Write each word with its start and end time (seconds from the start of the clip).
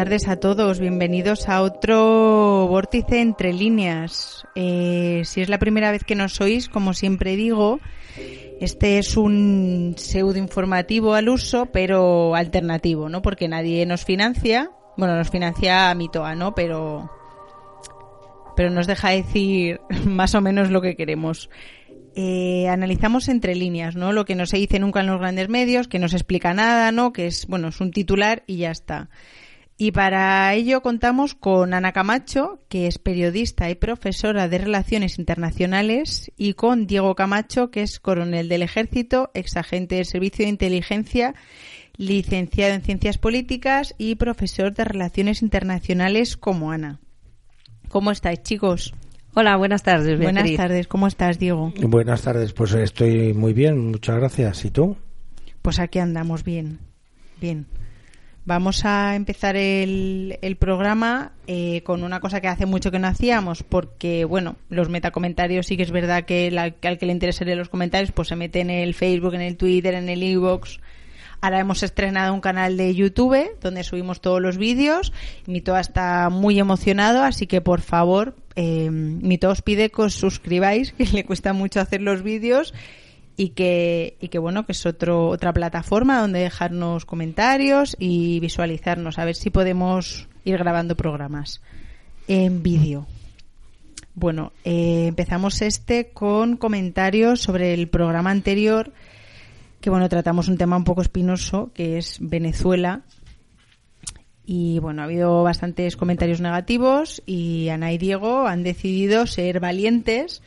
tardes 0.00 0.28
a 0.28 0.36
todos. 0.36 0.80
Bienvenidos 0.80 1.46
a 1.46 1.60
otro 1.60 2.66
vórtice 2.70 3.20
entre 3.20 3.52
líneas. 3.52 4.46
Eh, 4.54 5.20
si 5.26 5.42
es 5.42 5.50
la 5.50 5.58
primera 5.58 5.92
vez 5.92 6.04
que 6.04 6.14
nos 6.14 6.40
oís, 6.40 6.70
como 6.70 6.94
siempre 6.94 7.36
digo, 7.36 7.80
este 8.62 8.96
es 8.96 9.18
un 9.18 9.96
pseudo 9.98 10.38
informativo 10.38 11.12
al 11.12 11.28
uso, 11.28 11.66
pero 11.66 12.34
alternativo, 12.34 13.10
¿no? 13.10 13.20
Porque 13.20 13.46
nadie 13.46 13.84
nos 13.84 14.06
financia. 14.06 14.70
Bueno, 14.96 15.16
nos 15.16 15.28
financia 15.28 15.94
Mitoa, 15.94 16.34
¿no? 16.34 16.54
Pero, 16.54 17.10
pero 18.56 18.70
nos 18.70 18.86
deja 18.86 19.10
decir 19.10 19.82
más 20.06 20.34
o 20.34 20.40
menos 20.40 20.70
lo 20.70 20.80
que 20.80 20.96
queremos. 20.96 21.50
Eh, 22.16 22.68
analizamos 22.68 23.28
entre 23.28 23.54
líneas, 23.54 23.96
¿no? 23.96 24.14
Lo 24.14 24.24
que 24.24 24.34
no 24.34 24.46
se 24.46 24.56
dice 24.56 24.78
nunca 24.78 25.00
en 25.00 25.08
los 25.08 25.20
grandes 25.20 25.50
medios, 25.50 25.88
que 25.88 25.98
no 25.98 26.08
se 26.08 26.16
explica 26.16 26.54
nada, 26.54 26.90
¿no? 26.90 27.12
Que 27.12 27.26
es, 27.26 27.46
bueno, 27.48 27.68
es 27.68 27.82
un 27.82 27.90
titular 27.90 28.44
y 28.46 28.56
ya 28.56 28.70
está. 28.70 29.10
Y 29.82 29.92
para 29.92 30.52
ello 30.52 30.82
contamos 30.82 31.34
con 31.34 31.72
Ana 31.72 31.92
Camacho, 31.92 32.58
que 32.68 32.86
es 32.86 32.98
periodista 32.98 33.70
y 33.70 33.76
profesora 33.76 34.46
de 34.46 34.58
Relaciones 34.58 35.18
Internacionales, 35.18 36.30
y 36.36 36.52
con 36.52 36.86
Diego 36.86 37.14
Camacho, 37.14 37.70
que 37.70 37.80
es 37.80 37.98
coronel 37.98 38.50
del 38.50 38.60
Ejército, 38.60 39.30
exagente 39.32 39.94
del 39.94 40.04
Servicio 40.04 40.44
de 40.44 40.50
Inteligencia, 40.50 41.34
licenciado 41.96 42.74
en 42.74 42.82
Ciencias 42.82 43.16
Políticas 43.16 43.94
y 43.96 44.16
profesor 44.16 44.74
de 44.74 44.84
Relaciones 44.84 45.40
Internacionales 45.40 46.36
como 46.36 46.72
Ana. 46.72 47.00
¿Cómo 47.88 48.10
estáis, 48.10 48.42
chicos? 48.42 48.92
Hola, 49.32 49.56
buenas 49.56 49.82
tardes. 49.82 50.20
Buenas 50.20 50.54
tardes, 50.56 50.88
¿cómo 50.88 51.06
estás, 51.06 51.38
Diego? 51.38 51.72
Buenas 51.80 52.20
tardes, 52.20 52.52
pues 52.52 52.74
estoy 52.74 53.32
muy 53.32 53.54
bien, 53.54 53.92
muchas 53.92 54.16
gracias. 54.16 54.62
¿Y 54.66 54.70
tú? 54.72 54.98
Pues 55.62 55.78
aquí 55.78 56.00
andamos 56.00 56.44
bien, 56.44 56.80
bien. 57.40 57.64
Vamos 58.50 58.84
a 58.84 59.14
empezar 59.14 59.54
el, 59.54 60.36
el 60.42 60.56
programa 60.56 61.30
eh, 61.46 61.82
con 61.84 62.02
una 62.02 62.18
cosa 62.18 62.40
que 62.40 62.48
hace 62.48 62.66
mucho 62.66 62.90
que 62.90 62.98
no 62.98 63.06
hacíamos, 63.06 63.62
porque, 63.62 64.24
bueno, 64.24 64.56
los 64.70 64.88
metacomentarios 64.88 65.68
sí 65.68 65.76
que 65.76 65.84
es 65.84 65.92
verdad 65.92 66.24
que, 66.24 66.48
al 66.58 66.98
que 66.98 67.06
le 67.06 67.12
interese 67.12 67.44
los 67.54 67.68
comentarios, 67.68 68.10
pues 68.10 68.26
se 68.26 68.34
mete 68.34 68.58
en 68.58 68.70
el 68.70 68.94
Facebook, 68.94 69.34
en 69.34 69.42
el 69.42 69.56
Twitter, 69.56 69.94
en 69.94 70.08
el 70.08 70.20
Inbox. 70.24 70.80
Ahora 71.40 71.60
hemos 71.60 71.84
estrenado 71.84 72.34
un 72.34 72.40
canal 72.40 72.76
de 72.76 72.92
YouTube 72.92 73.56
donde 73.60 73.84
subimos 73.84 74.20
todos 74.20 74.42
los 74.42 74.58
vídeos. 74.58 75.12
Mito 75.46 75.78
está 75.78 76.28
muy 76.28 76.58
emocionado, 76.58 77.22
así 77.22 77.46
que 77.46 77.60
por 77.60 77.80
favor, 77.80 78.34
eh, 78.56 78.90
Mito 78.90 79.48
os 79.48 79.62
pide 79.62 79.90
que 79.90 80.02
os 80.02 80.14
suscribáis, 80.14 80.90
que 80.98 81.04
le 81.04 81.24
cuesta 81.24 81.52
mucho 81.52 81.78
hacer 81.78 82.02
los 82.02 82.24
vídeos 82.24 82.74
y 83.40 83.48
que, 83.50 84.18
y 84.20 84.28
que 84.28 84.38
bueno, 84.38 84.66
que 84.66 84.72
es 84.72 84.84
otro, 84.84 85.28
otra 85.28 85.54
plataforma 85.54 86.20
donde 86.20 86.40
dejarnos 86.40 87.06
comentarios 87.06 87.96
y 87.98 88.38
visualizarnos, 88.38 89.18
a 89.18 89.24
ver 89.24 89.34
si 89.34 89.48
podemos 89.48 90.28
ir 90.44 90.58
grabando 90.58 90.94
programas 90.94 91.62
en 92.28 92.62
vídeo. 92.62 93.06
Bueno, 94.14 94.52
eh, 94.62 95.06
empezamos 95.06 95.62
este 95.62 96.10
con 96.10 96.58
comentarios 96.58 97.40
sobre 97.40 97.72
el 97.72 97.88
programa 97.88 98.30
anterior, 98.30 98.92
que 99.80 99.88
bueno, 99.88 100.10
tratamos 100.10 100.48
un 100.48 100.58
tema 100.58 100.76
un 100.76 100.84
poco 100.84 101.00
espinoso, 101.00 101.70
que 101.72 101.96
es 101.96 102.18
Venezuela. 102.20 103.04
Y 104.44 104.80
bueno, 104.80 105.00
ha 105.00 105.06
habido 105.06 105.42
bastantes 105.44 105.96
comentarios 105.96 106.42
negativos 106.42 107.22
y 107.24 107.70
Ana 107.70 107.90
y 107.90 107.96
Diego 107.96 108.46
han 108.46 108.64
decidido 108.64 109.26
ser 109.26 109.60
valientes 109.60 110.42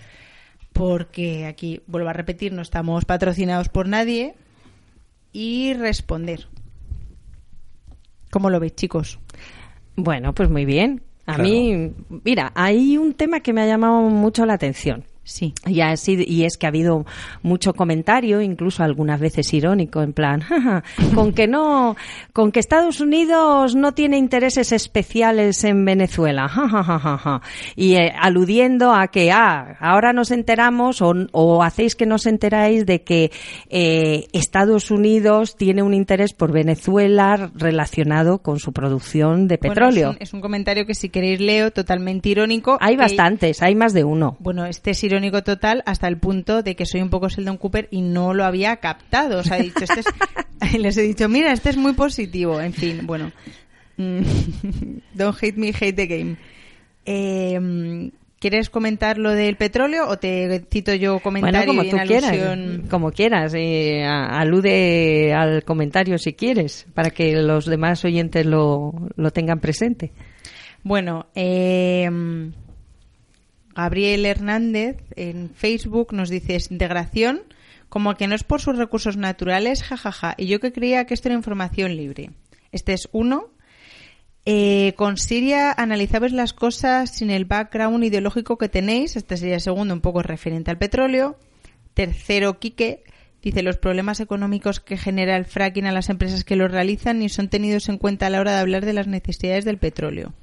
porque 0.74 1.46
aquí, 1.46 1.82
vuelvo 1.88 2.10
a 2.10 2.14
repetir, 2.14 2.52
no 2.52 2.62
estamos 2.62 3.06
patrocinados 3.06 3.70
por 3.70 3.88
nadie, 3.88 4.36
y 5.31 5.74
responder. 5.74 6.47
¿Cómo 8.31 8.50
lo 8.50 8.59
veis, 8.59 8.75
chicos? 8.75 9.20
Bueno, 9.96 10.34
pues 10.34 10.50
muy 10.50 10.66
bien. 10.66 11.03
A 11.25 11.38
mí, 11.38 11.94
mira, 12.25 12.52
hay 12.56 12.97
un 12.97 13.14
tema 13.14 13.40
que 13.40 13.53
me 13.53 13.62
ha 13.62 13.68
llamado 13.68 14.02
mucho 14.02 14.46
la 14.46 14.56
atención. 14.56 15.06
Sí. 15.25 15.53
Y, 15.66 15.81
y 16.28 16.44
es 16.44 16.57
que 16.57 16.66
ha 16.66 16.69
habido 16.69 17.06
mucho 17.44 17.73
comentario, 17.73 18.41
incluso 18.41 18.84
algunas 18.84 19.19
veces 19.19 19.53
irónico, 19.53 20.01
en 20.01 20.11
plan, 20.11 20.44
con 21.16 21.34
que 21.34 21.47
no, 21.47 21.95
con 22.34 22.51
que 22.51 22.59
Estados 22.59 23.00
Unidos 23.00 23.75
no 23.75 23.94
tiene 23.94 24.17
intereses 24.17 24.73
especiales 24.73 25.63
en 25.63 25.85
Venezuela, 25.85 26.51
y 27.75 27.94
eh, 27.95 28.13
aludiendo 28.19 28.94
a 28.94 29.07
que, 29.07 29.31
ah, 29.31 29.78
ahora 29.79 30.11
nos 30.11 30.31
enteramos 30.31 31.01
o, 31.01 31.63
hacéis 31.63 31.95
que 31.95 32.05
nos 32.05 32.25
enteráis 32.25 32.85
de 32.85 33.03
que 33.03 33.31
eh, 33.69 34.28
Estados 34.34 34.91
Unidos 34.91 35.55
tiene 35.55 35.84
un 35.84 35.94
interés 35.94 36.34
por 36.34 36.51
Venezuela 36.51 37.50
relacionado 37.55 38.40
con 38.40 38.59
su 38.59 38.73
producción 38.73 39.47
de 39.47 39.57
petróleo. 39.57 40.16
es, 40.19 40.34
un, 40.34 40.41
comentario 40.41 40.85
que 40.85 40.95
si 40.95 41.07
queréis 41.07 41.40
leo, 41.40 41.72
totalmente 41.72 42.28
irónico. 42.29 42.78
Hay 42.81 42.97
bastantes, 42.97 43.61
hay 43.61 43.75
más 43.75 43.94
de 43.94 44.03
uno. 44.03 44.35
Bueno, 44.40 44.66
este 44.66 44.91
es 44.91 45.03
irónico 45.13 45.44
total 45.44 45.84
hasta 45.85 46.07
el 46.07 46.18
punto 46.18 46.63
de 46.63 46.75
que 46.75 46.85
soy 46.85 47.01
un 47.01 47.09
poco 47.09 47.29
Sheldon 47.29 47.57
Cooper 47.57 47.88
y 47.91 48.01
no 48.01 48.34
lo 48.34 48.46
había 48.46 48.78
captado. 48.78 49.40
O 49.40 49.44
sea, 49.44 49.57
he 49.57 49.63
dicho, 49.63 49.84
este 49.84 50.01
es... 50.01 50.06
les 50.79 50.97
he 50.97 51.01
dicho, 51.01 51.29
mira, 51.29 51.51
este 51.53 51.69
es 51.69 51.78
muy 51.78 51.94
positivo. 51.94 52.59
En 52.59 52.74
fin, 52.74 53.06
bueno. 53.06 53.31
Don't 53.97 55.38
hate 55.41 55.56
me, 55.56 55.69
hate 55.69 55.96
the 55.96 56.07
game. 56.07 56.38
Eh, 57.06 58.12
¿Quieres 58.44 58.69
comentar 58.69 59.18
lo 59.19 59.31
del 59.31 59.56
petróleo 59.56 60.09
o 60.09 60.18
te 60.18 60.66
cito 60.69 60.94
yo 60.96 61.19
comentario 61.19 61.66
como 61.66 61.85
tú 61.85 61.96
quieras, 62.06 62.38
como 62.90 63.12
quieras, 63.13 63.53
eh, 63.56 64.03
alude 64.03 65.34
al 65.34 65.63
comentario 65.63 66.18
si 66.18 66.34
quieres, 66.34 66.85
para 66.94 67.09
que 67.12 67.38
los 67.38 67.66
demás 67.66 68.03
oyentes 68.03 68.46
lo, 68.46 68.91
lo 69.16 69.31
tengan 69.31 69.62
presente. 69.62 70.12
Bueno, 70.84 71.28
eh, 71.35 72.09
Gabriel 73.75 74.25
Hernández 74.25 74.97
en 75.16 75.50
Facebook 75.50 76.13
nos 76.13 76.29
dice 76.29 76.57
integración 76.69 77.41
como 77.94 78.16
que 78.16 78.28
no 78.28 78.34
es 78.34 78.44
por 78.44 78.59
sus 78.59 78.75
recursos 78.75 79.17
naturales, 79.17 79.84
jajaja. 79.84 80.34
Y 80.38 80.47
yo 80.47 80.59
que 80.59 80.73
creía 80.73 81.06
que 81.06 81.13
esto 81.13 81.28
era 81.28 81.35
información 81.35 81.95
libre. 81.95 82.31
Este 82.72 82.94
es 82.94 83.07
uno. 83.11 83.50
Eh, 84.45 84.94
con 84.97 85.17
Siria 85.17 85.72
analizabais 85.72 86.34
las 86.34 86.53
cosas 86.53 87.11
sin 87.11 87.29
el 87.29 87.45
background 87.45 88.03
ideológico 88.03 88.57
que 88.57 88.67
tenéis. 88.67 89.16
Este 89.16 89.38
sería 89.38 89.56
el 89.56 89.61
segundo, 89.61 89.94
un 89.94 90.01
poco 90.01 90.23
referente 90.23 90.72
al 90.72 90.79
petróleo. 90.79 91.38
Tercero, 91.94 92.57
Quique 92.57 93.03
dice 93.44 93.61
los 93.61 93.78
problemas 93.78 94.19
económicos 94.19 94.79
que 94.79 94.97
genera 94.97 95.38
el 95.38 95.45
fracking 95.45 95.85
a 95.85 95.91
las 95.91 96.09
empresas 96.09 96.44
que 96.44 96.55
lo 96.55 96.67
realizan 96.67 97.19
ni 97.19 97.29
son 97.29 97.47
tenidos 97.47 97.90
en 97.90 98.00
cuenta 98.00 98.25
a 98.25 98.29
la 98.31 98.40
hora 98.40 98.53
de 98.53 98.59
hablar 98.59 98.85
de 98.85 98.94
las 98.94 99.05
necesidades 99.05 99.66
del 99.66 99.78
petróleo. 99.78 100.34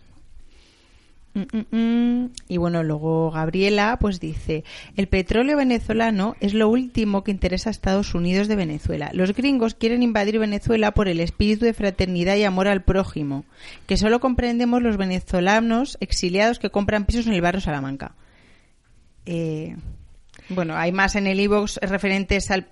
Mm, 1.33 1.43
mm, 1.53 1.77
mm. 1.77 2.31
Y 2.49 2.57
bueno, 2.57 2.83
luego 2.83 3.31
Gabriela 3.31 3.99
pues 4.01 4.19
dice, 4.19 4.65
el 4.97 5.07
petróleo 5.07 5.57
venezolano 5.57 6.35
es 6.41 6.55
lo 6.55 6.69
último 6.69 7.23
que 7.23 7.31
interesa 7.31 7.71
a 7.71 7.73
Estados 7.73 8.15
Unidos 8.15 8.49
de 8.49 8.57
Venezuela. 8.57 9.11
Los 9.13 9.35
gringos 9.35 9.75
quieren 9.75 10.03
invadir 10.03 10.39
Venezuela 10.39 10.93
por 10.93 11.09
el 11.09 11.21
espíritu 11.21 11.65
de 11.65 11.75
fraternidad 11.75 12.37
y 12.37 12.45
amor 12.45 12.67
al 12.67 12.83
prójimo, 12.83 13.45
que 13.87 13.97
solo 13.97 14.19
comprendemos 14.21 14.83
los 14.83 14.97
venezolanos 14.97 15.97
exiliados 16.01 16.59
que 16.59 16.71
compran 16.71 17.05
pisos 17.05 17.27
en 17.27 17.35
el 17.35 17.43
barrio 17.43 17.61
Salamanca. 17.61 18.13
Eh, 19.27 19.77
bueno, 20.49 20.77
hay 20.77 20.91
más 20.91 21.15
en 21.15 21.29
el 21.29 21.39
e 21.39 21.87
referentes 21.87 22.51
al 22.51 22.67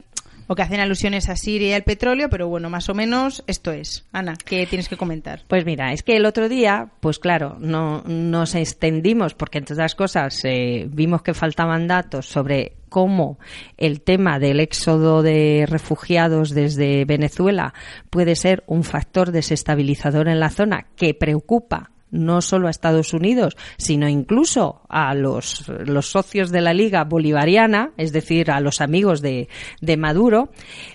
o 0.48 0.54
que 0.56 0.62
hacen 0.62 0.80
alusiones 0.80 1.28
a 1.28 1.36
Siria 1.36 1.68
y 1.68 1.72
al 1.74 1.84
petróleo, 1.84 2.28
pero 2.28 2.48
bueno, 2.48 2.70
más 2.70 2.88
o 2.88 2.94
menos 2.94 3.44
esto 3.46 3.70
es. 3.70 4.06
Ana, 4.12 4.34
¿qué 4.44 4.66
tienes 4.66 4.88
que 4.88 4.96
comentar? 4.96 5.42
Pues 5.46 5.64
mira, 5.64 5.92
es 5.92 6.02
que 6.02 6.16
el 6.16 6.26
otro 6.26 6.48
día, 6.48 6.88
pues 7.00 7.18
claro, 7.18 7.56
no 7.60 8.02
nos 8.06 8.54
extendimos 8.54 9.34
porque 9.34 9.58
entre 9.58 9.74
otras 9.74 9.94
cosas 9.94 10.40
eh, 10.44 10.88
vimos 10.90 11.22
que 11.22 11.34
faltaban 11.34 11.86
datos 11.86 12.26
sobre 12.26 12.72
cómo 12.88 13.38
el 13.76 14.00
tema 14.00 14.38
del 14.38 14.60
éxodo 14.60 15.22
de 15.22 15.66
refugiados 15.68 16.50
desde 16.50 17.04
Venezuela 17.04 17.74
puede 18.08 18.34
ser 18.34 18.64
un 18.66 18.82
factor 18.82 19.30
desestabilizador 19.30 20.28
en 20.28 20.40
la 20.40 20.48
zona 20.48 20.86
que 20.96 21.12
preocupa 21.12 21.90
no 22.10 22.40
solo 22.40 22.66
a 22.66 22.70
Estados 22.70 23.12
Unidos, 23.12 23.56
sino 23.76 24.08
incluso 24.08 24.82
a 24.88 25.14
los, 25.14 25.64
socios 26.00 26.50
de 26.50 26.60
la 26.60 26.74
Liga 26.74 27.04
Bolivariana, 27.04 27.92
es 27.96 28.12
decir, 28.12 28.50
a 28.50 28.60
los 28.60 28.80
amigos 28.80 29.20
de, 29.20 29.48
de 29.80 29.96
Maduro. 29.96 30.50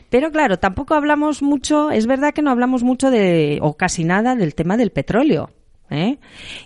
Pero 0.09 0.31
claro, 0.31 0.57
tampoco 0.57 0.93
hablamos 0.95 1.41
mucho, 1.41 1.91
es 1.91 2.07
verdad 2.07 2.33
que 2.33 2.41
no 2.41 2.51
hablamos 2.51 2.83
mucho 2.83 3.11
de, 3.11 3.59
o 3.61 3.75
casi 3.75 4.03
nada 4.03 4.35
del 4.35 4.55
tema 4.55 4.77
del 4.77 4.91
petróleo. 4.91 5.49
¿Eh? 5.89 6.17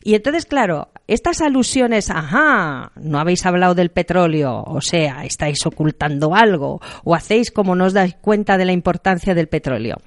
Y 0.03 0.15
entonces, 0.15 0.45
claro, 0.45 0.89
estas 1.05 1.41
alusiones, 1.41 2.09
ajá, 2.09 2.93
no 2.95 3.19
habéis 3.19 3.45
hablado 3.45 3.75
del 3.75 3.89
petróleo, 3.89 4.63
o 4.65 4.79
sea, 4.79 5.25
estáis 5.25 5.65
ocultando 5.65 6.33
algo, 6.33 6.79
o 7.03 7.13
hacéis 7.13 7.51
como 7.51 7.75
no 7.75 7.85
os 7.85 7.93
dais 7.93 8.15
cuenta 8.21 8.57
de 8.57 8.63
la 8.63 8.71
importancia 8.71 9.35
del 9.35 9.50
petróleo. 9.50 9.97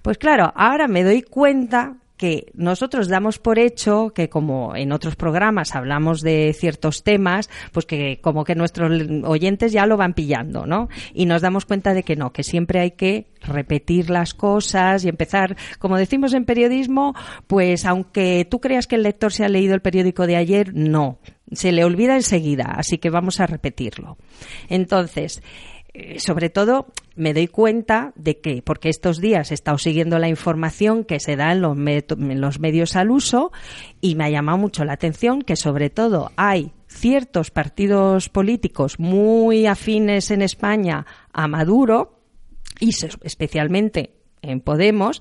Pues 0.00 0.16
claro, 0.16 0.52
ahora 0.56 0.88
me 0.88 1.04
doy 1.04 1.20
cuenta 1.20 1.96
que 2.22 2.52
nosotros 2.54 3.08
damos 3.08 3.40
por 3.40 3.58
hecho 3.58 4.12
que 4.14 4.28
como 4.28 4.76
en 4.76 4.92
otros 4.92 5.16
programas 5.16 5.74
hablamos 5.74 6.20
de 6.20 6.54
ciertos 6.56 7.02
temas, 7.02 7.50
pues 7.72 7.84
que 7.84 8.20
como 8.20 8.44
que 8.44 8.54
nuestros 8.54 8.92
oyentes 9.24 9.72
ya 9.72 9.86
lo 9.86 9.96
van 9.96 10.14
pillando, 10.14 10.64
¿no? 10.64 10.88
Y 11.14 11.26
nos 11.26 11.42
damos 11.42 11.64
cuenta 11.64 11.94
de 11.94 12.04
que 12.04 12.14
no, 12.14 12.32
que 12.32 12.44
siempre 12.44 12.78
hay 12.78 12.92
que 12.92 13.26
repetir 13.40 14.08
las 14.08 14.34
cosas 14.34 15.04
y 15.04 15.08
empezar, 15.08 15.56
como 15.80 15.96
decimos 15.96 16.32
en 16.32 16.44
periodismo, 16.44 17.16
pues 17.48 17.84
aunque 17.86 18.46
tú 18.48 18.60
creas 18.60 18.86
que 18.86 18.94
el 18.94 19.02
lector 19.02 19.32
se 19.32 19.44
ha 19.44 19.48
leído 19.48 19.74
el 19.74 19.80
periódico 19.80 20.28
de 20.28 20.36
ayer, 20.36 20.72
no, 20.76 21.18
se 21.50 21.72
le 21.72 21.84
olvida 21.84 22.14
enseguida, 22.14 22.72
así 22.76 22.98
que 22.98 23.10
vamos 23.10 23.40
a 23.40 23.48
repetirlo. 23.48 24.16
Entonces, 24.68 25.42
eh, 25.94 26.20
sobre 26.20 26.48
todo 26.48 26.86
me 27.16 27.34
doy 27.34 27.48
cuenta 27.48 28.12
de 28.16 28.40
que, 28.40 28.62
porque 28.62 28.88
estos 28.88 29.20
días 29.20 29.50
he 29.50 29.54
estado 29.54 29.76
siguiendo 29.76 30.18
la 30.18 30.28
información 30.28 31.04
que 31.04 31.20
se 31.20 31.36
da 31.36 31.52
en 31.52 31.60
los, 31.60 31.76
en 31.76 32.40
los 32.40 32.60
medios 32.60 32.96
al 32.96 33.10
uso 33.10 33.52
y 34.00 34.14
me 34.14 34.24
ha 34.24 34.30
llamado 34.30 34.56
mucho 34.56 34.84
la 34.84 34.94
atención 34.94 35.42
que 35.42 35.54
sobre 35.56 35.90
todo 35.90 36.32
hay 36.36 36.72
ciertos 36.88 37.50
partidos 37.50 38.30
políticos 38.30 38.98
muy 38.98 39.66
afines 39.66 40.30
en 40.30 40.40
España 40.40 41.06
a 41.32 41.46
Maduro 41.46 42.20
y 42.80 42.90
especialmente 43.22 44.14
en 44.40 44.60
Podemos, 44.60 45.20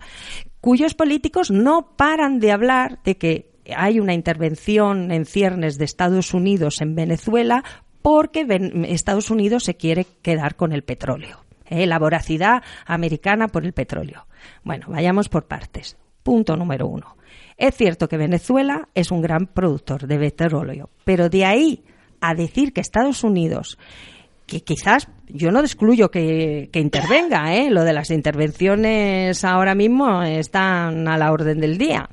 cuyos 0.62 0.94
políticos 0.94 1.52
no 1.52 1.96
paran 1.98 2.40
de 2.40 2.52
hablar 2.52 3.00
de 3.04 3.18
que 3.18 3.52
hay 3.76 4.00
una 4.00 4.14
intervención 4.14 5.12
en 5.12 5.26
ciernes 5.26 5.78
de 5.78 5.86
Estados 5.86 6.34
Unidos 6.34 6.82
en 6.82 6.96
Venezuela 6.96 7.64
porque 8.02 8.46
Estados 8.88 9.30
Unidos 9.30 9.64
se 9.64 9.76
quiere 9.76 10.06
quedar 10.22 10.56
con 10.56 10.72
el 10.72 10.84
petróleo. 10.84 11.44
¿eh? 11.66 11.86
La 11.86 12.00
voracidad 12.00 12.64
americana 12.86 13.48
por 13.48 13.66
el 13.66 13.74
petróleo. 13.74 14.28
Bueno, 14.64 14.88
vayamos 14.90 15.30
por 15.30 15.46
partes. 15.46 15.98
Punto 16.24 16.56
número 16.56 16.88
uno. 16.88 17.16
Es 17.58 17.76
cierto 17.76 18.08
que 18.08 18.18
Venezuela 18.18 18.90
es 18.96 19.12
un 19.12 19.22
gran 19.22 19.48
productor 19.48 20.08
de 20.08 20.18
petróleo, 20.18 20.90
pero 21.04 21.30
de 21.30 21.46
ahí 21.46 21.84
a 22.20 22.34
decir 22.34 22.74
que 22.74 22.82
Estados 22.82 23.24
Unidos 23.24 23.78
que 24.52 24.62
quizás 24.62 25.08
yo 25.30 25.50
no 25.50 25.62
excluyo 25.62 26.12
que, 26.12 26.70
intervenga, 26.74 27.56
¿eh? 27.56 27.70
lo 27.70 27.86
de 27.86 27.94
las 27.94 28.12
intervenciones 28.12 29.46
ahora 29.46 29.76
mismo 29.76 30.24
están 30.24 31.08
a 31.08 31.18
la 31.18 31.32
orden 31.32 31.62
del 31.62 31.78
día, 31.78 32.10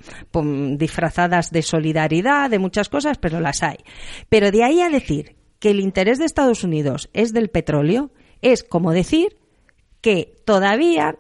disfrazadas 0.76 1.50
de 1.50 1.62
solidaridad, 1.62 2.48
de 2.48 2.60
muchas 2.60 2.88
cosas, 2.88 3.18
pero 3.18 3.40
las 3.40 3.64
hay. 3.64 3.78
Pero 4.28 4.52
de 4.52 4.62
ahí 4.62 4.80
a 4.80 4.88
decir 4.88 5.34
que 5.58 5.70
el 5.70 5.80
interés 5.80 6.18
de 6.18 6.24
Estados 6.24 6.64
Unidos 6.64 7.10
es 7.12 7.32
del 7.32 7.48
petróleo, 7.48 8.10
es 8.42 8.62
como 8.62 8.92
decir 8.92 9.36
que 10.00 10.36
todavía 10.44 11.16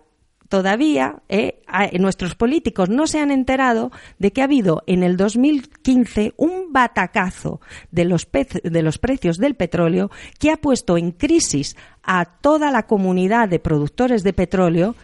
todavía 0.48 1.22
eh, 1.28 1.62
nuestros 1.98 2.34
políticos 2.34 2.88
no 2.88 3.06
se 3.06 3.20
han 3.20 3.30
enterado 3.30 3.90
de 4.18 4.32
que 4.32 4.40
ha 4.40 4.44
habido 4.44 4.82
en 4.86 5.02
el 5.02 5.16
2015 5.16 6.32
un 6.36 6.72
batacazo 6.72 7.60
de 7.90 8.06
los, 8.06 8.26
de 8.62 8.82
los 8.82 8.98
precios 8.98 9.36
del 9.36 9.56
petróleo 9.56 10.10
que 10.38 10.50
ha 10.50 10.56
puesto 10.56 10.96
en 10.96 11.12
crisis 11.12 11.76
a 12.02 12.24
toda 12.24 12.70
la 12.70 12.84
comunidad 12.84 13.48
de 13.48 13.58
productores 13.58 14.22
de 14.22 14.32
petróleo 14.32 14.94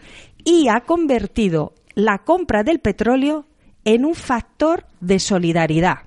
y 0.44 0.68
ha 0.68 0.80
convertido 0.80 1.74
la 1.94 2.18
compra 2.18 2.62
del 2.62 2.80
petróleo 2.80 3.46
en 3.84 4.04
un 4.04 4.14
factor 4.14 4.86
de 5.00 5.18
solidaridad. 5.18 5.98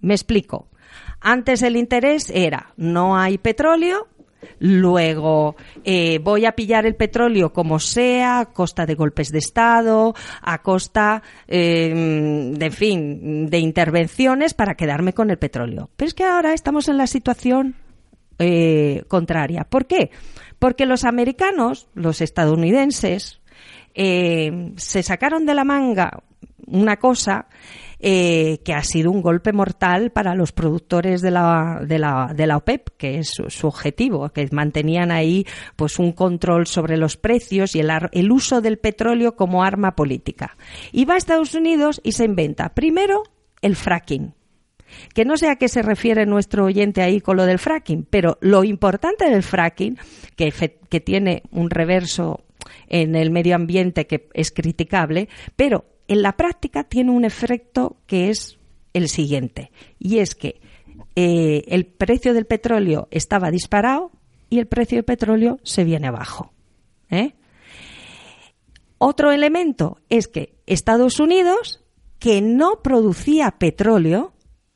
Me 0.00 0.14
explico. 0.14 0.69
Antes 1.20 1.62
el 1.62 1.76
interés 1.76 2.30
era 2.30 2.72
no 2.76 3.16
hay 3.16 3.38
petróleo, 3.38 4.08
Luego, 4.58 5.56
eh, 5.84 6.18
voy 6.18 6.46
a 6.46 6.52
pillar 6.52 6.86
el 6.86 6.94
petróleo 6.94 7.52
como 7.52 7.78
sea, 7.78 8.40
a 8.40 8.46
costa 8.46 8.86
de 8.86 8.94
golpes 8.94 9.30
de 9.32 9.38
Estado, 9.38 10.14
a 10.42 10.62
costa, 10.62 11.22
eh, 11.46 12.52
de, 12.54 12.70
fin, 12.70 13.48
de 13.48 13.58
intervenciones 13.58 14.54
para 14.54 14.74
quedarme 14.74 15.12
con 15.12 15.30
el 15.30 15.38
petróleo. 15.38 15.90
Pero 15.96 16.08
es 16.08 16.14
que 16.14 16.24
ahora 16.24 16.52
estamos 16.52 16.88
en 16.88 16.96
la 16.96 17.06
situación 17.06 17.74
eh, 18.38 19.04
contraria. 19.08 19.64
¿Por 19.64 19.86
qué? 19.86 20.10
Porque 20.58 20.86
los 20.86 21.04
americanos, 21.04 21.88
los 21.94 22.20
estadounidenses, 22.20 23.40
se 23.92 25.02
sacaron 25.02 25.46
de 25.46 25.54
la 25.54 25.64
manga 25.64 26.22
una 26.66 26.96
cosa 26.96 27.46
eh, 28.00 28.60
que 28.64 28.72
ha 28.72 28.82
sido 28.82 29.10
un 29.10 29.20
golpe 29.20 29.52
mortal 29.52 30.10
para 30.10 30.34
los 30.34 30.52
productores 30.52 31.20
de 31.20 31.30
la, 31.30 31.82
de 31.86 31.98
la, 31.98 32.32
de 32.34 32.46
la 32.46 32.56
OPEP, 32.56 32.88
que 32.96 33.18
es 33.18 33.28
su, 33.28 33.66
objetivo, 33.66 34.30
que 34.30 34.48
mantenían 34.52 35.10
ahí 35.10 35.46
pues 35.76 35.98
un 35.98 36.12
control 36.12 36.66
sobre 36.66 36.96
los 36.96 37.16
precios 37.16 37.76
y 37.76 37.80
el, 37.80 37.90
el 38.12 38.32
uso 38.32 38.60
del 38.60 38.78
petróleo 38.78 39.36
como 39.36 39.62
arma 39.62 39.94
política. 39.96 40.56
Y 40.92 41.04
va 41.04 41.14
a 41.14 41.18
Estados 41.18 41.54
Unidos 41.54 42.00
y 42.02 42.12
se 42.12 42.24
inventa 42.24 42.70
primero 42.70 43.22
el 43.60 43.76
fracking 43.76 44.34
que 45.14 45.24
no 45.24 45.36
sé 45.36 45.48
a 45.48 45.56
qué 45.56 45.68
se 45.68 45.82
refiere 45.82 46.26
nuestro 46.26 46.64
oyente 46.64 47.02
ahí 47.02 47.20
con 47.20 47.36
lo 47.36 47.46
del 47.46 47.58
fracking, 47.58 48.06
pero 48.08 48.38
lo 48.40 48.64
importante 48.64 49.28
del 49.28 49.42
fracking, 49.42 49.98
que, 50.36 50.52
que, 50.88 51.00
tiene 51.00 51.42
un 51.52 51.70
reverso 51.70 52.44
en 52.88 53.14
el 53.14 53.30
medio 53.30 53.54
ambiente 53.54 54.06
que 54.06 54.28
es 54.34 54.50
criticable, 54.50 55.28
pero 55.54 55.84
en 56.10 56.22
la 56.22 56.36
práctica 56.36 56.82
tiene 56.82 57.12
un 57.12 57.24
efecto 57.24 57.96
que 58.08 58.30
es 58.30 58.58
el 58.94 59.08
siguiente, 59.08 59.70
y 60.00 60.18
es 60.18 60.34
que 60.34 60.60
eh, 61.14 61.62
el 61.68 61.86
precio 61.86 62.34
del 62.34 62.46
petróleo 62.46 63.06
estaba 63.12 63.52
disparado 63.52 64.10
y 64.48 64.58
el 64.58 64.66
precio 64.66 64.96
del 64.96 65.04
petróleo 65.04 65.60
se 65.62 65.84
viene 65.84 66.08
abajo. 66.08 66.52
¿eh? 67.10 67.34
Otro 68.98 69.30
elemento 69.30 69.98
es 70.08 70.26
que 70.26 70.56
Estados 70.66 71.20
Unidos, 71.20 71.80
que 72.18 72.42
no 72.42 72.82
producía 72.82 73.52
petróleo, 73.52 74.32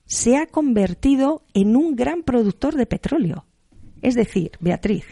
se 0.06 0.36
ha 0.36 0.46
convertido 0.46 1.42
en 1.52 1.74
un 1.74 1.96
gran 1.96 2.22
productor 2.22 2.76
de 2.76 2.86
petróleo. 2.86 3.44
Es 4.02 4.14
decir, 4.14 4.52
Beatriz, 4.60 5.04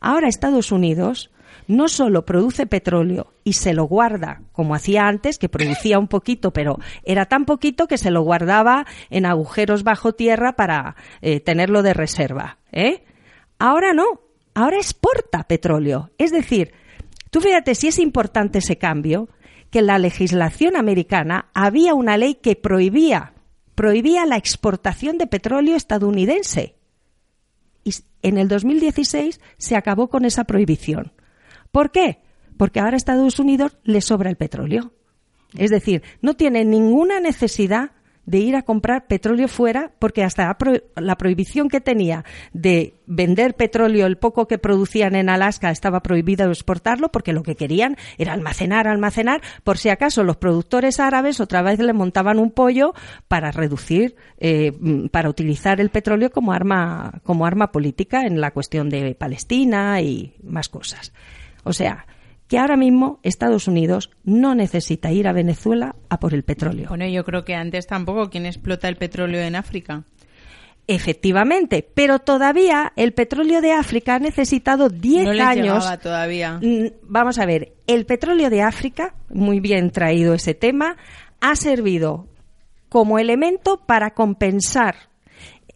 ahora 0.00 0.26
Estados 0.26 0.72
Unidos 0.72 1.30
no 1.68 1.86
solo 1.88 2.24
produce 2.24 2.66
petróleo 2.66 3.32
y 3.44 3.52
se 3.52 3.74
lo 3.74 3.84
guarda, 3.84 4.42
como 4.52 4.74
hacía 4.74 5.06
antes, 5.06 5.38
que 5.38 5.50
producía 5.50 5.98
un 5.98 6.08
poquito, 6.08 6.52
pero 6.52 6.78
era 7.04 7.26
tan 7.26 7.44
poquito 7.44 7.86
que 7.86 7.98
se 7.98 8.10
lo 8.10 8.22
guardaba 8.22 8.86
en 9.10 9.26
agujeros 9.26 9.84
bajo 9.84 10.14
tierra 10.14 10.56
para 10.56 10.96
eh, 11.20 11.40
tenerlo 11.40 11.82
de 11.82 11.94
reserva. 11.94 12.58
¿eh? 12.72 13.04
Ahora 13.58 13.92
no, 13.92 14.06
ahora 14.54 14.78
exporta 14.78 15.44
petróleo. 15.44 16.10
Es 16.16 16.32
decir, 16.32 16.72
tú 17.30 17.40
fíjate 17.40 17.74
si 17.74 17.88
es 17.88 17.98
importante 17.98 18.58
ese 18.58 18.78
cambio, 18.78 19.28
que 19.70 19.80
en 19.80 19.86
la 19.86 19.98
legislación 19.98 20.74
americana 20.74 21.50
había 21.52 21.92
una 21.92 22.16
ley 22.16 22.36
que 22.36 22.56
prohibía, 22.56 23.34
prohibía 23.74 24.24
la 24.24 24.38
exportación 24.38 25.18
de 25.18 25.26
petróleo 25.26 25.76
estadounidense. 25.76 26.76
Y 27.84 27.92
en 28.22 28.38
el 28.38 28.48
2016 28.48 29.38
se 29.58 29.76
acabó 29.76 30.08
con 30.08 30.24
esa 30.24 30.44
prohibición. 30.44 31.12
¿Por 31.72 31.90
qué? 31.90 32.18
Porque 32.56 32.80
ahora 32.80 32.94
a 32.94 32.96
Estados 32.96 33.38
Unidos 33.38 33.76
le 33.84 34.00
sobra 34.00 34.30
el 34.30 34.36
petróleo. 34.36 34.92
Es 35.56 35.70
decir, 35.70 36.02
no 36.20 36.34
tiene 36.34 36.64
ninguna 36.64 37.20
necesidad 37.20 37.92
de 38.28 38.38
ir 38.40 38.56
a 38.56 38.62
comprar 38.62 39.06
petróleo 39.06 39.48
fuera 39.48 39.90
porque 39.98 40.22
hasta 40.22 40.54
la 40.96 41.16
prohibición 41.16 41.70
que 41.70 41.80
tenía 41.80 42.26
de 42.52 42.92
vender 43.06 43.54
petróleo, 43.54 44.06
el 44.06 44.18
poco 44.18 44.46
que 44.46 44.58
producían 44.58 45.14
en 45.14 45.30
Alaska, 45.30 45.70
estaba 45.70 46.02
prohibido 46.02 46.50
exportarlo 46.50 47.08
porque 47.10 47.32
lo 47.32 47.42
que 47.42 47.56
querían 47.56 47.96
era 48.18 48.34
almacenar, 48.34 48.86
almacenar, 48.86 49.40
por 49.64 49.78
si 49.78 49.88
acaso 49.88 50.24
los 50.24 50.36
productores 50.36 51.00
árabes 51.00 51.40
otra 51.40 51.62
vez 51.62 51.78
le 51.78 51.94
montaban 51.94 52.38
un 52.38 52.50
pollo 52.50 52.92
para 53.28 53.50
reducir, 53.50 54.14
eh, 54.36 54.72
para 55.10 55.30
utilizar 55.30 55.80
el 55.80 55.88
petróleo 55.88 56.30
como 56.30 56.52
arma, 56.52 57.22
como 57.22 57.46
arma 57.46 57.72
política 57.72 58.26
en 58.26 58.42
la 58.42 58.50
cuestión 58.50 58.90
de 58.90 59.14
Palestina 59.14 60.02
y 60.02 60.34
más 60.42 60.68
cosas. 60.68 61.14
O 61.68 61.72
sea, 61.72 62.06
que 62.48 62.58
ahora 62.58 62.76
mismo 62.76 63.20
Estados 63.22 63.68
Unidos 63.68 64.10
no 64.24 64.54
necesita 64.54 65.12
ir 65.12 65.28
a 65.28 65.32
Venezuela 65.32 65.94
a 66.08 66.18
por 66.18 66.34
el 66.34 66.42
petróleo. 66.42 66.88
Bueno, 66.88 67.06
yo 67.06 67.24
creo 67.24 67.44
que 67.44 67.54
antes 67.54 67.86
tampoco. 67.86 68.30
¿Quién 68.30 68.46
explota 68.46 68.88
el 68.88 68.96
petróleo 68.96 69.40
en 69.42 69.54
África? 69.54 70.04
Efectivamente, 70.86 71.86
pero 71.94 72.18
todavía 72.18 72.94
el 72.96 73.12
petróleo 73.12 73.60
de 73.60 73.72
África 73.72 74.14
ha 74.14 74.18
necesitado 74.18 74.88
10 74.88 75.36
no 75.36 75.44
años. 75.44 76.00
todavía. 76.00 76.58
Mm, 76.62 76.92
vamos 77.02 77.38
a 77.38 77.44
ver, 77.44 77.74
el 77.86 78.06
petróleo 78.06 78.48
de 78.48 78.62
África, 78.62 79.14
muy 79.28 79.60
bien 79.60 79.90
traído 79.90 80.32
ese 80.32 80.54
tema, 80.54 80.96
ha 81.42 81.56
servido 81.56 82.26
como 82.88 83.18
elemento 83.18 83.82
para 83.84 84.14
compensar 84.14 84.96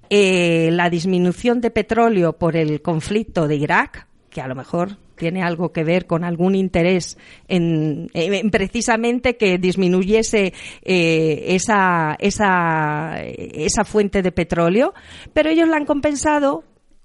eh, 0.09 0.71
la 0.73 0.89
disminución 0.89 1.61
de 1.61 1.71
petróleo 1.71 2.39
por 2.39 2.57
el 2.57 2.81
conflicto 2.81 3.47
de 3.47 3.57
Irak, 3.57 4.07
que 4.31 4.41
a 4.41 4.49
lo 4.49 4.55
mejor 4.55 4.97
tiene 5.23 5.45
algo 5.45 5.71
que 5.71 5.85
ver 5.85 6.07
con 6.07 6.25
algún 6.25 6.57
interés 6.57 7.17
en, 7.47 8.11
precisamente 8.51 9.37
que 9.37 9.57
disminuyese 9.57 10.53
eh, 10.83 11.45
esa, 11.47 12.17
esa, 12.19 13.23
esa 13.23 13.85
fuente 13.85 14.21
de 14.21 14.33
petróleo, 14.33 14.95
pero 15.33 15.49
ellos 15.49 15.69
la 15.69 15.77
han 15.77 15.87
compensado 15.87 16.65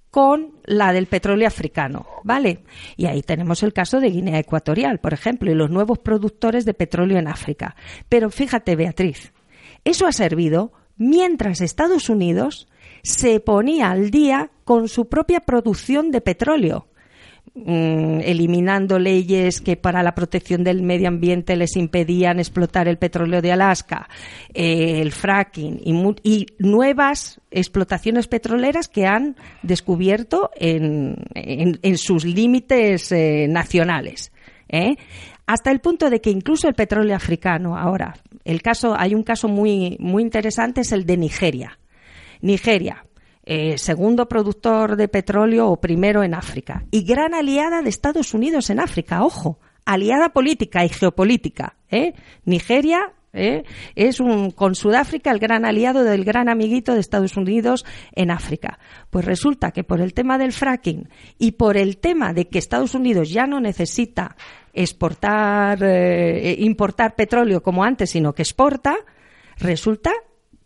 con 0.10 0.54
la 0.66 0.94
del 0.94 1.06
petróleo 1.06 1.48
africano, 1.48 2.08
¿vale? 2.24 2.64
Y 2.96 3.06
ahí 3.06 3.22
tenemos 3.22 3.62
el 3.62 3.72
caso 3.72 4.00
de 4.00 4.10
Guinea 4.10 4.40
Ecuatorial, 4.40 4.98
por 5.00 5.14
ejemplo, 5.14 5.52
y 5.52 5.54
los 5.54 5.70
nuevos 5.70 6.00
productores 6.00 6.66
de 6.66 6.74
petróleo 6.74 7.20
en 7.20 7.28
África. 7.28 7.76
Pero 8.10 8.32
fíjate, 8.32 8.76
Beatriz, 8.76 9.32
eso 9.84 10.08
ha 10.08 10.12
servido 10.12 10.72
mientras 10.96 11.62
Estados 11.62 12.10
Unidos 12.10 12.68
se 13.04 13.40
ponía 13.42 13.92
al 13.92 14.10
día 14.10 14.50
con 14.64 14.88
su 14.88 15.08
propia 15.08 15.42
producción 15.42 16.10
de 16.10 16.22
petróleo. 16.22 16.88
Mm, 17.66 18.20
eliminando 18.24 19.00
leyes 19.00 19.62
que 19.62 19.78
para 19.78 20.04
la 20.04 20.14
protección 20.14 20.64
del 20.64 20.84
medio 20.84 21.08
ambiente 21.08 21.56
les 21.56 21.76
impedían 21.76 22.40
explotar 22.40 22.88
el 22.88 22.98
petróleo 22.98 23.42
de 23.42 23.52
Alaska, 23.52 24.08
eh, 24.54 25.02
el 25.02 25.12
fracking 25.12 25.82
y, 26.24 26.46
nuevas 26.60 27.42
explotaciones 27.50 28.28
petroleras 28.28 28.88
que 28.88 29.08
han 29.08 29.36
descubierto 29.64 30.52
en, 30.56 31.18
sus 31.98 32.26
límites 32.26 33.12
eh, 33.12 33.48
nacionales. 33.50 34.32
¿eh? 34.70 34.96
Hasta 35.48 35.72
el 35.72 35.80
punto 35.80 36.12
de 36.12 36.22
que 36.22 36.30
incluso 36.30 36.68
el 36.68 36.76
petróleo 36.76 37.16
africano, 37.16 37.76
ahora, 37.76 38.14
el 38.46 38.62
caso, 38.62 38.96
hay 38.96 39.16
un 39.16 39.24
caso 39.24 39.48
muy, 39.48 39.98
muy 40.00 40.22
interesante, 40.22 40.82
es 40.82 40.92
el 40.92 41.08
de 41.08 41.18
Nigeria. 41.18 41.80
Nigeria, 42.42 43.07
eh, 43.50 43.78
segundo 43.78 44.28
productor 44.28 44.98
de 44.98 45.08
petróleo 45.08 45.70
o 45.70 45.80
primero 45.80 46.22
en 46.22 46.34
África 46.34 46.84
y 46.92 47.06
gran 47.06 47.34
aliada 47.34 47.82
de 47.82 47.88
Estados 47.88 48.34
Unidos 48.34 48.70
en 48.70 48.82
África, 48.82 49.24
ojo, 49.24 49.58
aliada 49.86 50.34
política 50.34 50.84
y 50.84 50.90
geopolítica. 50.90 51.78
¿eh? 51.90 52.14
Nigeria 52.44 53.14
¿eh? 53.32 53.64
es 53.96 54.20
un, 54.20 54.52
con 54.52 54.76
Sudáfrica 54.76 55.32
el 55.32 55.40
gran 55.40 55.64
aliado 55.64 56.04
del 56.04 56.26
gran 56.26 56.50
amiguito 56.50 56.94
de 56.94 57.00
Estados 57.00 57.38
Unidos 57.38 57.86
en 58.12 58.32
África. 58.32 58.80
Pues 59.10 59.24
resulta 59.24 59.72
que 59.72 59.86
por 59.86 60.02
el 60.02 60.14
tema 60.14 60.38
del 60.38 60.52
fracking 60.52 61.08
y 61.40 61.54
por 61.54 61.78
el 61.78 62.00
tema 62.00 62.34
de 62.34 62.50
que 62.50 62.60
Estados 62.60 62.96
Unidos 62.96 63.30
ya 63.30 63.48
no 63.48 63.62
necesita 63.62 64.36
exportar, 64.74 65.80
importar 66.58 67.16
petróleo 67.16 67.64
como 67.64 67.86
antes, 67.86 68.10
sino 68.10 68.34
que 68.34 68.42
exporta, 68.42 68.98
resulta 69.58 70.12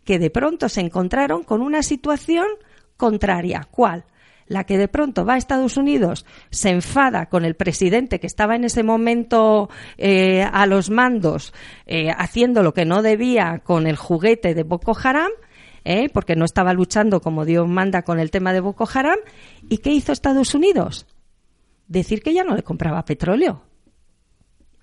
que 0.02 0.18
de 0.18 0.30
pronto 0.30 0.68
se 0.68 0.80
encontraron 0.80 1.44
con 1.44 1.62
una 1.62 1.84
situación 1.84 2.46
contraria. 3.02 3.66
¿Cuál? 3.68 4.04
La 4.46 4.62
que 4.62 4.78
de 4.78 4.86
pronto 4.86 5.24
va 5.24 5.34
a 5.34 5.36
Estados 5.36 5.76
Unidos, 5.76 6.24
se 6.50 6.70
enfada 6.70 7.26
con 7.26 7.44
el 7.44 7.56
presidente 7.56 8.20
que 8.20 8.28
estaba 8.28 8.54
en 8.54 8.62
ese 8.62 8.84
momento 8.84 9.68
eh, 9.98 10.44
a 10.44 10.66
los 10.66 10.88
mandos, 10.88 11.52
eh, 11.86 12.12
haciendo 12.16 12.62
lo 12.62 12.72
que 12.72 12.84
no 12.84 13.02
debía 13.02 13.58
con 13.64 13.88
el 13.88 13.96
juguete 13.96 14.54
de 14.54 14.62
Boko 14.62 14.96
Haram, 15.02 15.32
eh, 15.84 16.10
porque 16.12 16.36
no 16.36 16.44
estaba 16.44 16.74
luchando 16.74 17.20
como 17.20 17.44
Dios 17.44 17.68
manda 17.68 18.02
con 18.02 18.20
el 18.20 18.30
tema 18.30 18.52
de 18.52 18.60
Boko 18.60 18.88
Haram. 18.94 19.18
¿Y 19.68 19.78
qué 19.78 19.90
hizo 19.90 20.12
Estados 20.12 20.54
Unidos? 20.54 21.06
Decir 21.88 22.22
que 22.22 22.34
ya 22.34 22.44
no 22.44 22.54
le 22.54 22.62
compraba 22.62 23.04
petróleo. 23.04 23.64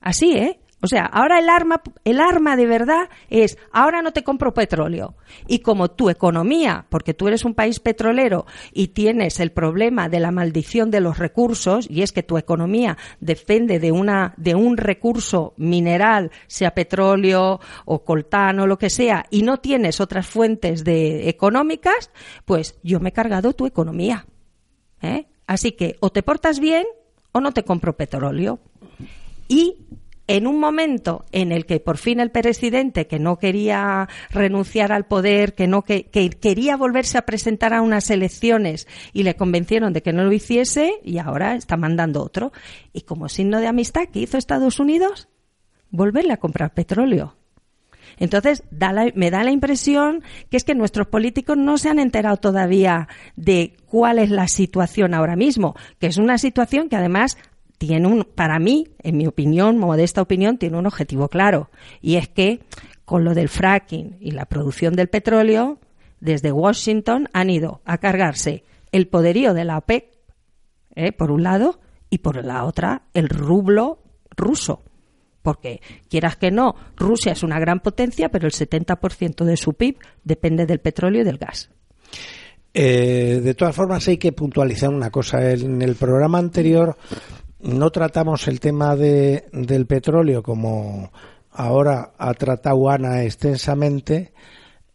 Así, 0.02 0.34
¿eh? 0.34 0.60
O 0.81 0.88
sea, 0.88 1.05
ahora 1.05 1.39
el 1.39 1.50
arma, 1.50 1.81
el 2.05 2.21
arma 2.21 2.55
de 2.55 2.65
verdad 2.65 3.09
es, 3.29 3.57
ahora 3.71 4.01
no 4.01 4.13
te 4.13 4.24
compro 4.24 4.53
petróleo. 4.53 5.15
Y 5.48 5.59
como 5.59 5.91
tu 5.91 6.09
economía, 6.09 6.86
porque 6.89 7.13
tú 7.13 7.27
eres 7.27 7.43
un 7.43 7.53
país 7.53 7.79
petrolero 7.79 8.45
y 8.71 8.89
tienes 8.89 9.39
el 9.39 9.51
problema 9.51 10.07
de 10.07 10.21
la 10.21 10.31
maldición 10.31 10.89
de 10.89 11.01
los 11.01 11.17
recursos, 11.17 11.88
y 11.89 12.01
es 12.01 12.13
que 12.13 12.24
tu 12.24 12.38
economía 12.38 12.98
depende 13.19 13.79
de 13.79 13.91
una, 13.91 14.33
de 14.38 14.55
un 14.55 14.77
recurso 14.77 15.53
mineral, 15.57 16.31
sea 16.48 16.71
petróleo 16.71 17.59
o 17.86 18.03
coltán 18.05 18.59
o 18.59 18.67
lo 18.67 18.77
que 18.77 18.89
sea, 18.89 19.25
y 19.29 19.43
no 19.43 19.57
tienes 19.57 20.00
otras 20.00 20.27
fuentes 20.27 20.86
de 20.86 21.27
económicas, 21.29 22.09
pues 22.45 22.79
yo 22.83 23.01
me 23.01 23.09
he 23.09 23.13
cargado 23.13 23.53
tu 23.53 23.65
economía. 23.65 24.25
¿eh? 25.01 25.27
Así 25.45 25.74
que 25.74 25.98
o 26.00 26.09
te 26.09 26.24
portas 26.24 26.59
bien 26.59 26.86
o 27.31 27.41
no 27.41 27.51
te 27.51 27.63
compro 27.63 27.98
petróleo. 27.98 28.59
Y 29.48 29.77
en 30.29 30.45
un 30.45 30.59
momento 30.59 31.25
en 31.31 31.51
el 31.51 31.65
que 31.65 31.79
por 31.79 31.98
fin 31.98 32.19
el 32.19 32.29
presidente, 32.29 33.07
que 33.07 33.17
no 33.17 33.39
quería 33.39 34.07
renunciar 34.29 34.91
al 34.91 35.07
poder, 35.07 35.55
que 35.55 35.65
no 35.67 35.81
que, 35.81 36.03
quería 36.39 36.77
volverse 36.77 37.17
a 37.17 37.24
presentar 37.24 37.74
a 37.74 37.81
unas 37.81 38.12
elecciones 38.12 38.88
y 39.12 39.24
le 39.24 39.36
convencieron 39.36 39.91
de 39.91 40.03
que 40.03 40.13
no 40.13 40.24
lo 40.24 40.31
hiciese, 40.31 40.93
y 41.03 41.17
ahora 41.17 41.55
está 41.55 41.77
mandando 41.77 42.21
otro. 42.21 42.53
Y 42.93 43.01
como 43.01 43.27
signo 43.27 43.59
de 43.59 43.65
amistad, 43.65 44.03
¿qué 44.13 44.19
hizo 44.19 44.38
Estados 44.38 44.79
Unidos? 44.79 45.29
Volverle 45.89 46.33
a 46.33 46.38
comprar 46.38 46.75
petróleo. 46.75 47.36
Entonces, 48.19 48.63
me 49.15 49.31
da 49.31 49.43
la 49.43 49.51
impresión 49.51 50.21
que 50.51 50.57
es 50.57 50.63
que 50.63 50.75
nuestros 50.75 51.07
políticos 51.07 51.57
no 51.57 51.79
se 51.79 51.89
han 51.89 51.98
enterado 51.98 52.38
todavía 52.38 53.07
de 53.36 53.77
cuál 53.88 54.19
es 54.19 54.29
la 54.29 54.48
situación 54.48 55.15
ahora 55.15 55.36
mismo, 55.36 55.75
que 56.00 56.05
es 56.05 56.17
una 56.17 56.38
situación 56.38 56.88
que 56.88 56.98
además 56.98 57.36
tiene 57.79 58.07
un, 58.07 58.24
para 58.24 58.59
mí, 58.59 58.89
en 59.01 59.17
mi 59.17 59.25
opinión, 59.25 59.79
modesta 59.79 60.21
opinión, 60.21 60.57
tiene 60.57 60.77
un 60.77 60.86
objetivo 60.86 61.29
claro. 61.29 61.71
Y 62.01 62.17
es 62.17 62.27
que 62.27 62.59
con 63.05 63.24
lo 63.24 63.33
del 63.33 63.50
fracking 63.50 64.17
y 64.19 64.31
la 64.31 64.45
producción 64.45 64.93
del 64.93 65.07
petróleo, 65.07 65.79
desde 66.19 66.51
Washington 66.51 67.29
han 67.33 67.50
ido 67.50 67.81
a 67.86 67.98
cargarse 67.98 68.63
el 68.91 69.07
poderío 69.07 69.53
de 69.53 69.63
la 69.63 69.77
OPEC, 69.77 70.09
¿eh? 70.95 71.12
por 71.13 71.31
un 71.31 71.41
lado, 71.41 71.79
y 72.09 72.19
por 72.19 72.43
la 72.45 72.65
otra, 72.65 73.03
el 73.13 73.29
rublo 73.29 74.03
ruso. 74.36 74.83
Porque, 75.41 75.81
quieras 76.09 76.36
que 76.36 76.51
no, 76.51 76.75
Rusia 76.98 77.31
es 77.31 77.43
una 77.43 77.59
gran 77.59 77.79
potencia, 77.79 78.29
pero 78.29 78.45
el 78.45 78.53
70% 78.53 79.45
de 79.45 79.55
su 79.55 79.74
PIB 79.74 79.98
depende 80.24 80.65
del 80.65 80.79
petróleo 80.79 81.21
y 81.21 81.25
del 81.25 81.38
gas. 81.38 81.69
Eh, 82.74 83.39
de 83.41 83.53
todas 83.53 83.75
formas, 83.75 84.07
hay 84.07 84.17
que 84.17 84.33
puntualizar 84.33 84.89
una 84.89 85.09
cosa. 85.09 85.51
En 85.51 85.81
el 85.81 85.95
programa 85.95 86.39
anterior 86.39 86.98
no 87.62 87.92
tratamos 87.92 88.48
el 88.48 88.60
tema 88.60 88.96
de, 88.96 89.46
del 89.51 89.86
petróleo 89.86 90.42
como 90.44 91.12
ahora 91.51 92.13
ha 92.18 92.34
tratado 92.34 92.89
Ana 92.89 93.24
extensamente, 93.24 94.34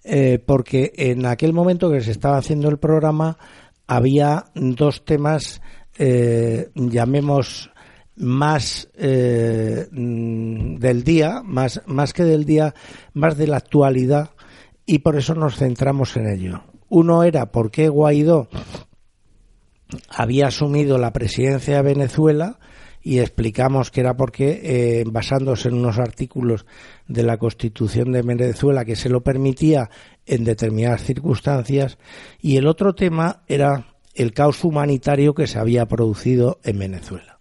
eh, 0.02 0.38
porque 0.44 0.92
en 0.96 1.26
aquel 1.26 1.52
momento 1.52 1.90
que 1.90 2.00
se 2.00 2.10
estaba 2.10 2.38
haciendo 2.38 2.68
el 2.68 2.78
programa 2.78 3.38
había 3.86 4.46
dos 4.54 5.04
temas, 5.04 5.60
eh, 5.98 6.70
llamemos 6.74 7.70
más 8.16 8.88
eh, 8.96 9.86
del 9.90 11.04
día, 11.04 11.42
más, 11.44 11.82
más 11.86 12.12
que 12.12 12.24
del 12.24 12.44
día, 12.44 12.74
más 13.12 13.36
de 13.36 13.46
la 13.46 13.58
actualidad, 13.58 14.30
y 14.86 15.00
por 15.00 15.16
eso 15.16 15.34
nos 15.34 15.56
centramos 15.56 16.16
en 16.16 16.28
ello. 16.28 16.62
Uno 16.88 17.24
era 17.24 17.50
por 17.50 17.70
qué 17.70 17.88
Guaidó 17.88 18.48
había 20.08 20.48
asumido 20.48 20.98
la 20.98 21.12
presidencia 21.12 21.76
de 21.76 21.82
Venezuela 21.82 22.58
y 23.02 23.18
explicamos 23.18 23.90
que 23.90 24.00
era 24.00 24.16
porque, 24.16 24.60
eh, 24.62 25.04
basándose 25.06 25.68
en 25.68 25.74
unos 25.74 25.98
artículos 25.98 26.64
de 27.06 27.22
la 27.22 27.36
Constitución 27.36 28.12
de 28.12 28.22
Venezuela 28.22 28.86
que 28.86 28.96
se 28.96 29.10
lo 29.10 29.22
permitía 29.22 29.90
en 30.24 30.44
determinadas 30.44 31.04
circunstancias, 31.04 31.98
y 32.40 32.56
el 32.56 32.66
otro 32.66 32.94
tema 32.94 33.42
era 33.46 33.94
el 34.14 34.32
caos 34.32 34.64
humanitario 34.64 35.34
que 35.34 35.46
se 35.46 35.58
había 35.58 35.86
producido 35.86 36.60
en 36.64 36.78
Venezuela. 36.78 37.38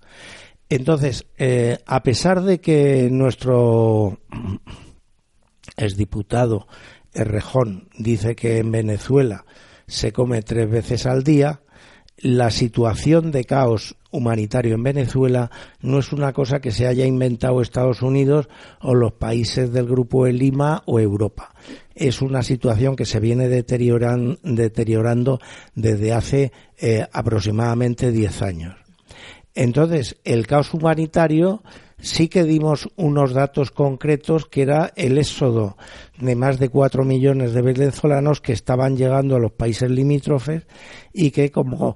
Entonces, 0.68 1.28
eh, 1.38 1.78
a 1.86 2.04
pesar 2.04 2.42
de 2.42 2.60
que 2.60 3.08
nuestro 3.10 4.20
exdiputado 5.78 6.68
Errejón 7.14 7.90
dice 7.98 8.36
que 8.36 8.58
en 8.58 8.72
Venezuela 8.72 9.46
se 9.88 10.12
come 10.12 10.42
tres 10.42 10.70
veces 10.70 11.06
al 11.06 11.24
día, 11.24 11.62
la 12.24 12.50
situación 12.52 13.32
de 13.32 13.44
caos 13.44 13.98
humanitario 14.10 14.76
en 14.76 14.84
Venezuela 14.84 15.52
no 15.82 16.00
es 16.00 16.14
una 16.14 16.32
cosa 16.32 16.62
que 16.62 16.72
se 16.72 16.88
haya 16.88 17.06
inventado 17.06 17.62
Estados 17.62 18.02
Unidos 18.02 18.48
o 18.80 18.96
los 18.96 19.12
países 19.12 19.74
del 19.74 19.88
Grupo 19.88 20.24
de 20.24 20.32
Lima 20.32 20.84
o 20.86 21.02
Europa. 21.02 21.54
Es 21.94 22.22
una 22.22 22.42
situación 22.42 22.96
que 22.96 23.06
se 23.06 23.20
viene 23.20 23.50
deteriorando 23.50 25.40
desde 25.76 26.14
hace 26.14 26.54
eh, 26.78 27.06
aproximadamente 27.12 28.14
10 28.14 28.42
años. 28.42 28.76
Entonces, 29.54 30.16
el 30.24 30.48
caos 30.48 30.74
humanitario 30.74 31.62
sí 32.04 32.28
que 32.28 32.44
dimos 32.44 32.90
unos 32.98 33.34
datos 33.34 33.72
concretos 33.72 34.46
que 34.46 34.62
era 34.62 34.92
el 34.98 35.18
éxodo 35.18 35.78
de 36.20 36.36
más 36.36 36.60
de 36.60 36.68
cuatro 36.68 37.06
millones 37.06 37.54
de 37.54 37.62
venezolanos 37.62 38.42
que 38.42 38.52
estaban 38.52 38.98
llegando 38.98 39.38
a 39.38 39.40
los 39.40 39.54
países 39.54 39.90
limítrofes 39.90 40.68
y 41.14 41.32
que 41.32 41.50
como 41.50 41.96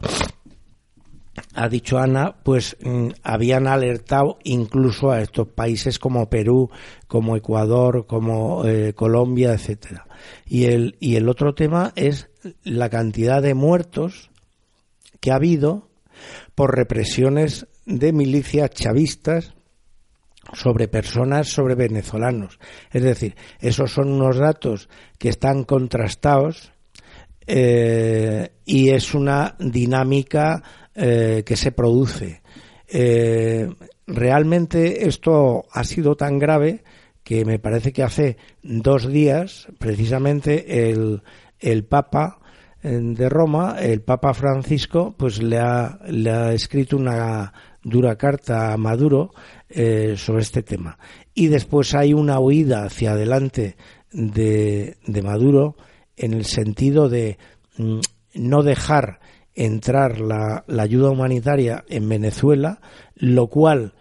ha 1.53 1.67
dicho 1.67 1.99
Ana, 1.99 2.37
pues 2.41 2.77
mm, 2.81 3.09
habían 3.21 3.67
alertado 3.67 4.39
incluso 4.43 5.11
a 5.11 5.21
estos 5.21 5.49
países 5.49 5.99
como 5.99 6.29
Perú, 6.29 6.71
como 7.07 7.35
Ecuador, 7.35 8.07
como 8.07 8.65
eh, 8.65 8.93
Colombia, 8.93 9.53
etcétera. 9.53 10.07
Y 10.47 10.65
el 10.65 10.95
y 10.99 11.15
el 11.17 11.27
otro 11.27 11.53
tema 11.53 11.91
es 11.95 12.29
la 12.63 12.89
cantidad 12.89 13.41
de 13.41 13.53
muertos 13.53 14.31
que 15.19 15.31
ha 15.31 15.35
habido 15.35 15.89
por 16.55 16.75
represiones 16.75 17.67
de 17.85 18.13
milicias 18.13 18.71
chavistas 18.71 19.56
sobre 20.53 20.87
personas, 20.87 21.47
sobre 21.47 21.75
venezolanos. 21.75 22.59
Es 22.91 23.03
decir, 23.03 23.35
esos 23.59 23.91
son 23.91 24.11
unos 24.11 24.37
datos 24.37 24.89
que 25.17 25.29
están 25.29 25.63
contrastados 25.63 26.71
eh, 27.45 28.51
y 28.65 28.89
es 28.89 29.13
una 29.13 29.55
dinámica 29.59 30.63
eh, 30.95 31.43
que 31.45 31.55
se 31.55 31.71
produce. 31.71 32.41
Eh, 32.87 33.69
realmente 34.05 35.07
esto 35.07 35.65
ha 35.71 35.83
sido 35.83 36.15
tan 36.15 36.39
grave 36.39 36.83
que 37.23 37.43
me 37.43 37.59
parece 37.59 37.91
que 37.91 38.03
hace 38.03 38.37
dos 38.63 39.07
días, 39.07 39.67
precisamente, 39.79 40.89
el, 40.89 41.23
el 41.59 41.83
Papa 41.83 42.39
de 42.81 43.27
Roma, 43.27 43.75
el 43.81 44.01
Papa 44.01 44.33
Francisco, 44.33 45.13
pues 45.17 45.41
le 45.41 45.57
ha, 45.57 45.99
le 46.07 46.31
ha 46.31 46.53
escrito 46.53 46.95
una 46.95 47.51
dura 47.83 48.15
carta 48.15 48.71
a 48.71 48.77
Maduro 48.77 49.31
sobre 49.69 50.41
este 50.41 50.63
tema. 50.63 50.97
Y 51.33 51.47
después 51.47 51.93
hay 51.93 52.13
una 52.13 52.39
huida 52.39 52.85
hacia 52.85 53.11
adelante 53.11 53.75
de, 54.11 54.97
de 55.05 55.21
Maduro 55.21 55.75
en 56.15 56.33
el 56.33 56.45
sentido 56.45 57.09
de 57.09 57.37
mm, 57.77 57.99
no 58.35 58.63
dejar 58.63 59.19
entrar 59.57 60.19
la, 60.19 60.63
ayuda 60.67 61.09
humanitaria 61.09 61.83
en 61.89 62.07
Venezuela, 62.07 62.79
lo 63.15 63.47
cual, 63.47 63.93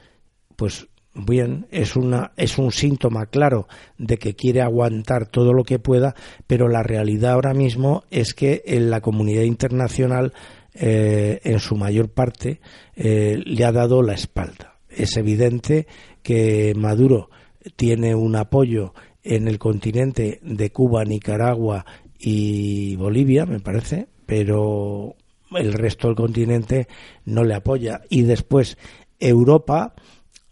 pues 0.55 0.89
bien, 1.15 1.67
es, 1.71 1.97
una, 1.97 2.33
es 2.37 2.59
un 2.59 2.73
síntoma 2.73 3.27
claro 3.27 3.67
de 3.97 4.19
que 4.19 4.35
quiere 4.35 4.61
aguantar 4.61 5.27
todo 5.27 5.55
lo 5.55 5.65
que 5.65 5.79
pueda, 5.79 6.15
pero 6.47 6.69
la 6.69 6.83
realidad 6.83 7.33
ahora 7.33 7.55
mismo 7.55 8.05
es 8.11 8.35
que 8.35 8.63
en 8.67 8.91
la 8.91 9.01
comunidad 9.01 9.43
internacional, 9.43 10.35
eh, 10.75 11.41
en 11.43 11.59
su 11.59 11.75
mayor 11.75 12.11
parte, 12.11 12.61
eh, 12.95 13.41
le 13.43 13.65
ha 13.65 13.73
dado 13.73 14.03
la 14.03 14.13
espalda. 14.13 14.76
Es 14.97 15.17
evidente 15.19 15.87
que 16.23 16.73
Maduro 16.75 17.29
tiene 17.77 18.15
un 18.15 18.35
apoyo 18.35 18.95
en 19.23 19.47
el 19.47 19.59
continente 19.59 20.41
de 20.43 20.71
Cuba, 20.71 21.05
Nicaragua 21.05 21.85
y 22.19 22.97
Bolivia, 22.97 23.45
me 23.45 23.61
parece, 23.61 24.09
pero 24.25 25.17
el 25.55 25.73
resto 25.75 26.09
del 26.09 26.17
continente 26.17 26.89
no 27.27 27.45
le 27.45 27.55
apoya. 27.55 28.01
Y 28.09 28.23
después 28.23 28.79
Europa 29.21 29.95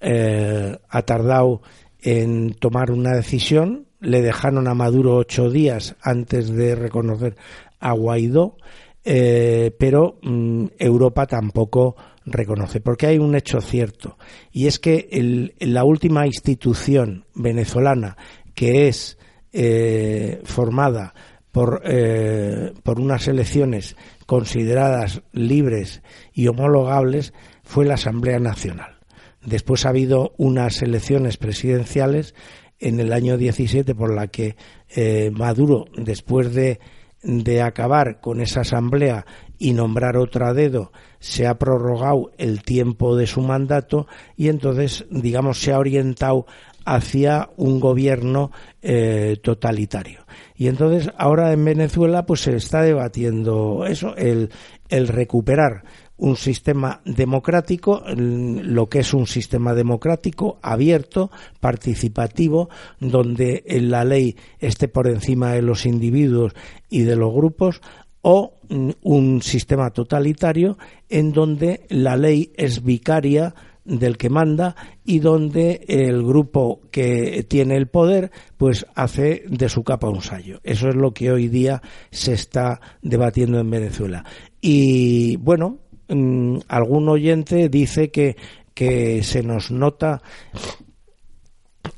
eh, 0.00 0.76
ha 0.88 1.02
tardado 1.02 1.62
en 2.02 2.52
tomar 2.54 2.90
una 2.90 3.12
decisión, 3.16 3.86
le 4.00 4.20
dejaron 4.20 4.68
a 4.68 4.74
Maduro 4.74 5.16
ocho 5.16 5.48
días 5.50 5.96
antes 6.02 6.50
de 6.50 6.74
reconocer 6.74 7.36
a 7.80 7.92
Guaidó, 7.92 8.58
eh, 9.04 9.74
pero 9.78 10.18
mm, 10.22 10.66
Europa 10.78 11.26
tampoco 11.26 11.96
reconoce, 12.26 12.80
porque 12.80 13.06
hay 13.06 13.18
un 13.18 13.34
hecho 13.34 13.60
cierto, 13.60 14.18
y 14.50 14.66
es 14.66 14.78
que 14.78 15.52
la 15.60 15.84
última 15.84 16.26
institución 16.26 17.26
venezolana 17.34 18.16
que 18.54 18.88
es 18.88 19.18
eh, 19.52 20.40
formada 20.44 21.14
por, 21.52 21.82
eh, 21.84 22.72
por 22.82 22.98
unas 22.98 23.28
elecciones 23.28 23.96
consideradas 24.26 25.22
libres 25.32 26.02
y 26.32 26.48
homologables 26.48 27.32
fue 27.62 27.84
la 27.84 27.94
Asamblea 27.94 28.40
Nacional. 28.40 28.98
Después 29.44 29.84
ha 29.84 29.90
habido 29.90 30.34
unas 30.38 30.82
elecciones 30.82 31.36
presidenciales 31.36 32.34
en 32.78 32.98
el 32.98 33.12
año 33.12 33.36
17 33.36 33.94
por 33.94 34.12
la 34.12 34.28
que 34.28 34.56
eh, 34.96 35.30
Maduro, 35.32 35.84
después 35.96 36.52
de, 36.54 36.80
de 37.22 37.62
acabar 37.62 38.20
con 38.20 38.40
esa 38.40 38.62
asamblea 38.62 39.26
y 39.58 39.72
nombrar 39.72 40.16
otra 40.16 40.52
dedo, 40.54 40.92
se 41.24 41.46
ha 41.46 41.58
prorrogado 41.58 42.32
el 42.36 42.62
tiempo 42.62 43.16
de 43.16 43.26
su 43.26 43.40
mandato 43.40 44.06
y 44.36 44.48
entonces, 44.48 45.06
digamos, 45.10 45.58
se 45.58 45.72
ha 45.72 45.78
orientado 45.78 46.44
hacia 46.84 47.48
un 47.56 47.80
gobierno 47.80 48.52
eh, 48.82 49.38
totalitario. 49.42 50.26
Y 50.54 50.68
entonces 50.68 51.10
ahora 51.16 51.52
en 51.54 51.64
Venezuela 51.64 52.26
pues 52.26 52.42
se 52.42 52.54
está 52.54 52.82
debatiendo 52.82 53.86
eso, 53.86 54.14
el, 54.16 54.50
el 54.90 55.08
recuperar 55.08 55.84
un 56.16 56.36
sistema 56.36 57.00
democrático, 57.04 58.02
lo 58.06 58.88
que 58.88 59.00
es 59.00 59.14
un 59.14 59.26
sistema 59.26 59.74
democrático 59.74 60.58
abierto, 60.62 61.30
participativo, 61.58 62.68
donde 63.00 63.64
la 63.66 64.04
ley 64.04 64.36
esté 64.60 64.88
por 64.88 65.08
encima 65.08 65.52
de 65.52 65.62
los 65.62 65.86
individuos 65.86 66.52
y 66.88 67.02
de 67.02 67.16
los 67.16 67.34
grupos, 67.34 67.80
o 68.26 68.54
un 69.02 69.42
sistema 69.42 69.90
totalitario 69.90 70.78
en 71.10 71.32
donde 71.32 71.86
la 71.90 72.16
ley 72.16 72.52
es 72.56 72.82
vicaria 72.82 73.54
del 73.84 74.16
que 74.16 74.30
manda 74.30 74.74
y 75.04 75.18
donde 75.18 75.84
el 75.86 76.22
grupo 76.22 76.80
que 76.90 77.44
tiene 77.46 77.76
el 77.76 77.88
poder 77.88 78.30
pues 78.56 78.86
hace 78.94 79.44
de 79.46 79.68
su 79.68 79.84
capa 79.84 80.08
un 80.08 80.22
sallo. 80.22 80.58
Eso 80.64 80.88
es 80.88 80.94
lo 80.94 81.12
que 81.12 81.30
hoy 81.30 81.48
día 81.48 81.82
se 82.10 82.32
está 82.32 82.80
debatiendo 83.02 83.60
en 83.60 83.70
Venezuela. 83.70 84.24
Y 84.58 85.36
bueno, 85.36 85.80
mm, 86.08 86.60
algún 86.68 87.10
oyente 87.10 87.68
dice 87.68 88.10
que, 88.10 88.36
que 88.72 89.22
se 89.22 89.42
nos 89.42 89.70
nota 89.70 90.22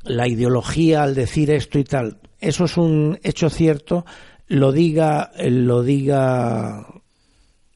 la 0.03 0.27
ideología 0.27 1.05
al 1.05 1.15
decir 1.15 1.53
esto 1.53 1.79
y 1.79 1.85
tal. 1.85 2.19
Eso 2.41 2.65
es 2.65 2.77
un 2.77 3.17
hecho 3.23 3.49
cierto, 3.49 4.05
lo 4.49 4.73
diga, 4.73 5.33
lo 5.39 5.83
diga 5.83 6.87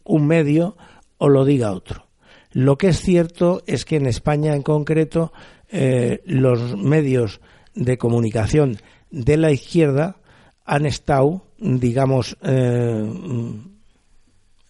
un 0.04 0.26
medio 0.26 0.76
o 1.18 1.28
lo 1.28 1.44
diga 1.44 1.72
otro. 1.72 2.06
Lo 2.52 2.78
que 2.78 2.88
es 2.88 3.00
cierto 3.00 3.62
es 3.66 3.85
que 3.85 3.96
en 3.96 4.06
España 4.06 4.54
en 4.54 4.62
concreto 4.62 5.33
eh, 5.68 6.22
los 6.24 6.76
medios 6.76 7.40
de 7.74 7.96
comunicación 7.96 8.78
de 9.11 9.37
la 9.37 9.52
izquierda 9.52 10.16
han 10.64 10.87
estado, 10.87 11.46
digamos, 11.59 12.37
eh, 12.42 13.12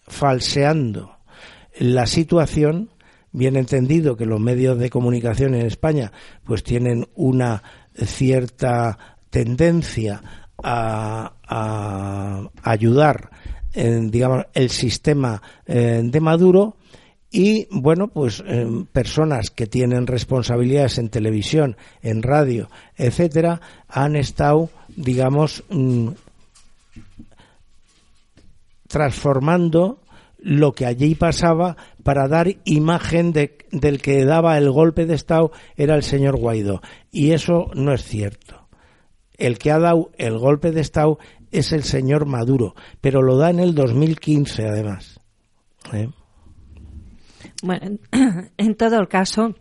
falseando 0.06 1.16
la 1.78 2.06
situación, 2.06 2.90
bien 3.32 3.56
entendido 3.56 4.16
que 4.16 4.26
los 4.26 4.40
medios 4.40 4.78
de 4.78 4.90
comunicación 4.90 5.54
en 5.54 5.66
España 5.66 6.12
pues 6.44 6.62
tienen 6.62 7.08
una 7.14 7.62
cierta 7.94 8.98
tendencia 9.30 10.22
a, 10.62 11.32
ayudar, 12.62 13.30
en, 13.72 14.10
digamos, 14.10 14.46
el 14.54 14.70
sistema 14.70 15.42
eh, 15.66 16.00
de 16.04 16.20
Maduro, 16.20 16.76
y 17.30 17.68
bueno, 17.70 18.08
pues 18.08 18.42
eh, 18.44 18.66
personas 18.92 19.50
que 19.50 19.66
tienen 19.66 20.06
responsabilidades 20.06 20.98
en 20.98 21.10
televisión, 21.10 21.76
en 22.02 22.22
radio, 22.22 22.68
etcétera, 22.96 23.60
han 23.88 24.16
estado, 24.16 24.68
digamos, 24.96 25.62
mm, 25.68 26.08
transformando 28.88 30.00
lo 30.38 30.72
que 30.72 30.86
allí 30.86 31.14
pasaba 31.14 31.76
para 32.02 32.26
dar 32.26 32.48
imagen 32.64 33.32
de, 33.32 33.58
del 33.70 34.02
que 34.02 34.24
daba 34.24 34.58
el 34.58 34.70
golpe 34.70 35.06
de 35.06 35.14
Estado 35.14 35.52
era 35.76 35.94
el 35.94 36.02
señor 36.02 36.36
Guaidó. 36.36 36.80
Y 37.12 37.30
eso 37.30 37.70
no 37.74 37.92
es 37.92 38.02
cierto. 38.02 38.59
El 39.40 39.58
que 39.58 39.72
ha 39.72 39.78
dado 39.78 40.12
el 40.18 40.38
golpe 40.38 40.70
de 40.70 40.82
Estado 40.82 41.18
es 41.50 41.72
el 41.72 41.82
señor 41.82 42.26
Maduro, 42.26 42.74
pero 43.00 43.22
lo 43.22 43.36
da 43.36 43.50
en 43.50 43.58
el 43.58 43.74
2015 43.74 44.68
además. 44.68 45.18
¿Eh? 45.92 46.08
Bueno, 47.62 47.98
en 48.56 48.74
todo 48.76 49.00
el 49.00 49.08
caso, 49.08 49.54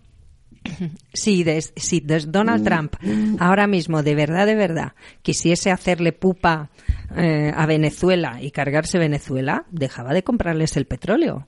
si, 1.14 1.46
si 1.76 2.00
Donald 2.02 2.64
Trump 2.64 2.96
ahora 3.40 3.68
mismo 3.68 4.04
de 4.04 4.16
verdad, 4.16 4.46
de 4.46 4.56
verdad, 4.56 4.94
quisiese 5.22 5.72
hacerle 5.72 6.12
pupa 6.12 6.70
eh, 7.16 7.52
a 7.56 7.66
Venezuela 7.66 8.40
y 8.42 8.52
cargarse 8.52 9.00
Venezuela, 9.00 9.66
dejaba 9.72 10.14
de 10.14 10.24
comprarles 10.24 10.76
el 10.78 10.86
petróleo. 10.86 11.48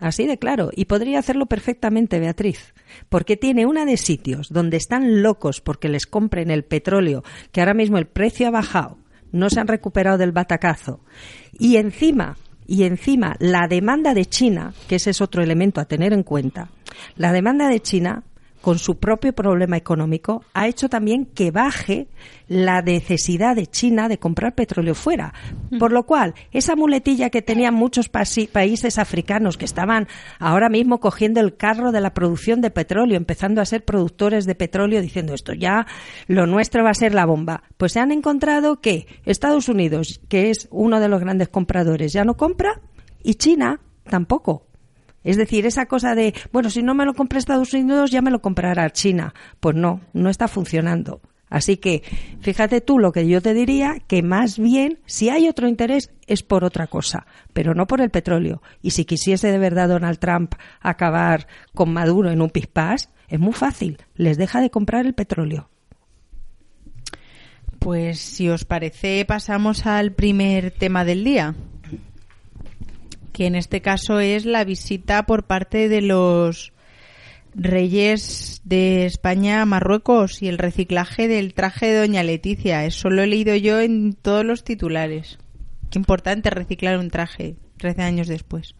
Así 0.00 0.26
de 0.26 0.36
claro. 0.36 0.70
Y 0.74 0.86
podría 0.86 1.20
hacerlo 1.20 1.46
perfectamente, 1.46 2.18
Beatriz. 2.18 2.74
Porque 3.08 3.36
tiene 3.36 3.66
una 3.66 3.84
de 3.84 3.96
sitios 3.96 4.48
donde 4.50 4.76
están 4.76 5.22
locos 5.22 5.60
porque 5.60 5.88
les 5.88 6.06
compren 6.06 6.50
el 6.50 6.64
petróleo, 6.64 7.22
que 7.50 7.60
ahora 7.60 7.74
mismo 7.74 7.98
el 7.98 8.06
precio 8.06 8.48
ha 8.48 8.50
bajado, 8.50 8.98
no 9.32 9.50
se 9.50 9.60
han 9.60 9.68
recuperado 9.68 10.18
del 10.18 10.32
batacazo. 10.32 11.00
Y 11.58 11.76
encima 11.76 12.36
y 12.66 12.84
encima 12.84 13.36
la 13.38 13.66
demanda 13.68 14.14
de 14.14 14.26
China, 14.26 14.72
que 14.88 14.96
ese 14.96 15.10
es 15.10 15.20
otro 15.20 15.42
elemento 15.42 15.80
a 15.80 15.86
tener 15.86 16.12
en 16.12 16.22
cuenta, 16.22 16.70
la 17.16 17.32
demanda 17.32 17.68
de 17.68 17.80
China 17.80 18.22
con 18.62 18.78
su 18.78 18.98
propio 18.98 19.34
problema 19.34 19.76
económico, 19.76 20.44
ha 20.54 20.68
hecho 20.68 20.88
también 20.88 21.26
que 21.26 21.50
baje 21.50 22.06
la 22.48 22.80
necesidad 22.80 23.56
de 23.56 23.66
China 23.66 24.08
de 24.08 24.18
comprar 24.18 24.54
petróleo 24.54 24.94
fuera. 24.94 25.34
Por 25.78 25.92
lo 25.92 26.04
cual, 26.04 26.34
esa 26.52 26.76
muletilla 26.76 27.28
que 27.28 27.42
tenían 27.42 27.74
muchos 27.74 28.08
países 28.08 28.98
africanos 28.98 29.58
que 29.58 29.64
estaban 29.64 30.06
ahora 30.38 30.68
mismo 30.68 31.00
cogiendo 31.00 31.40
el 31.40 31.56
carro 31.56 31.92
de 31.92 32.00
la 32.00 32.14
producción 32.14 32.60
de 32.60 32.70
petróleo, 32.70 33.16
empezando 33.16 33.60
a 33.60 33.66
ser 33.66 33.84
productores 33.84 34.46
de 34.46 34.54
petróleo, 34.54 35.02
diciendo 35.02 35.34
esto 35.34 35.52
ya, 35.52 35.86
lo 36.28 36.46
nuestro 36.46 36.84
va 36.84 36.90
a 36.90 36.94
ser 36.94 37.14
la 37.14 37.26
bomba, 37.26 37.64
pues 37.76 37.92
se 37.92 38.00
han 38.00 38.12
encontrado 38.12 38.80
que 38.80 39.06
Estados 39.24 39.68
Unidos, 39.68 40.20
que 40.28 40.50
es 40.50 40.68
uno 40.70 41.00
de 41.00 41.08
los 41.08 41.20
grandes 41.20 41.48
compradores, 41.48 42.12
ya 42.12 42.24
no 42.24 42.36
compra 42.36 42.80
y 43.24 43.34
China 43.34 43.80
tampoco. 44.04 44.71
Es 45.24 45.36
decir, 45.36 45.66
esa 45.66 45.86
cosa 45.86 46.14
de, 46.14 46.34
bueno, 46.52 46.70
si 46.70 46.82
no 46.82 46.94
me 46.94 47.04
lo 47.04 47.14
compra 47.14 47.38
Estados 47.38 47.72
Unidos, 47.74 48.10
ya 48.10 48.22
me 48.22 48.30
lo 48.30 48.40
comprará 48.40 48.90
China. 48.90 49.34
Pues 49.60 49.76
no, 49.76 50.00
no 50.12 50.30
está 50.30 50.48
funcionando. 50.48 51.20
Así 51.52 51.76
que 51.76 52.02
fíjate 52.40 52.80
tú 52.80 52.98
lo 52.98 53.12
que 53.12 53.28
yo 53.28 53.42
te 53.42 53.52
diría, 53.52 53.96
que 54.06 54.22
más 54.22 54.58
bien 54.58 55.00
si 55.04 55.28
hay 55.28 55.48
otro 55.48 55.68
interés 55.68 56.10
es 56.26 56.42
por 56.42 56.64
otra 56.64 56.86
cosa, 56.86 57.26
pero 57.52 57.74
no 57.74 57.86
por 57.86 58.00
el 58.00 58.08
petróleo. 58.08 58.62
Y 58.80 58.92
si 58.92 59.04
quisiese 59.04 59.52
de 59.52 59.58
verdad 59.58 59.90
Donald 59.90 60.18
Trump 60.18 60.54
acabar 60.80 61.46
con 61.74 61.92
Maduro 61.92 62.30
en 62.30 62.40
un 62.40 62.48
pispás, 62.48 63.10
es 63.28 63.38
muy 63.38 63.52
fácil, 63.52 63.98
les 64.14 64.38
deja 64.38 64.62
de 64.62 64.70
comprar 64.70 65.04
el 65.04 65.12
petróleo. 65.12 65.68
Pues 67.78 68.18
si 68.18 68.48
os 68.48 68.64
parece 68.64 69.22
pasamos 69.26 69.84
al 69.84 70.12
primer 70.12 70.70
tema 70.70 71.04
del 71.04 71.22
día, 71.22 71.54
que 73.32 73.46
en 73.46 73.54
este 73.54 73.80
caso 73.80 74.20
es 74.20 74.44
la 74.44 74.64
visita 74.64 75.24
por 75.24 75.44
parte 75.44 75.88
de 75.88 76.02
los 76.02 76.72
Reyes 77.54 78.60
de 78.64 79.04
España 79.04 79.62
a 79.62 79.66
Marruecos 79.66 80.42
y 80.42 80.48
el 80.48 80.58
reciclaje 80.58 81.28
del 81.28 81.54
traje 81.54 81.86
de 81.86 82.00
Doña 82.00 82.22
Leticia. 82.22 82.84
Eso 82.84 83.10
lo 83.10 83.22
he 83.22 83.26
leído 83.26 83.54
yo 83.56 83.80
en 83.80 84.14
todos 84.14 84.44
los 84.44 84.64
titulares. 84.64 85.38
Qué 85.90 85.98
importante 85.98 86.48
reciclar 86.50 86.98
un 86.98 87.10
traje 87.10 87.56
13 87.78 88.02
años 88.02 88.28
después. 88.28 88.74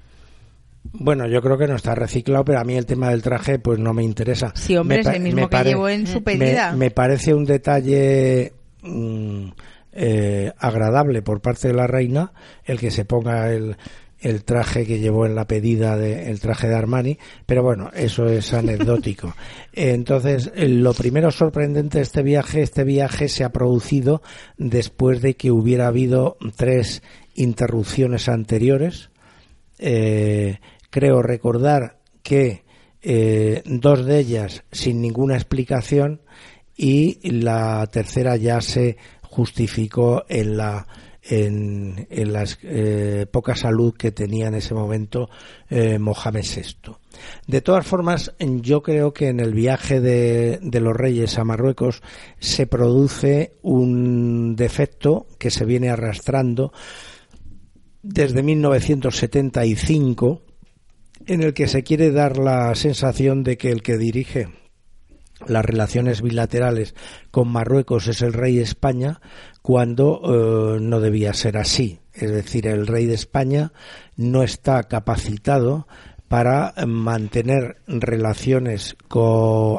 Bueno, 0.85 1.29
yo 1.29 1.41
creo 1.43 1.59
que 1.59 1.67
no 1.67 1.77
está 1.77 1.95
reciclado, 1.95 2.45
pero 2.45 2.61
a 2.61 2.65
mí 2.65 2.75
el 2.75 2.87
tema 2.87 3.11
del 3.11 3.23
traje 3.23 3.59
pues 3.59 3.79
no 3.79 3.93
me 3.95 4.03
interesa. 4.03 4.53
Sí, 4.55 4.77
hombre, 4.77 5.01
es 5.01 5.07
el 5.07 5.21
mismo 5.21 5.49
que 5.49 5.65
llevó 5.65 5.88
en 5.88 6.07
su 6.07 6.23
pedida. 6.23 6.73
Me, 6.73 6.91
parece 6.91 7.35
un 7.35 7.45
detalle 7.45 8.53
mm, 8.83 9.49
eh, 9.93 10.53
agradable 10.59 11.23
por 11.23 11.41
parte 11.41 11.69
de 11.69 11.75
la 11.75 11.87
reina 11.87 12.33
el 12.65 12.81
que 12.81 12.91
se 12.91 13.05
ponga 13.05 13.53
el, 13.53 13.77
el 14.22 14.44
traje 14.44 14.87
que 14.87 15.00
llevó 15.00 15.26
en 15.26 15.35
la 15.35 15.46
pedida 15.46 15.96
de, 15.96 16.30
el 16.30 16.40
traje 16.40 16.68
de 16.68 16.76
Armani, 16.76 17.18
pero 17.44 17.62
bueno, 17.62 17.90
eso 17.92 18.26
es 18.26 18.54
anecdótico. 18.54 19.35
Entonces, 19.72 20.50
lo 20.56 20.94
primero 20.94 21.30
sorprendente 21.30 21.98
de 21.98 22.04
este 22.04 22.22
viaje, 22.22 22.62
este 22.62 22.85
viaje 22.85 23.28
se 23.28 23.44
ha 23.44 23.52
producido 23.52 24.22
después 24.56 25.20
de 25.20 25.35
que 25.35 25.50
hubiera 25.50 25.88
habido 25.88 26.37
tres 26.56 27.02
interrupciones 27.35 28.28
anteriores. 28.28 29.11
Eh, 29.78 30.58
creo 30.90 31.22
recordar 31.22 31.98
que 32.22 32.62
eh, 33.02 33.62
dos 33.66 34.04
de 34.04 34.20
ellas 34.20 34.62
sin 34.70 35.00
ninguna 35.00 35.35
explicación 35.35 36.20
y 36.76 37.18
la 37.28 37.87
tercera 37.90 38.37
ya 38.37 38.61
se 38.61 38.96
justificó 39.22 40.24
en 40.28 40.56
la 40.56 40.87
en, 41.22 42.06
en 42.11 42.32
la 42.32 42.44
eh, 42.62 43.26
poca 43.30 43.54
salud 43.54 43.94
que 43.96 44.11
tenía 44.11 44.48
en 44.48 44.54
ese 44.54 44.74
momento 44.74 45.30
eh, 45.70 45.98
Mohamed 45.98 46.44
VI. 46.44 46.96
De 47.46 47.61
todas 47.61 47.87
formas, 47.87 48.35
yo 48.38 48.82
creo 48.82 49.12
que 49.12 49.28
en 49.28 49.40
el 49.40 49.54
viaje 49.54 50.00
de, 50.00 50.58
de, 50.61 50.80
los 50.80 50.96
reyes 50.96 51.38
a 51.38 51.44
Marruecos 51.44 52.02
se 52.40 52.66
produce 52.66 53.52
un 53.62 54.56
defecto 54.56 55.26
que 55.38 55.50
se 55.50 55.64
viene 55.64 55.90
arrastrando 55.90 56.72
desde 58.02 58.42
1975 58.42 60.42
en 61.26 61.42
el 61.42 61.54
que 61.54 61.68
se 61.68 61.85
quiere 61.85 62.11
dar 62.11 62.37
la 62.37 62.74
sensación 62.74 63.44
de 63.44 63.56
que 63.56 63.70
el 63.70 63.82
que 63.82 63.96
dirige 63.96 64.48
las 65.46 65.64
relaciones 65.64 66.22
bilaterales 66.22 66.94
con 67.31 67.48
Marruecos 67.48 68.09
es 68.09 68.22
el 68.22 68.33
rey 68.33 68.57
de 68.57 68.62
España 68.62 69.20
cuando 69.62 70.20
eh, 70.24 70.81
no 70.81 71.00
debía 71.00 71.33
ser 71.35 71.57
así. 71.57 72.00
Es 72.12 72.31
decir, 72.31 72.66
el 72.66 72.87
rey 72.87 73.07
de 73.07 73.14
España 73.14 73.72
no 74.16 74.42
está 74.42 74.83
capacitado 74.85 75.87
para 76.28 76.74
mantener 76.87 77.76
relaciones 77.87 78.96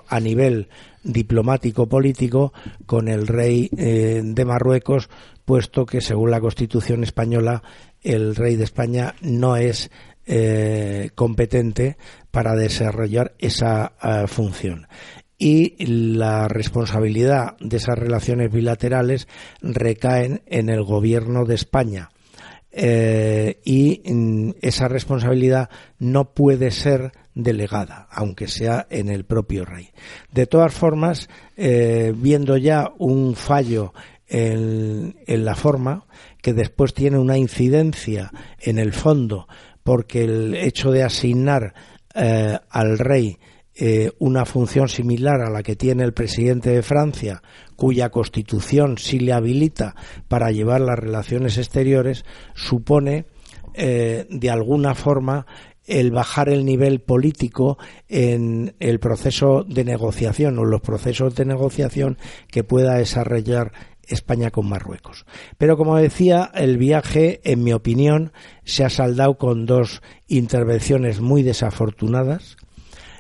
a 0.08 0.20
nivel 0.20 0.70
diplomático 1.04 1.88
político 1.88 2.54
con 2.86 3.08
el 3.08 3.28
rey 3.28 3.70
eh, 3.76 4.22
de 4.24 4.46
Marruecos, 4.46 5.10
puesto 5.46 5.86
que 5.86 6.00
según 6.00 6.32
la 6.32 6.40
Constitución 6.40 7.04
española 7.04 7.64
el 8.02 8.36
rey 8.36 8.56
de 8.56 8.66
España 8.66 9.16
no 9.22 9.56
es 9.58 9.90
eh, 10.26 11.10
competente 11.16 11.98
para 12.32 12.56
desarrollar 12.56 13.34
esa 13.40 13.94
función 14.28 14.88
y 15.38 15.76
la 15.86 16.48
responsabilidad 16.48 17.58
de 17.60 17.78
esas 17.78 17.98
relaciones 17.98 18.52
bilaterales 18.52 19.28
recaen 19.62 20.42
en 20.46 20.70
el 20.70 20.84
gobierno 20.84 21.46
de 21.46 21.56
España. 21.56 22.10
Eh, 22.76 23.60
y 23.64 24.02
mm, 24.04 24.52
esa 24.62 24.88
responsabilidad 24.88 25.70
no 26.00 26.34
puede 26.34 26.72
ser 26.72 27.12
delegada, 27.36 28.08
aunque 28.12 28.48
sea 28.48 28.88
en 28.90 29.10
el 29.10 29.26
propio 29.26 29.64
rey. 29.64 29.90
De 30.32 30.48
todas 30.48 30.74
formas, 30.74 31.30
eh, 31.56 32.14
viendo 32.16 32.58
ya 32.58 32.92
un 32.98 33.36
fallo 33.36 33.94
en, 34.28 35.16
la 35.28 35.56
forma, 35.56 36.08
que 36.42 36.54
después 36.54 36.96
tiene 36.96 37.20
una 37.20 37.38
incidencia 37.38 38.32
en 38.60 38.80
el 38.80 38.92
fondo, 38.92 39.48
porque 39.84 40.24
el 40.24 40.56
hecho 40.56 40.92
de 40.92 41.04
asignar 41.04 41.76
eh, 42.16 42.58
al 42.70 42.98
rey 42.98 43.38
eh, 43.76 44.12
una 44.20 44.46
función 44.46 44.88
similar 44.88 45.42
a 45.42 45.50
la 45.50 45.64
que 45.64 45.76
tiene 45.76 46.04
el 46.04 46.14
presidente 46.14 46.70
de 46.70 46.84
Francia, 46.84 47.42
cuya 47.76 48.10
constitución 48.10 48.98
sí 48.98 49.20
le 49.20 49.34
habilita 49.34 49.96
para 50.28 50.52
llevar 50.52 50.82
las 50.82 51.00
relaciones 51.00 51.58
exteriores, 51.58 52.24
supone 52.54 53.26
eh, 53.74 54.28
de 54.30 54.50
alguna 54.52 54.94
forma 54.94 55.48
el 55.86 56.12
bajar 56.12 56.50
el 56.50 56.66
nivel 56.66 57.02
político 57.02 57.78
en 58.08 58.76
el 58.80 59.00
proceso 59.00 59.66
de 59.68 59.84
negociación 59.84 60.58
o 60.60 60.66
los 60.66 60.82
procesos 60.82 61.36
de 61.36 61.46
negociación 61.46 62.18
que 62.48 62.64
pueda 62.64 62.96
desarrollar 62.96 63.74
España 64.08 64.52
con 64.52 64.70
Marruecos. 64.70 65.26
Pero 65.58 65.78
como 65.78 65.98
decía, 65.98 66.52
el 66.54 66.78
viaje, 66.78 67.42
en 67.44 67.64
mi 67.64 67.74
opinión, 67.74 68.34
se 68.64 68.84
ha 68.84 68.90
saldado 68.90 69.38
con 69.38 69.66
dos 69.66 70.02
intervenciones 70.28 71.22
muy 71.22 71.42
desafortunadas 71.42 72.58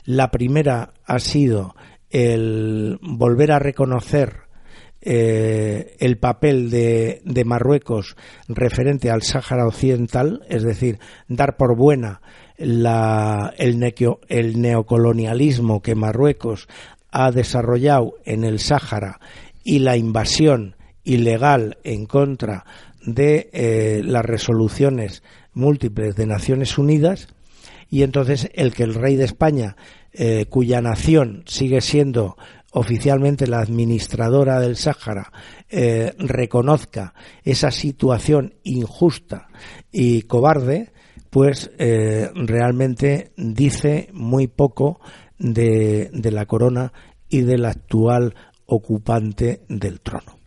la 0.05 0.31
primera 0.31 0.93
ha 1.05 1.19
sido 1.19 1.75
el 2.09 2.99
volver 3.01 3.51
a 3.51 3.59
reconocer 3.59 4.43
eh, 5.01 5.97
el 5.99 6.17
papel 6.17 6.69
de, 6.69 7.43
Marruecos 7.45 8.15
referente 8.47 9.11
al 9.11 9.21
Sáhara 9.21 9.67
Occidental, 9.67 10.45
es 10.47 10.63
decir, 10.63 10.99
dar 11.27 11.57
por 11.57 11.75
buena 11.75 12.21
el, 12.57 12.87
neocolonialismo 14.55 15.81
que 15.81 15.95
Marruecos 15.95 16.69
ha 17.11 17.31
desarrollado 17.31 18.13
en 18.23 18.45
el 18.45 18.59
Sáhara 18.59 19.19
y 19.63 19.79
la 19.79 19.97
invasión 19.97 20.77
ilegal 21.03 21.77
en 21.83 22.05
contra 22.05 22.65
de 23.05 23.49
eh, 23.51 24.01
las 24.05 24.23
resoluciones 24.23 25.21
múltiples 25.53 26.15
de 26.15 26.27
Naciones 26.27 26.77
Unidas 26.77 27.27
y 27.93 28.01
entonces 28.01 28.49
el 28.55 28.73
que 28.73 28.81
el 28.81 28.95
rey 28.95 29.17
de 29.17 29.25
España, 29.25 29.77
eh, 30.13 30.47
cuya 30.49 30.81
nación 30.81 31.43
sigue 31.45 31.79
siendo 31.79 32.37
oficialmente 32.71 33.45
la 33.45 33.59
administradora 33.59 34.59
del 34.59 34.77
Sáhara, 34.77 35.31
eh, 35.69 36.15
reconozca 36.17 37.13
esa 37.43 37.69
situación 37.69 38.55
injusta 38.63 39.47
y 39.91 40.23
cobarde, 40.23 40.91
pues 41.29 41.69
eh, 41.77 42.31
realmente 42.33 43.31
dice 43.37 44.09
muy 44.11 44.47
poco 44.47 44.99
de, 45.37 46.09
de 46.11 46.31
la 46.31 46.47
corona 46.47 46.93
y 47.29 47.41
del 47.41 47.63
actual 47.63 48.33
ocupante 48.65 49.61
del 49.69 50.01
trono. 50.01 50.39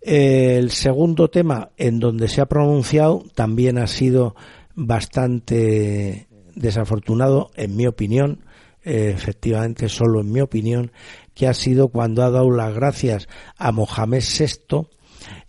El 0.00 0.70
segundo 0.70 1.28
tema 1.28 1.72
en 1.76 1.98
donde 1.98 2.28
se 2.28 2.40
ha 2.40 2.46
pronunciado 2.46 3.24
también 3.34 3.78
ha 3.78 3.88
sido 3.88 4.36
bastante 4.76 6.28
desafortunado, 6.54 7.50
en 7.54 7.76
mi 7.76 7.86
opinión, 7.86 8.44
eh, 8.84 9.12
efectivamente 9.14 9.88
solo 9.88 10.20
en 10.20 10.30
mi 10.30 10.42
opinión, 10.42 10.92
que 11.34 11.48
ha 11.48 11.54
sido 11.54 11.88
cuando 11.88 12.22
ha 12.22 12.30
dado 12.30 12.50
las 12.50 12.74
gracias 12.74 13.28
a 13.56 13.72
Mohamed 13.72 14.22
VI, 14.22 14.88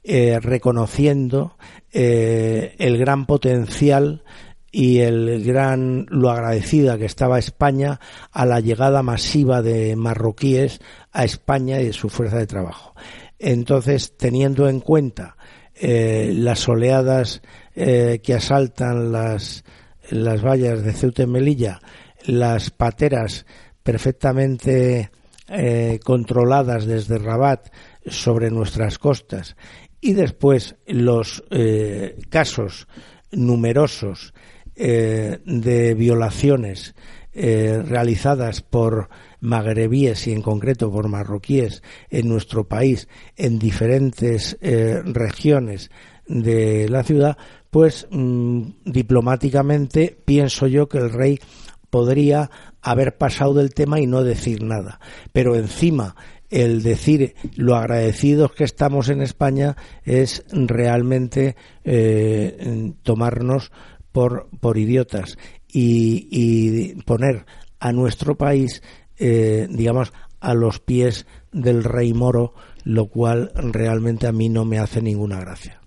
eh, 0.03 0.39
reconociendo 0.41 1.57
eh, 1.91 2.75
el 2.79 2.97
gran 2.97 3.25
potencial 3.25 4.23
y 4.71 4.99
el 4.99 5.43
gran 5.43 6.05
lo 6.09 6.29
agradecida 6.29 6.97
que 6.97 7.05
estaba 7.05 7.37
España 7.37 7.99
a 8.31 8.45
la 8.45 8.61
llegada 8.61 9.03
masiva 9.03 9.61
de 9.61 9.97
marroquíes 9.97 10.79
a 11.11 11.25
España 11.25 11.81
y 11.81 11.87
de 11.87 11.93
su 11.93 12.07
fuerza 12.07 12.37
de 12.37 12.47
trabajo. 12.47 12.93
Entonces, 13.37 14.15
teniendo 14.15 14.69
en 14.69 14.79
cuenta 14.79 15.35
las 15.77 16.69
oleadas 16.69 17.41
que 17.73 18.33
asaltan 18.33 19.11
las 19.11 19.65
las 20.09 20.43
vallas 20.43 20.83
de 20.83 20.93
Ceuta 20.93 21.23
y 21.23 21.27
Melilla, 21.27 21.79
las 22.25 22.69
pateras 22.69 23.45
perfectamente 23.83 25.11
eh, 25.47 25.99
controladas 26.03 26.87
desde 26.87 27.19
Rabat 27.19 27.71
sobre 28.07 28.49
nuestras 28.49 28.97
costas 28.97 29.55
y 30.01 30.13
después 30.13 30.75
los 30.87 31.43
eh, 31.51 32.17
casos 32.29 32.87
numerosos 33.31 34.33
eh, 34.75 35.39
de 35.45 35.93
violaciones 35.93 36.95
realizadas 37.37 38.61
por 38.61 39.09
magrebíes 39.41 40.25
y 40.25 40.31
en 40.31 40.41
concreto 40.41 40.89
por 40.89 41.09
marroquíes 41.09 41.83
en 42.09 42.29
nuestro 42.29 42.65
país 42.65 43.09
en 43.35 43.59
diferentes 43.59 44.57
regiones 44.61 45.91
de 46.27 46.87
la 46.87 47.03
ciudad, 47.03 47.37
pues 47.75 48.07
mm, 48.09 48.61
diplomáticamente 48.85 50.17
pienso 50.23 50.65
yo 50.65 50.87
que 50.87 50.97
el 50.97 51.11
rey 51.11 51.41
podría 51.89 52.49
haber 52.81 53.17
pasado 53.17 53.55
del 53.55 53.73
tema 53.73 53.99
y 53.99 54.07
no 54.07 54.23
decir 54.23 54.63
nada. 54.63 55.01
Pero 55.33 55.57
encima 55.57 56.15
el 56.49 56.83
decir 56.83 57.35
lo 57.57 57.75
agradecidos 57.75 58.53
que 58.53 58.63
estamos 58.63 59.09
en 59.09 59.21
España 59.21 59.75
es 60.05 60.45
realmente 60.53 61.57
eh, 61.83 62.93
tomarnos 63.03 63.73
por, 64.13 64.47
por 64.61 64.77
idiotas 64.77 65.37
y, 65.67 66.95
poner 67.03 67.45
a 67.81 67.91
nuestro 67.91 68.37
país, 68.37 68.83
eh, 69.17 69.67
digamos, 69.69 70.13
a 70.39 70.53
los 70.53 70.79
pies 70.79 71.27
del 71.51 71.83
rey 71.83 72.13
moro, 72.13 72.53
lo 72.85 73.07
cual 73.07 73.51
realmente 73.53 74.27
a 74.27 74.31
mí 74.31 74.47
no 74.47 74.63
me 74.63 74.79
hace 74.79 75.01
ninguna 75.01 75.41
gracia. 75.41 75.81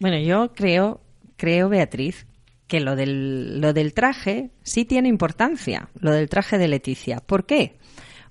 Bueno, 0.00 0.18
yo 0.18 0.54
creo, 0.54 1.02
creo, 1.36 1.68
Beatriz, 1.68 2.26
que 2.66 2.80
lo 2.80 2.96
del, 2.96 3.60
lo 3.60 3.74
del 3.74 3.92
traje 3.92 4.50
sí 4.62 4.86
tiene 4.86 5.08
importancia, 5.08 5.90
lo 6.00 6.12
del 6.12 6.30
traje 6.30 6.56
de 6.56 6.68
Leticia. 6.68 7.18
¿Por 7.18 7.44
qué? 7.44 7.76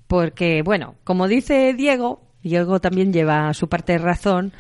Porque, 0.08 0.63
bueno, 0.63 0.95
como 1.03 1.27
dice 1.27 1.75
Diego, 1.75 2.23
Diego 2.41 2.82
también 2.82 3.13
lleva 3.13 3.53
su 3.53 3.69
parte 3.69 3.93
de 3.93 3.99
razón, 3.99 4.51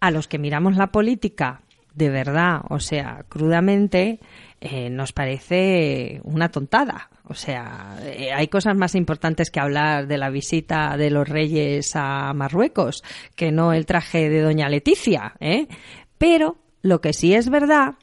a 0.00 0.10
los 0.10 0.26
que 0.26 0.38
miramos 0.38 0.76
la 0.76 0.88
política 0.88 1.60
de 1.94 2.10
verdad, 2.10 2.60
o 2.70 2.80
sea, 2.80 3.24
crudamente, 3.28 4.18
eh, 4.60 4.90
nos 4.90 5.12
parece 5.12 6.20
una 6.24 6.50
tontada. 6.50 7.08
O 7.26 7.34
sea, 7.34 7.96
eh, 8.02 8.32
hay 8.32 8.48
cosas 8.48 8.76
más 8.76 8.94
importantes 8.94 9.50
que 9.50 9.60
hablar 9.60 10.06
de 10.08 10.18
la 10.18 10.28
visita 10.30 10.96
de 10.96 11.10
los 11.10 11.28
reyes 11.28 11.92
a 11.94 12.32
Marruecos 12.34 13.02
que 13.36 13.52
no 13.52 13.72
el 13.72 13.86
traje 13.86 14.28
de 14.28 14.40
doña 14.42 14.68
Leticia, 14.68 15.34
¿eh? 15.40 15.68
Pero 16.18 16.56
lo 16.82 17.00
que 17.00 17.12
sí 17.12 17.34
es 17.34 17.48
verdad 17.48 17.94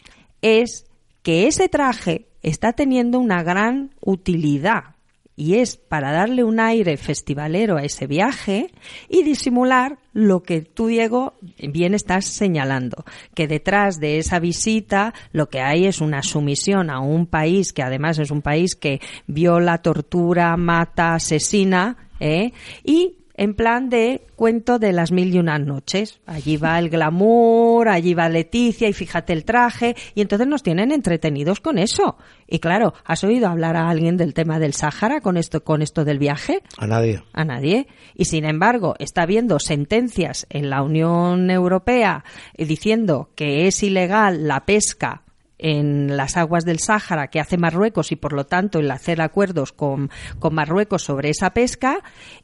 es 0.41 0.85
que 1.23 1.47
ese 1.47 1.69
traje 1.69 2.27
está 2.41 2.73
teniendo 2.73 3.19
una 3.19 3.43
gran 3.43 3.93
utilidad 4.01 4.95
y 5.35 5.55
es 5.55 5.77
para 5.77 6.11
darle 6.11 6.43
un 6.43 6.59
aire 6.59 6.97
festivalero 6.97 7.77
a 7.77 7.83
ese 7.83 8.05
viaje 8.05 8.71
y 9.09 9.23
disimular 9.23 9.97
lo 10.13 10.43
que 10.43 10.61
tú, 10.61 10.87
Diego, 10.87 11.33
bien 11.57 11.93
estás 11.93 12.25
señalando, 12.25 13.05
que 13.33 13.47
detrás 13.47 13.99
de 13.99 14.19
esa 14.19 14.39
visita 14.39 15.13
lo 15.31 15.49
que 15.49 15.61
hay 15.61 15.85
es 15.85 16.01
una 16.01 16.21
sumisión 16.21 16.89
a 16.89 16.99
un 16.99 17.25
país 17.25 17.73
que 17.73 17.81
además 17.81 18.19
es 18.19 18.29
un 18.29 18.41
país 18.41 18.75
que 18.75 18.99
viola, 19.25 19.79
tortura, 19.79 20.55
mata, 20.57 21.15
asesina, 21.15 22.09
¿eh? 22.19 22.51
y 22.83 23.15
en 23.35 23.53
plan 23.53 23.89
de 23.89 24.25
cuento 24.35 24.79
de 24.79 24.91
las 24.91 25.11
mil 25.11 25.33
y 25.33 25.39
unas 25.39 25.61
noches. 25.61 26.19
Allí 26.25 26.57
va 26.57 26.79
el 26.79 26.89
glamour, 26.89 27.89
allí 27.89 28.13
va 28.13 28.29
Leticia 28.29 28.87
y 28.87 28.93
fíjate 28.93 29.33
el 29.33 29.45
traje 29.45 29.95
y 30.15 30.21
entonces 30.21 30.47
nos 30.47 30.63
tienen 30.63 30.91
entretenidos 30.91 31.59
con 31.59 31.77
eso. 31.77 32.17
Y 32.47 32.59
claro, 32.59 32.93
¿has 33.05 33.23
oído 33.23 33.47
hablar 33.47 33.75
a 33.75 33.89
alguien 33.89 34.17
del 34.17 34.33
tema 34.33 34.59
del 34.59 34.73
Sáhara 34.73 35.21
con 35.21 35.37
esto 35.37 35.63
con 35.63 35.81
esto 35.81 36.05
del 36.05 36.19
viaje? 36.19 36.61
A 36.77 36.87
nadie. 36.87 37.23
A 37.33 37.45
nadie. 37.45 37.87
Y 38.15 38.25
sin 38.25 38.45
embargo, 38.45 38.95
está 38.99 39.23
habiendo 39.23 39.59
sentencias 39.59 40.45
en 40.49 40.69
la 40.69 40.81
Unión 40.81 41.49
Europea 41.49 42.23
diciendo 42.57 43.29
que 43.35 43.67
es 43.67 43.83
ilegal 43.83 44.47
la 44.47 44.65
pesca 44.65 45.23
en 45.61 46.17
las 46.17 46.37
aguas 46.37 46.65
del 46.65 46.79
Sáhara 46.79 47.27
que 47.27 47.39
hace 47.39 47.57
Marruecos 47.57 48.11
y 48.11 48.15
por 48.15 48.33
lo 48.33 48.45
tanto 48.45 48.79
el 48.79 48.89
hacer 48.89 49.21
acuerdos 49.21 49.71
con, 49.71 50.09
con 50.39 50.55
Marruecos 50.55 51.03
sobre 51.03 51.29
esa 51.29 51.51
pesca 51.51 51.99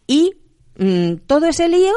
y 0.05 0.35
Mm, 0.77 1.15
todo 1.25 1.47
ese 1.47 1.67
lío 1.67 1.93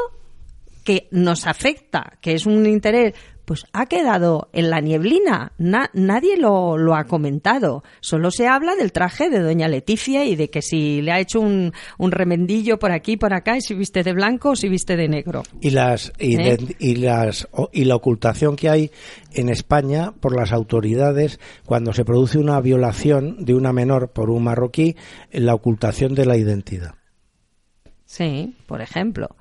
que 0.84 1.08
nos 1.10 1.46
afecta, 1.46 2.18
que 2.20 2.32
es 2.32 2.46
un 2.46 2.66
interés, 2.66 3.14
pues 3.50 3.64
ha 3.72 3.86
quedado 3.86 4.48
en 4.52 4.70
la 4.70 4.80
nieblina. 4.80 5.50
nadie 5.58 6.36
lo, 6.36 6.78
lo, 6.78 6.94
ha 6.94 7.02
comentado. 7.04 7.82
Solo 7.98 8.30
se 8.30 8.46
habla 8.46 8.76
del 8.76 8.92
traje 8.92 9.28
de 9.28 9.40
doña 9.40 9.66
Leticia 9.66 10.24
y 10.24 10.36
de 10.36 10.50
que 10.50 10.62
si 10.62 11.02
le 11.02 11.10
ha 11.10 11.18
hecho 11.18 11.40
un, 11.40 11.72
un 11.98 12.12
remendillo 12.12 12.78
por 12.78 12.92
aquí, 12.92 13.16
por 13.16 13.34
acá, 13.34 13.56
y 13.56 13.60
si 13.60 13.74
viste 13.74 14.04
de 14.04 14.12
blanco 14.12 14.50
o 14.50 14.56
si 14.56 14.68
viste 14.68 14.96
de 14.96 15.08
negro. 15.08 15.42
Y 15.60 15.70
las 15.70 16.12
y, 16.16 16.40
¿Eh? 16.40 16.58
y 16.78 16.94
las 16.94 17.48
y 17.72 17.86
la 17.86 17.96
ocultación 17.96 18.54
que 18.54 18.68
hay 18.68 18.92
en 19.32 19.48
España 19.48 20.12
por 20.12 20.36
las 20.36 20.52
autoridades 20.52 21.40
cuando 21.66 21.92
se 21.92 22.04
produce 22.04 22.38
una 22.38 22.60
violación 22.60 23.44
de 23.44 23.54
una 23.54 23.72
menor 23.72 24.12
por 24.12 24.30
un 24.30 24.44
marroquí, 24.44 24.94
la 25.32 25.54
ocultación 25.54 26.14
de 26.14 26.26
la 26.26 26.36
identidad. 26.36 26.99
Sí, 28.11 28.57
por 28.66 28.81
ejemplo. 28.81 29.37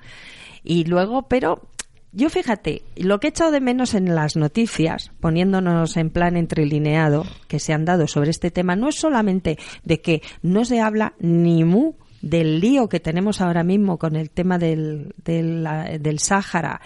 Y 0.64 0.84
luego, 0.84 1.24
pero 1.24 1.70
yo 2.12 2.30
fíjate, 2.30 2.84
lo 2.98 3.20
que 3.20 3.26
he 3.26 3.30
echado 3.32 3.50
de 3.50 3.62
menos 3.62 3.96
en 3.96 4.14
las 4.14 4.36
noticias, 4.36 5.10
poniéndonos 5.20 5.98
en 5.98 6.12
plan 6.12 6.38
entrelineado, 6.38 7.26
que 7.48 7.58
se 7.58 7.74
han 7.74 7.84
dado 7.84 8.06
sobre 8.06 8.30
este 8.30 8.52
tema, 8.52 8.76
no 8.76 8.90
es 8.90 8.96
solamente 8.96 9.58
de 9.84 10.02
que 10.02 10.22
no 10.44 10.66
se 10.66 10.82
habla 10.82 11.16
ni 11.18 11.64
mu 11.64 11.94
del 12.22 12.60
lío 12.60 12.90
que 12.90 13.00
tenemos 13.00 13.42
ahora 13.42 13.64
mismo 13.64 13.98
con 13.98 14.16
el 14.16 14.30
tema 14.30 14.58
del, 14.58 15.14
del, 15.24 16.20
Sáhara, 16.20 16.82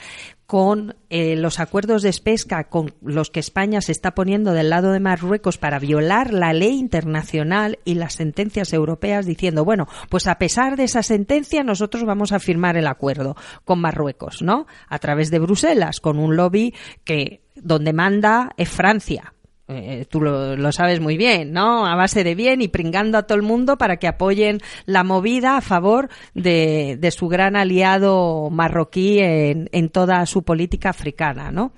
con 0.45 0.95
eh, 1.09 1.35
los 1.35 1.59
acuerdos 1.59 2.01
de 2.03 2.13
pesca 2.23 2.65
con 2.65 2.93
los 3.01 3.31
que 3.31 3.39
España 3.39 3.81
se 3.81 3.91
está 3.91 4.13
poniendo 4.13 4.53
del 4.53 4.69
lado 4.69 4.91
de 4.91 4.99
Marruecos 4.99 5.57
para 5.57 5.79
violar 5.79 6.33
la 6.33 6.53
ley 6.53 6.77
internacional 6.77 7.79
y 7.85 7.95
las 7.95 8.13
sentencias 8.13 8.73
europeas 8.73 9.25
diciendo, 9.25 9.65
bueno, 9.65 9.87
pues 10.09 10.27
a 10.27 10.37
pesar 10.37 10.77
de 10.77 10.83
esa 10.83 11.03
sentencia 11.03 11.63
nosotros 11.63 12.03
vamos 12.05 12.31
a 12.31 12.39
firmar 12.39 12.77
el 12.77 12.87
acuerdo 12.87 13.35
con 13.65 13.79
Marruecos, 13.79 14.41
¿no? 14.41 14.67
A 14.87 14.99
través 14.99 15.31
de 15.31 15.39
Bruselas, 15.39 15.99
con 15.99 16.19
un 16.19 16.35
lobby 16.35 16.73
que 17.03 17.41
donde 17.55 17.93
manda 17.93 18.51
es 18.57 18.69
Francia, 18.69 19.33
eh, 19.69 20.05
tú 20.09 20.19
lo, 20.19 20.71
sabes 20.73 20.99
muy 20.99 21.15
bien, 21.15 21.53
¿no? 21.53 21.85
A 21.85 21.95
base 21.95 22.25
de 22.25 22.35
bien 22.35 22.61
y 22.61 22.67
pringando 22.67 23.17
a 23.17 23.23
todo 23.23 23.37
el 23.37 23.43
mundo 23.43 23.77
para 23.77 23.95
que 23.97 24.07
apoyen 24.07 24.59
la 24.85 25.05
movida 25.05 25.55
a 25.55 25.61
favor 25.61 26.09
de, 26.33 26.99
su 27.15 27.29
gran 27.29 27.55
aliado 27.55 28.49
marroquí 28.49 29.19
en, 29.19 29.89
toda 29.89 30.25
su 30.25 30.43
política 30.43 30.89
africana, 30.89 31.51
¿no? 31.51 31.71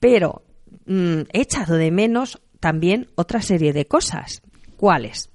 Pero 0.00 0.42
mm, 0.86 1.20
he 1.32 1.40
echado 1.40 1.76
de 1.76 1.92
menos 1.92 2.40
también 2.58 3.08
otra 3.14 3.42
serie 3.42 3.72
de 3.72 3.86
cosas. 3.86 4.42
¿Cuáles? 4.76 5.30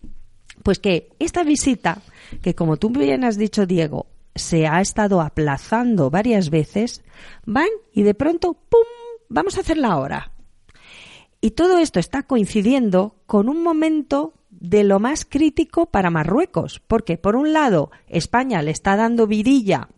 Pues 0.64 0.80
que 0.80 1.10
esta 1.18 1.44
visita, 1.44 2.02
que 2.42 2.56
como 2.56 2.76
tú 2.76 2.90
bien 2.90 3.24
has 3.24 3.38
dicho, 3.38 3.66
Diego, 3.66 4.08
se 4.36 4.68
ha 4.68 4.82
estado 4.82 5.22
aplazando 5.22 6.10
varias 6.10 6.50
veces, 6.50 7.04
van 7.46 7.70
y 7.94 8.04
de 8.04 8.16
pronto, 8.16 8.54
¡pum! 8.54 8.82
Vamos 9.30 9.58
a 9.58 9.62
hacerla 9.62 9.90
ahora 9.90 10.34
y 11.42 11.52
todo 11.52 11.80
esto 11.80 12.00
está 12.00 12.24
coincidiendo 12.24 13.16
con 13.26 13.50
un 13.50 13.64
momento 13.64 14.34
de 14.50 14.84
lo 14.84 15.00
más 15.00 15.26
crítico 15.26 15.86
para 15.86 16.10
Marruecos, 16.10 16.82
porque 16.88 17.18
por 17.18 17.36
un 17.36 17.54
lado 17.54 17.92
España 18.08 18.62
le 18.62 18.72
está 18.72 18.96
dando 18.96 19.26
vidilla 19.28 19.90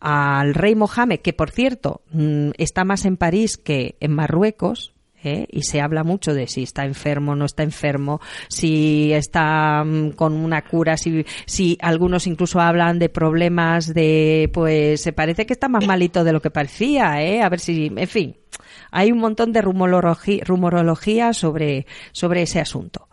al 0.00 0.54
rey 0.54 0.74
Mohamed, 0.74 1.20
que 1.20 1.32
por 1.32 1.50
cierto 1.50 2.00
mm, 2.12 2.50
está 2.56 2.84
más 2.84 3.04
en 3.04 3.16
París 3.16 3.58
que 3.58 3.96
en 4.00 4.12
Marruecos, 4.12 4.94
¿eh? 5.24 5.46
y 5.50 5.62
se 5.62 5.80
habla 5.80 6.04
mucho 6.04 6.34
de 6.34 6.46
si 6.46 6.62
está 6.62 6.84
enfermo, 6.84 7.34
no 7.34 7.44
está 7.44 7.62
enfermo, 7.62 8.20
si 8.48 9.12
está 9.12 9.84
mm, 9.84 10.10
con 10.10 10.34
una 10.34 10.62
cura, 10.62 10.96
si, 10.96 11.24
si 11.46 11.78
algunos 11.80 12.26
incluso 12.26 12.60
hablan 12.60 12.98
de 12.98 13.08
problemas 13.08 13.92
de, 13.92 14.50
pues 14.52 15.00
se 15.00 15.12
parece 15.12 15.46
que 15.46 15.52
está 15.52 15.68
más 15.68 15.86
malito 15.86 16.24
de 16.24 16.32
lo 16.32 16.40
que 16.40 16.50
parecía, 16.50 17.22
¿eh? 17.22 17.42
a 17.42 17.48
ver 17.48 17.60
si, 17.60 17.92
en 17.94 18.08
fin, 18.08 18.36
hay 18.90 19.12
un 19.12 19.18
montón 19.18 19.52
de 19.52 19.62
rumorología, 19.62 21.32
sobre, 21.32 21.86
sobre 22.12 22.42
ese 22.42 22.60
asunto 22.60 23.08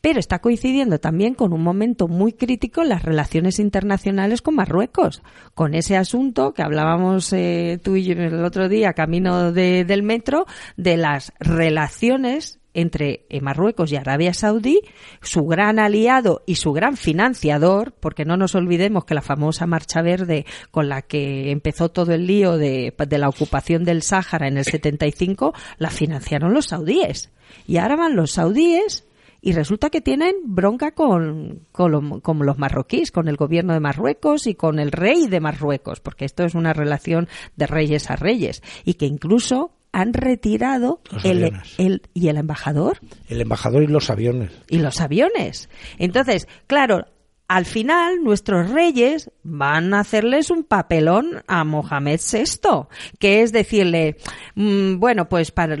pero 0.00 0.18
está 0.18 0.40
coincidiendo 0.40 0.98
también 0.98 1.34
con 1.34 1.52
un 1.52 1.62
momento 1.62 2.08
muy 2.08 2.32
crítico 2.32 2.82
en 2.82 2.88
las 2.88 3.02
relaciones 3.02 3.58
internacionales 3.58 4.42
con 4.42 4.54
Marruecos, 4.54 5.22
con 5.54 5.74
ese 5.74 5.96
asunto 5.96 6.52
que 6.52 6.62
hablábamos 6.62 7.32
eh, 7.32 7.78
tú 7.82 7.96
y 7.96 8.04
yo 8.04 8.14
el 8.14 8.44
otro 8.44 8.68
día, 8.68 8.92
camino 8.92 9.52
del 9.52 10.02
metro, 10.02 10.46
de 10.76 10.96
las 10.96 11.32
relaciones 11.38 12.60
entre 12.72 13.26
eh, 13.28 13.40
Marruecos 13.40 13.90
y 13.90 13.96
Arabia 13.96 14.32
Saudí, 14.32 14.80
su 15.22 15.44
gran 15.44 15.78
aliado 15.78 16.42
y 16.46 16.56
su 16.56 16.72
gran 16.72 16.96
financiador, 16.96 17.92
porque 17.98 18.24
no 18.24 18.36
nos 18.36 18.54
olvidemos 18.54 19.04
que 19.04 19.14
la 19.14 19.22
famosa 19.22 19.66
Marcha 19.66 20.02
Verde 20.02 20.46
con 20.70 20.88
la 20.88 21.02
que 21.02 21.50
empezó 21.50 21.90
todo 21.90 22.12
el 22.12 22.26
lío 22.26 22.58
de, 22.58 22.94
la 23.10 23.28
ocupación 23.28 23.84
del 23.84 24.02
Sáhara 24.02 24.48
en 24.48 24.58
el 24.58 24.64
75, 24.64 25.52
la 25.78 25.90
financiaron 25.90 26.54
los 26.54 26.66
saudíes. 26.66 27.30
Y 27.66 27.78
ahora 27.78 27.96
van 27.96 28.14
los 28.14 28.32
saudíes 28.32 29.04
y 29.42 29.52
resulta 29.52 29.90
que 29.90 30.00
tienen 30.00 30.34
bronca 30.44 30.92
con, 30.92 31.66
con, 31.72 32.20
con, 32.20 32.38
los 32.46 32.58
marroquíes, 32.58 33.10
con 33.10 33.28
el 33.28 33.36
gobierno 33.36 33.72
de 33.72 33.80
Marruecos 33.80 34.46
y 34.46 34.54
con 34.54 34.78
el 34.78 34.92
rey 34.92 35.26
de 35.28 35.40
Marruecos, 35.40 36.00
porque 36.00 36.24
esto 36.24 36.44
es 36.44 36.54
una 36.54 36.72
relación 36.72 37.28
de 37.56 37.66
reyes 37.66 38.10
a 38.10 38.16
reyes, 38.16 38.62
y 38.84 38.94
que 38.94 39.06
incluso 39.06 39.72
han 39.92 40.12
retirado 40.12 41.00
Los 41.10 41.24
el, 41.24 41.52
el- 41.78 42.02
y 42.14 42.28
el 42.28 42.36
embajador 42.36 42.98
El 43.28 43.40
embajador 43.40 43.82
y 43.82 43.86
los 43.88 44.08
aviones. 44.10 44.52
y 44.68 44.78
los 44.78 45.00
aviones. 45.00 45.68
Entonces, 45.98 46.46
claro, 46.68 47.06
al 47.52 47.64
final 47.66 48.22
nuestros 48.22 48.70
reyes 48.70 49.28
van 49.42 49.92
a 49.92 49.98
hacerles 50.00 50.50
un 50.50 50.62
papelón 50.62 51.42
a 51.48 51.64
Mohamed 51.64 52.20
VI, 52.20 52.86
que 53.18 53.42
es 53.42 53.50
decirle, 53.50 54.18
mm, 54.54 55.00
bueno, 55.00 55.28
pues 55.28 55.50
para 55.50 55.76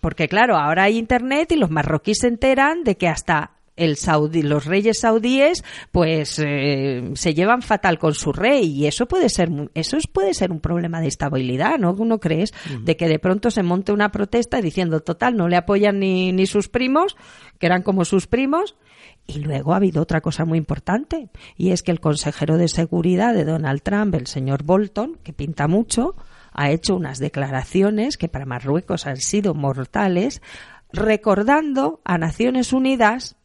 porque 0.00 0.28
claro, 0.28 0.58
ahora 0.58 0.82
hay 0.84 0.98
internet 0.98 1.52
y 1.52 1.56
los 1.56 1.70
marroquíes 1.70 2.18
se 2.20 2.28
enteran 2.28 2.84
de 2.84 2.96
que 2.98 3.08
hasta 3.08 3.52
el 3.76 3.96
saudí, 3.96 4.42
los 4.42 4.66
reyes 4.66 4.98
saudíes, 5.00 5.64
pues 5.92 6.38
eh, 6.44 7.12
se 7.14 7.32
llevan 7.32 7.62
fatal 7.62 7.98
con 7.98 8.12
su 8.12 8.32
rey 8.32 8.66
y 8.66 8.86
eso 8.86 9.06
puede 9.06 9.28
ser, 9.28 9.50
eso 9.74 9.96
es- 9.96 10.06
puede 10.08 10.34
ser 10.34 10.50
un 10.50 10.58
problema 10.60 11.00
de 11.00 11.06
estabilidad, 11.06 11.78
¿no? 11.78 11.92
¿No 11.94 12.18
crees? 12.18 12.52
De 12.82 12.96
que 12.96 13.06
de 13.08 13.20
pronto 13.20 13.50
se 13.52 13.62
monte 13.62 13.92
una 13.92 14.10
protesta 14.10 14.60
diciendo, 14.60 15.00
total, 15.00 15.36
no 15.36 15.46
le 15.48 15.56
apoyan 15.56 16.00
ni, 16.00 16.32
ni 16.32 16.46
sus 16.46 16.68
primos, 16.68 17.16
que 17.60 17.66
eran 17.66 17.82
como 17.82 18.04
sus 18.04 18.26
primos, 18.26 18.74
y 19.28 19.40
luego 19.40 19.74
ha 19.74 19.76
habido 19.76 20.02
otra 20.02 20.22
cosa 20.22 20.46
muy 20.46 20.56
importante, 20.56 21.28
y 21.56 21.70
es 21.70 21.82
que 21.82 21.92
el 21.92 22.00
consejero 22.00 22.56
de 22.56 22.66
seguridad 22.66 23.34
de 23.34 23.44
Donald 23.44 23.82
Trump, 23.82 24.14
el 24.14 24.26
señor 24.26 24.64
Bolton, 24.64 25.18
que 25.22 25.34
pinta 25.34 25.68
mucho, 25.68 26.16
ha 26.52 26.70
hecho 26.70 26.96
unas 26.96 27.18
declaraciones 27.18 28.16
que 28.16 28.28
para 28.28 28.46
Marruecos 28.46 29.06
han 29.06 29.18
sido 29.18 29.54
mortales, 29.54 30.40
recordando 30.90 32.00
a 32.04 32.16
Naciones 32.16 32.72
Unidas 32.72 33.36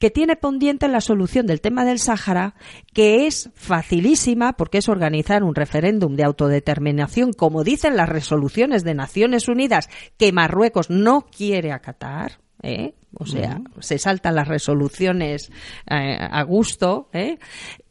que 0.00 0.10
tiene 0.10 0.34
pendiente 0.34 0.88
la 0.88 1.00
solución 1.00 1.46
del 1.46 1.60
tema 1.60 1.84
del 1.84 2.00
Sáhara, 2.00 2.56
que 2.92 3.28
es 3.28 3.50
facilísima 3.54 4.54
porque 4.54 4.78
es 4.78 4.88
organizar 4.88 5.44
un 5.44 5.54
referéndum 5.54 6.16
de 6.16 6.24
autodeterminación, 6.24 7.32
como 7.32 7.62
dicen 7.62 7.96
las 7.96 8.08
resoluciones 8.08 8.82
de 8.82 8.94
Naciones 8.94 9.46
Unidas, 9.46 9.88
que 10.16 10.32
Marruecos 10.32 10.90
no 10.90 11.26
quiere 11.26 11.70
acatar. 11.70 12.40
¿Eh? 12.62 12.94
O 13.14 13.26
sea, 13.26 13.60
se 13.80 13.98
saltan 13.98 14.34
las 14.34 14.48
resoluciones 14.48 15.50
eh, 15.90 16.18
a 16.20 16.42
gusto 16.42 17.08
¿eh? 17.12 17.38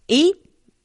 y 0.08 0.36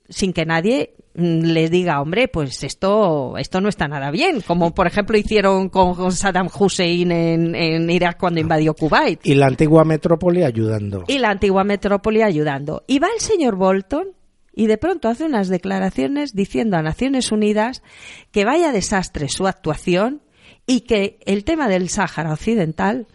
sin 0.08 0.32
que 0.32 0.46
nadie 0.46 0.94
mm, 1.14 1.42
les 1.44 1.70
diga, 1.70 2.00
hombre, 2.00 2.28
pues 2.28 2.64
esto, 2.64 3.36
esto 3.38 3.60
no 3.60 3.68
está 3.68 3.88
nada 3.88 4.10
bien, 4.10 4.40
como 4.40 4.74
por 4.74 4.86
ejemplo 4.86 5.16
hicieron 5.18 5.68
con 5.68 6.12
Saddam 6.12 6.48
Hussein 6.58 7.12
en, 7.12 7.54
en 7.54 7.90
Irak 7.90 8.18
cuando 8.18 8.40
invadió 8.40 8.74
Kuwait 8.74 9.20
Y 9.24 9.34
la 9.34 9.46
antigua 9.46 9.84
metrópoli 9.84 10.42
ayudando. 10.42 11.04
y 11.06 11.18
la 11.18 11.30
antigua 11.30 11.64
metrópoli 11.64 12.22
ayudando. 12.22 12.84
Y 12.86 12.98
va 12.98 13.08
el 13.14 13.20
señor 13.20 13.56
Bolton 13.56 14.08
y 14.54 14.66
de 14.66 14.76
pronto 14.78 15.08
hace 15.08 15.24
unas 15.24 15.48
declaraciones 15.48 16.34
diciendo 16.34 16.76
a 16.76 16.82
Naciones 16.82 17.32
Unidas 17.32 17.82
que 18.32 18.44
vaya 18.44 18.72
desastre 18.72 19.28
su 19.28 19.46
actuación 19.46 20.22
y 20.66 20.82
que 20.82 21.18
el 21.24 21.44
tema 21.44 21.68
del 21.68 21.88
Sáhara 21.88 22.32
Occidental 22.32 23.06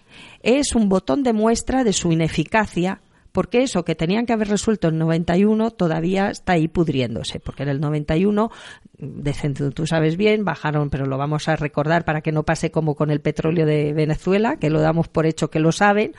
es 0.41 0.76
un 0.76 0.89
botón 0.89 1.23
de 1.23 1.34
muestra 1.34 1.84
de 1.84 1.93
su 1.93 2.12
ineficacia 2.12 3.02
porque 3.34 3.62
eso 3.62 3.86
que 3.86 3.93
tenían 3.93 4.26
que 4.26 4.34
haber 4.34 4.47
resuelto 4.47 4.88
en 4.88 4.97
91 4.97 5.69
todavía 5.71 6.32
está 6.32 6.54
ahí 6.54 6.67
pudriéndose, 6.67 7.39
porque 7.39 7.62
en 7.63 7.69
el 7.69 7.80
91, 7.80 8.50
decen- 8.97 9.73
tú 9.76 9.86
sabes 9.86 10.17
bien, 10.17 10.43
bajaron, 10.43 10.89
pero 10.89 11.06
lo 11.06 11.19
vamos 11.19 11.47
a 11.47 11.56
recordar 11.56 12.04
para 12.04 12.21
que 12.21 12.32
no 12.32 12.43
pase 12.43 12.71
como 12.71 12.95
con 12.95 13.12
el 13.12 13.21
petróleo 13.21 13.67
de 13.67 13.93
Venezuela, 13.93 14.56
que 14.58 14.71
lo 14.71 14.82
damos 14.82 15.08
por 15.08 15.28
hecho 15.28 15.52
que 15.52 15.60
lo 15.60 15.71
saben. 15.71 16.13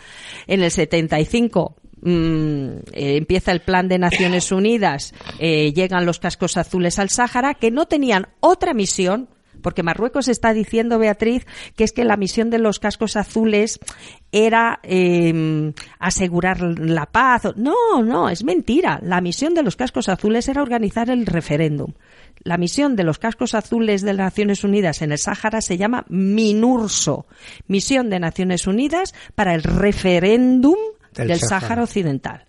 En 0.46 0.62
el 0.62 0.70
75 0.70 1.74
mm, 2.02 2.08
eh, 2.92 3.16
empieza 3.16 3.50
el 3.50 3.62
plan 3.62 3.88
de 3.88 3.98
Naciones 3.98 4.52
Unidas, 4.52 5.12
eh, 5.40 5.72
llegan 5.72 6.06
los 6.06 6.20
cascos 6.20 6.56
azules 6.56 7.00
al 7.00 7.08
Sáhara, 7.10 7.54
que 7.54 7.72
no 7.72 7.86
tenían 7.86 8.28
otra 8.38 8.74
misión 8.74 9.28
porque 9.62 9.82
Marruecos 9.82 10.28
está 10.28 10.52
diciendo, 10.52 10.98
Beatriz, 10.98 11.46
que 11.76 11.84
es 11.84 11.92
que 11.92 12.04
la 12.04 12.16
misión 12.16 12.50
de 12.50 12.58
los 12.58 12.78
cascos 12.78 13.16
azules 13.16 13.78
era 14.32 14.80
eh, 14.82 15.72
asegurar 15.98 16.60
la 16.60 17.06
paz. 17.06 17.42
No, 17.56 18.02
no, 18.02 18.28
es 18.28 18.44
mentira. 18.44 19.00
La 19.02 19.20
misión 19.20 19.54
de 19.54 19.62
los 19.62 19.76
cascos 19.76 20.08
azules 20.08 20.48
era 20.48 20.62
organizar 20.62 21.10
el 21.10 21.26
referéndum. 21.26 21.92
La 22.44 22.56
misión 22.56 22.96
de 22.96 23.04
los 23.04 23.18
cascos 23.18 23.54
azules 23.54 24.02
de 24.02 24.12
las 24.12 24.26
Naciones 24.26 24.64
Unidas 24.64 25.02
en 25.02 25.12
el 25.12 25.18
Sáhara 25.18 25.60
se 25.60 25.76
llama 25.76 26.04
MINURSO, 26.08 27.26
Misión 27.66 28.10
de 28.10 28.20
Naciones 28.20 28.66
Unidas 28.66 29.14
para 29.34 29.54
el 29.54 29.62
referéndum 29.62 30.76
Del 31.14 31.28
del 31.28 31.40
Sáhara. 31.40 31.60
Sáhara 31.60 31.82
Occidental 31.82 32.48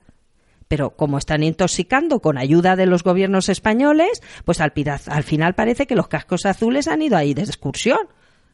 pero 0.70 0.92
como 0.92 1.18
están 1.18 1.44
intoxicando 1.44 2.22
con 2.22 2.38
ayuda 2.38 2.78
de 2.78 2.86
los 2.86 3.04
gobiernos 3.04 3.50
españoles, 3.50 4.22
pues 4.46 4.62
al, 4.62 4.72
final 4.72 5.56
parece 5.56 5.88
que 5.88 5.96
los 5.96 6.08
cascos 6.08 6.46
azules 6.46 6.88
han 6.88 7.02
ido 7.02 7.18
ahí 7.18 7.34
de 7.34 7.42
excursión, 7.42 8.08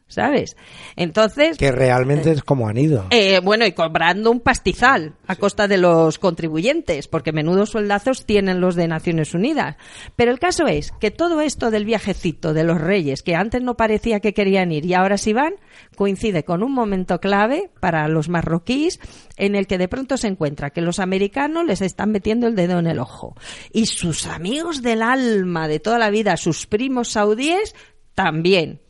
¿sabes? 0.08 0.56
Entonces, 0.94 1.58
Que 1.58 1.72
realmente 1.72 2.30
es 2.30 2.42
como 2.42 2.68
han 2.68 2.78
ido. 2.78 3.06
eh, 3.10 3.40
bueno, 3.40 3.66
y 3.66 3.72
cobrando 3.72 4.30
un 4.30 4.40
pastizal 4.40 5.14
a 5.26 5.36
costa 5.36 5.66
de 5.68 5.78
los 5.78 6.18
contribuyentes, 6.18 7.08
porque 7.08 7.32
menudos 7.32 7.70
soldazos 7.70 8.24
tienen 8.24 8.60
los 8.60 8.76
de 8.76 8.88
Naciones 8.88 9.34
Unidas. 9.34 9.76
Pero 10.14 10.30
el 10.30 10.38
caso 10.38 10.66
es 10.66 10.92
que 11.00 11.10
todo 11.10 11.40
esto 11.40 11.70
del 11.70 11.84
viajecito 11.84 12.54
de 12.54 12.64
los 12.64 12.80
reyes, 12.80 13.22
que 13.22 13.34
antes 13.34 13.62
no 13.62 13.76
parecía 13.76 14.20
que 14.20 14.34
querían 14.34 14.72
ir 14.72 14.86
y 14.86 14.94
ahora 14.94 15.18
sí 15.18 15.32
van, 15.32 15.54
coincide 15.96 16.44
con 16.44 16.62
un 16.62 16.72
momento 16.72 17.20
clave 17.20 17.70
para 17.80 18.06
los 18.08 18.28
marroquíes 18.28 19.00
en 19.36 19.54
el 19.54 19.66
que 19.66 19.78
de 19.78 19.88
pronto 19.88 20.16
se 20.16 20.28
encuentra 20.28 20.70
que 20.70 20.80
los 20.80 20.98
americanos 20.98 21.64
les 21.66 21.82
están 21.82 22.10
metiendo 22.12 22.46
el 22.46 22.54
dedo 22.54 22.78
en 22.78 22.86
el 22.86 22.98
ojo 22.98 23.34
y 23.72 23.86
sus 23.86 24.26
amigos 24.26 24.82
del 24.82 25.02
alma 25.02 25.68
de 25.68 25.80
toda 25.80 25.98
la 25.98 26.10
vida, 26.10 26.36
sus 26.36 26.66
primos 26.66 27.10
saudíes, 27.10 27.74
también. 28.14 28.80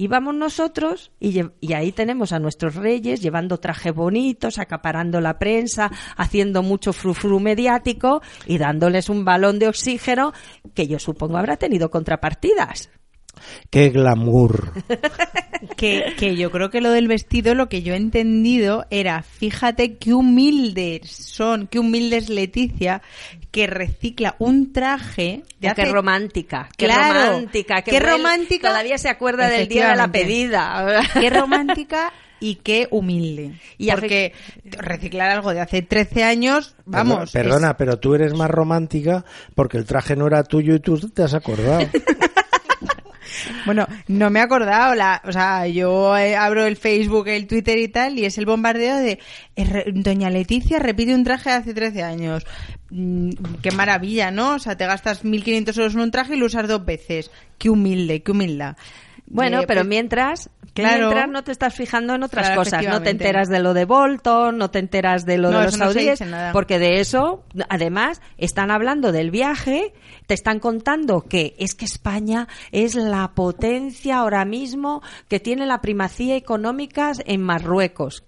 Y 0.00 0.06
vamos 0.06 0.32
nosotros 0.36 1.10
y, 1.18 1.42
y 1.58 1.72
ahí 1.72 1.90
tenemos 1.90 2.30
a 2.30 2.38
nuestros 2.38 2.76
reyes 2.76 3.20
llevando 3.20 3.58
trajes 3.58 3.92
bonitos, 3.92 4.60
acaparando 4.60 5.20
la 5.20 5.40
prensa, 5.40 5.90
haciendo 6.16 6.62
mucho 6.62 6.92
frufru 6.92 7.40
mediático 7.40 8.22
y 8.46 8.58
dándoles 8.58 9.08
un 9.08 9.24
balón 9.24 9.58
de 9.58 9.66
oxígeno 9.66 10.32
que 10.72 10.86
yo 10.86 11.00
supongo 11.00 11.36
habrá 11.36 11.56
tenido 11.56 11.90
contrapartidas. 11.90 12.90
Qué 13.70 13.90
glamour. 13.90 14.72
Que, 15.76 16.14
que 16.16 16.36
yo 16.36 16.52
creo 16.52 16.70
que 16.70 16.80
lo 16.80 16.90
del 16.92 17.08
vestido, 17.08 17.54
lo 17.54 17.68
que 17.68 17.82
yo 17.82 17.94
he 17.94 17.96
entendido 17.96 18.86
era, 18.90 19.22
fíjate 19.22 19.96
qué 19.96 20.14
humildes 20.14 21.10
son, 21.10 21.66
qué 21.66 21.80
humildes 21.80 22.28
Leticia, 22.28 23.02
que 23.50 23.66
recicla 23.66 24.36
un 24.38 24.72
traje 24.72 25.42
de 25.60 25.68
Oh, 25.70 25.74
qué 25.74 25.82
hace- 25.82 25.92
romántica, 25.92 26.68
qué 26.76 26.86
Claro, 26.86 27.32
romántica, 27.32 27.82
qué 27.82 27.98
romántica. 27.98 28.68
Todavía 28.68 28.98
se 28.98 29.08
acuerda 29.08 29.48
del 29.48 29.66
día 29.68 29.88
de 29.90 29.96
la 29.96 30.12
pedida. 30.12 31.00
Qué 31.20 31.28
romántica 31.30 32.12
y 32.40 32.56
qué 32.56 32.86
humilde. 32.92 33.58
Y 33.78 33.90
Porque 33.90 34.32
reciclar 34.64 35.30
algo 35.30 35.52
de 35.52 35.60
hace 35.60 35.82
13 35.82 36.22
años, 36.22 36.76
vamos. 36.86 37.32
Perdona, 37.32 37.56
perdona, 37.58 37.76
pero 37.76 37.98
tú 37.98 38.14
eres 38.14 38.32
más 38.34 38.50
romántica 38.50 39.24
porque 39.56 39.76
el 39.76 39.84
traje 39.86 40.14
no 40.14 40.26
era 40.28 40.44
tuyo 40.44 40.74
y 40.76 40.80
tú 40.80 40.98
te 41.10 41.22
has 41.24 41.34
acordado. 41.34 41.80
bueno, 43.66 43.86
no 44.06 44.30
me 44.30 44.40
he 44.40 44.42
acordado. 44.42 44.94
La, 44.94 45.22
o 45.24 45.32
sea, 45.32 45.66
yo 45.66 46.16
eh, 46.16 46.36
abro 46.36 46.66
el 46.66 46.76
Facebook, 46.76 47.28
el 47.28 47.46
Twitter 47.46 47.78
y 47.78 47.88
tal, 47.88 48.18
y 48.18 48.24
es 48.24 48.38
el 48.38 48.46
bombardeo 48.46 48.96
de 48.96 49.18
eh, 49.56 49.84
Doña 49.94 50.30
Leticia 50.30 50.78
repite 50.78 51.14
un 51.14 51.24
traje 51.24 51.50
de 51.50 51.56
hace 51.56 51.74
13 51.74 52.02
años. 52.02 52.46
Mm, 52.90 53.30
qué 53.62 53.70
maravilla, 53.70 54.30
¿no? 54.30 54.54
O 54.54 54.58
sea, 54.58 54.76
te 54.76 54.86
gastas 54.86 55.24
1.500 55.24 55.78
euros 55.78 55.94
en 55.94 56.00
un 56.00 56.10
traje 56.10 56.34
y 56.36 56.38
lo 56.38 56.46
usas 56.46 56.68
dos 56.68 56.84
veces. 56.84 57.30
Qué 57.58 57.70
humilde, 57.70 58.22
qué 58.22 58.32
humildad. 58.32 58.76
Bueno, 59.30 59.60
Eh, 59.60 59.64
pero 59.66 59.80
pues- 59.80 59.88
mientras, 59.88 60.50
Claro. 60.74 61.06
mientras 61.08 61.28
no 61.28 61.42
te 61.44 61.52
estás 61.52 61.74
fijando 61.74 62.14
en 62.14 62.22
otras 62.22 62.46
Claro, 62.46 62.60
cosas, 62.62 62.84
no 62.86 63.02
te 63.02 63.10
enteras 63.10 63.48
de 63.48 63.58
lo 63.58 63.74
de 63.74 63.84
Bolton, 63.84 64.56
no 64.58 64.70
te 64.70 64.78
enteras 64.78 65.26
de 65.26 65.38
lo 65.38 65.50
No, 65.50 65.58
de 65.58 65.64
los 65.66 65.78
no 65.78 65.86
saudíes, 65.86 66.22
porque 66.52 66.78
de 66.78 67.00
eso, 67.00 67.44
además, 67.68 68.20
están 68.36 68.70
hablando 68.70 69.12
del 69.12 69.30
viaje, 69.30 69.92
te 70.26 70.34
están 70.34 70.60
contando 70.60 71.22
que 71.22 71.54
es 71.58 71.74
que 71.74 71.84
España 71.84 72.48
es 72.70 72.94
la 72.94 73.32
potencia 73.34 74.18
ahora 74.18 74.44
mismo 74.44 75.02
que 75.28 75.40
tiene 75.40 75.66
la 75.66 75.80
primacía 75.80 76.36
económica 76.36 77.12
en 77.26 77.42
Marruecos. 77.42 78.24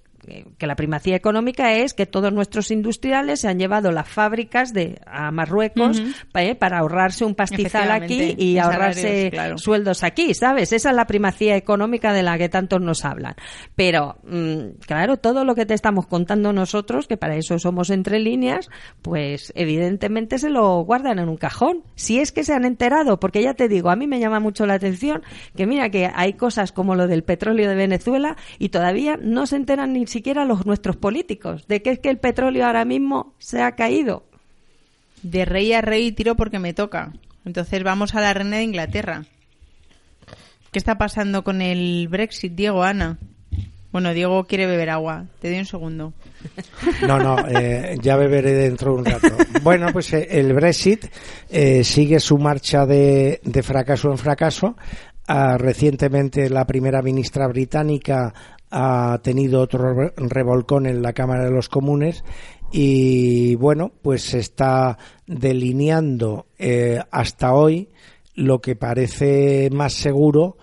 Que 0.59 0.67
la 0.67 0.77
primacía 0.77 1.17
económica 1.17 1.73
es 1.73 1.95
que 1.95 2.07
todos 2.07 2.33
nuestros 2.33 2.71
industriales 2.71 3.41
se 3.41 3.49
han 3.49 3.59
llevado 3.59 3.91
las 3.91 4.09
fábricas 4.09 4.73
de 4.73 5.01
a 5.07 5.31
Marruecos 5.31 6.03
eh, 6.35 6.55
para 6.55 6.79
ahorrarse 6.79 7.25
un 7.25 7.35
pastizal 7.35 7.91
aquí 7.91 8.35
y 8.37 8.59
ahorrarse 8.59 9.01
salarios, 9.01 9.31
claro. 9.31 9.59
sueldos 9.59 10.05
aquí, 10.05 10.35
¿sabes? 10.35 10.73
Esa 10.73 10.91
es 10.91 10.97
la 10.97 11.07
primacía 11.07 11.57
económica 11.57 12.13
de 12.13 12.23
la 12.23 12.37
que 12.39 12.49
tantos 12.49 12.81
nos 12.81 13.05
hablan. 13.05 13.35
Pero, 13.75 14.19
mm, 14.25 14.81
claro, 14.87 15.17
todo 15.17 15.45
lo 15.45 15.55
que 15.55 15.67
te 15.67 15.75
estamos 15.75 16.07
contando 16.07 16.53
nosotros, 16.53 17.07
que 17.07 17.17
para 17.17 17.37
eso 17.37 17.59
somos 17.59 17.91
entre 17.91 18.19
líneas, 18.19 18.69
pues 19.03 19.53
evidentemente 19.57 20.39
se 20.39 20.51
lo 20.51 20.83
guardan 20.83 21.19
en 21.19 21.29
un 21.29 21.37
cajón. 21.37 21.83
Si 21.95 22.19
es 22.19 22.33
que 22.33 22.45
se 22.45 22.53
han 22.53 22.65
enterado, 22.65 23.21
porque 23.21 23.43
ya 23.43 23.55
te 23.55 23.69
digo, 23.69 23.91
a 23.91 23.97
mí 23.97 24.07
me 24.07 24.21
llama 24.21 24.41
mucho 24.41 24.67
la 24.67 24.75
atención 24.75 25.23
que 25.57 25.67
mira 25.67 25.91
que 25.91 26.11
hay 26.15 26.35
cosas 26.35 26.73
como 26.73 26.95
lo 26.95 27.07
del 27.07 27.23
petróleo 27.23 27.69
de 27.69 27.75
Venezuela 27.75 28.37
y 28.59 28.69
todavía 28.69 29.19
no 29.21 29.47
se 29.47 29.57
enteran 29.57 29.93
ni 29.93 30.07
siquiera 30.11 30.45
los 30.45 30.67
nuestros 30.67 30.97
políticos 30.97 31.67
de 31.67 31.83
que 31.83 31.91
es 31.91 31.99
que 31.99 32.11
el 32.11 32.19
petróleo 32.19 32.67
ahora 32.67 32.85
mismo 32.85 33.35
se 33.39 33.63
ha 33.63 33.73
caído. 33.73 34.25
De 35.23 35.45
rey 35.45 35.73
a 35.73 35.81
rey 35.81 36.13
tiro 36.13 36.37
porque 36.37 36.59
me 36.59 36.75
toca. 36.75 37.13
Entonces 37.45 37.83
vamos 37.83 38.15
a 38.15 38.21
la 38.21 38.35
reina 38.35 38.59
de 38.59 38.65
Inglaterra. 38.65 39.25
¿Qué 40.71 40.79
está 40.79 40.99
pasando 40.99 41.43
con 41.43 41.63
el 41.63 42.09
Brexit, 42.09 42.55
Diego, 42.55 42.83
Ana? 42.83 43.19
Bueno, 43.93 44.15
Diego 44.15 44.45
quiere 44.45 44.67
beber 44.67 44.91
agua. 44.91 45.27
Te 45.41 45.49
doy 45.49 45.59
un 45.59 45.67
segundo. 45.67 46.13
No, 47.07 47.19
no, 47.19 47.37
eh, 47.49 47.97
ya 48.01 48.17
beberé 48.17 48.53
dentro 48.53 48.93
de 48.93 48.99
un 48.99 49.05
rato. 49.05 49.29
Bueno, 49.63 49.89
pues 49.93 50.13
eh, 50.13 50.29
el 50.31 50.53
Brexit 50.53 51.07
eh, 51.49 51.83
sigue 51.83 52.21
su 52.21 52.39
marcha 52.39 52.87
de, 52.87 53.41
de 53.43 53.63
fracaso 53.63 54.11
en 54.11 54.19
fracaso. 54.19 54.77
Ah, 55.27 55.59
recientemente 55.59 56.49
la 56.49 56.67
primera 56.67 57.03
ministra 57.03 57.47
británica 57.49 58.33
ha 58.71 59.19
tenido 59.23 59.61
otro 59.61 60.13
revolcón 60.17 60.87
en 60.87 61.03
la 61.03 61.13
Cámara 61.13 61.45
de 61.45 61.51
los 61.51 61.69
Comunes 61.69 62.25
y 62.73 63.57
bueno, 63.57 63.93
pues 64.03 64.23
se 64.23 64.39
está 64.39 64.97
delineando 65.27 66.47
hasta 67.11 67.55
hoy. 67.55 67.89
Lo 68.37 68.61
que 68.61 68.77
parece 68.77 69.71
más 69.73 69.93
seguro 69.93 70.57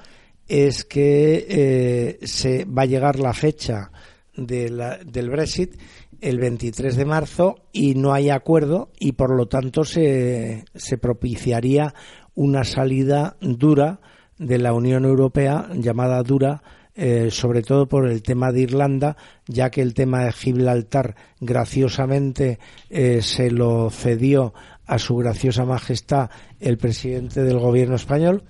es 0.48 0.86
que 0.86 1.46
eh, 1.50 2.26
se 2.26 2.66
va 2.66 2.84
a 2.84 2.86
llegar 2.86 3.20
la 3.20 3.34
fecha 3.34 3.92
del 4.36 5.30
Brexit 5.30 5.76
el 6.22 6.40
23 6.40 6.96
de 6.96 7.06
marzo 7.06 7.56
y 7.72 7.96
no 7.96 8.14
hay 8.14 8.30
acuerdo 8.30 8.90
y 9.00 9.14
por 9.14 9.36
lo 9.36 9.48
tanto 9.48 9.84
se, 9.84 10.66
se 10.74 10.98
propiciaría 10.98 11.94
una 12.36 12.64
salida 12.64 13.36
dura 13.42 14.00
de 14.38 14.58
la 14.60 14.74
Unión 14.74 15.06
Europea 15.06 15.70
llamada 15.74 16.22
dura 16.24 16.62
eh, 17.00 17.30
sobre 17.30 17.62
todo 17.62 17.88
por 17.88 18.10
el 18.10 18.24
tema 18.24 18.52
de 18.52 18.62
Irlanda, 18.62 19.18
ya 19.46 19.70
que 19.70 19.84
el 19.84 19.94
tema 19.94 20.24
de 20.24 20.32
Gibraltar 20.32 21.16
graciosamente 21.40 22.58
eh, 22.90 23.22
se 23.22 23.52
lo 23.52 23.92
cedió 23.92 24.56
a 24.88 24.98
su 24.98 25.16
graciosa 25.18 25.64
majestad 25.64 26.32
el 26.60 26.80
presidente 26.80 27.44
del 27.44 27.60
gobierno 27.60 27.96
español. 27.96 28.46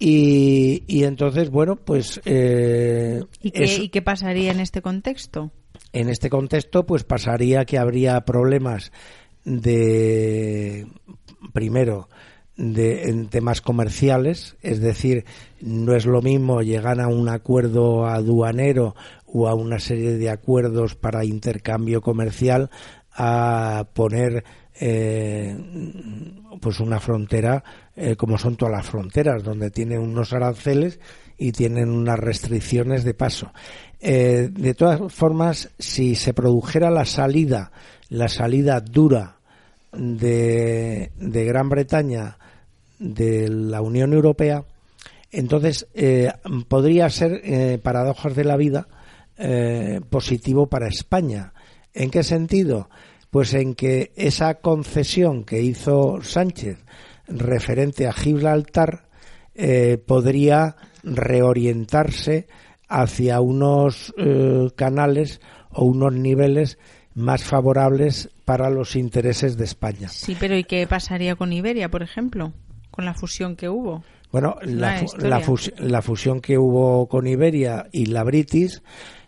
Y, 0.00 0.82
y 0.88 1.04
entonces, 1.04 1.48
bueno, 1.48 1.76
pues... 1.76 2.20
Eh, 2.24 3.22
¿Y, 3.40 3.88
qué, 3.88 4.02
pasaría 4.02 4.50
en 4.50 4.58
este 4.58 4.82
contexto? 4.82 5.52
En 5.92 6.08
este 6.08 6.28
contexto, 6.28 6.84
pues 6.86 7.04
pasaría 7.04 7.64
que 7.66 7.78
habría 7.78 8.20
problemas 8.22 8.90
de, 9.44 10.88
primero, 11.52 12.08
de, 12.56 13.10
en 13.10 13.28
temas 13.28 13.60
comerciales, 13.60 14.56
es 14.62 14.80
decir, 14.80 15.24
no 15.60 15.94
es 15.94 16.06
lo 16.06 16.22
mismo 16.22 16.62
llegar 16.62 17.00
a 17.00 17.08
un 17.08 17.28
acuerdo 17.28 18.06
aduanero 18.06 18.94
o 19.26 19.48
a 19.48 19.54
una 19.54 19.78
serie 19.78 20.16
de 20.16 20.30
acuerdos 20.30 20.94
para 20.94 21.24
intercambio 21.24 22.00
comercial 22.00 22.70
a 23.12 23.86
poner 23.92 24.44
eh, 24.78 25.56
pues 26.60 26.80
una 26.80 27.00
frontera 27.00 27.62
eh, 27.94 28.16
como 28.16 28.38
son 28.38 28.56
todas 28.56 28.74
las 28.74 28.86
fronteras, 28.86 29.42
donde 29.42 29.70
tienen 29.70 30.00
unos 30.00 30.32
aranceles 30.32 31.00
y 31.38 31.52
tienen 31.52 31.90
unas 31.90 32.18
restricciones 32.18 33.04
de 33.04 33.14
paso. 33.14 33.52
Eh, 34.00 34.48
de 34.52 34.74
todas 34.74 35.12
formas, 35.12 35.70
si 35.78 36.14
se 36.14 36.34
produjera 36.34 36.90
la 36.90 37.04
salida, 37.04 37.72
la 38.08 38.28
salida 38.28 38.80
dura 38.80 39.36
de, 39.92 41.10
de 41.18 41.44
Gran 41.44 41.68
Bretaña 41.68 42.36
de 42.98 43.48
la 43.48 43.80
Unión 43.80 44.12
Europea, 44.12 44.64
entonces 45.30 45.86
eh, 45.94 46.32
podría 46.68 47.10
ser, 47.10 47.80
paradojas 47.82 48.34
de 48.34 48.44
la 48.44 48.56
vida, 48.56 48.88
positivo 50.08 50.66
para 50.68 50.88
España. 50.88 51.52
¿En 51.92 52.10
qué 52.10 52.22
sentido? 52.22 52.88
Pues 53.30 53.52
en 53.54 53.74
que 53.74 54.12
esa 54.16 54.54
concesión 54.54 55.44
que 55.44 55.60
hizo 55.60 56.22
Sánchez 56.22 56.78
referente 57.28 58.06
a 58.06 58.12
Gibraltar 58.12 59.06
eh, 59.54 59.98
podría 60.04 60.76
reorientarse 61.02 62.46
hacia 62.88 63.40
unos 63.40 64.14
eh, 64.18 64.68
canales 64.76 65.40
o 65.70 65.86
unos 65.86 66.12
niveles 66.12 66.78
más 67.14 67.42
favorables 67.42 68.30
para 68.44 68.68
los 68.68 68.96
intereses 68.96 69.56
de 69.56 69.64
España. 69.64 70.08
Sí, 70.08 70.36
pero 70.38 70.56
¿y 70.56 70.64
qué 70.64 70.86
pasaría 70.86 71.34
con 71.36 71.52
Iberia, 71.52 71.90
por 71.90 72.02
ejemplo? 72.02 72.52
Con 72.96 73.04
la 73.04 73.14
fusión 73.14 73.56
que 73.56 73.68
hubo. 73.68 74.02
Bueno, 74.32 74.56
la, 74.62 75.04
la, 75.18 76.02
fusión 76.02 76.40
que 76.40 76.58
hubo 76.58 77.06
con 77.08 77.26
Iberia 77.26 77.86
y 77.92 78.06
la 78.06 78.24
British, 78.24 78.82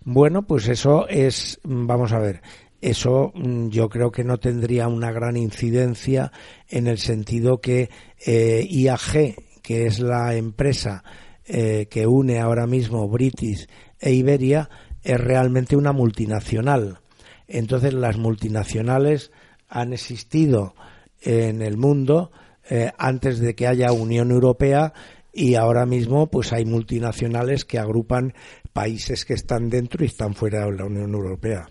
bueno, 0.05 0.47
pues 0.47 0.69
eso 0.69 1.07
es, 1.07 1.61
vamos 1.63 2.13
a 2.13 2.19
ver, 2.19 2.41
eso 2.81 3.31
mm, 3.35 3.69
yo 3.69 3.91
creo 3.91 4.11
que 4.11 4.25
no 4.25 4.39
tendría 4.39 4.89
una 4.89 5.13
gran 5.13 5.37
incidencia 5.37 6.33
en 6.67 6.87
el 6.87 6.97
sentido 6.99 7.61
que 7.61 7.91
eh, 8.27 8.67
IAG, 8.69 9.37
que 9.63 9.87
es 9.87 10.01
la 10.01 10.35
empresa 10.35 11.05
eh, 11.45 11.89
que 11.91 12.07
une 12.07 12.41
ahora 12.41 12.67
mismo 12.67 13.07
British 13.09 13.69
e 14.01 14.13
Iberia, 14.13 14.71
es 15.03 15.21
realmente 15.21 15.77
una 15.77 15.93
multinacional. 15.93 17.01
Entonces 17.47 17.93
las 17.93 18.17
multinacionales 18.17 19.31
han 19.69 19.93
existido 19.93 20.75
en 21.21 21.63
el 21.63 21.77
mundo 21.77 22.31
eh, 22.69 22.93
antes 22.99 23.39
de 23.39 23.55
que 23.55 23.67
haya 23.67 23.93
Unión 23.93 24.31
Europea 24.31 24.93
y 25.33 25.55
ahora 25.55 25.87
mismo 25.87 26.29
pues 26.29 26.53
hay 26.53 26.65
multinacionales 26.65 27.65
que 27.65 27.79
agrupan 27.79 28.35
países 28.73 29.25
que 29.25 29.35
están 29.35 29.71
dentro 29.71 30.05
y 30.05 30.09
están 30.09 30.35
fuera 30.35 30.65
de 30.65 30.73
la 30.73 30.85
Unión 30.85 31.15
Europea. 31.15 31.69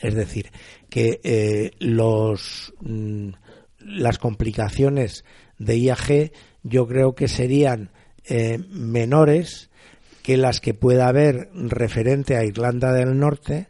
Es 0.00 0.14
decir, 0.14 0.50
que 0.90 1.20
eh, 1.22 1.70
los, 1.78 2.74
mm, 2.80 3.30
las 3.80 4.18
complicaciones 4.18 5.24
de 5.58 5.78
IAG 5.78 6.32
yo 6.62 6.86
creo 6.86 7.14
que 7.14 7.28
serían 7.28 7.90
eh, 8.24 8.58
menores 8.70 9.70
que 10.22 10.36
las 10.36 10.60
que 10.60 10.74
pueda 10.74 11.08
haber 11.08 11.48
referente 11.54 12.36
a 12.36 12.44
Irlanda 12.44 12.92
del 12.92 13.18
Norte 13.18 13.68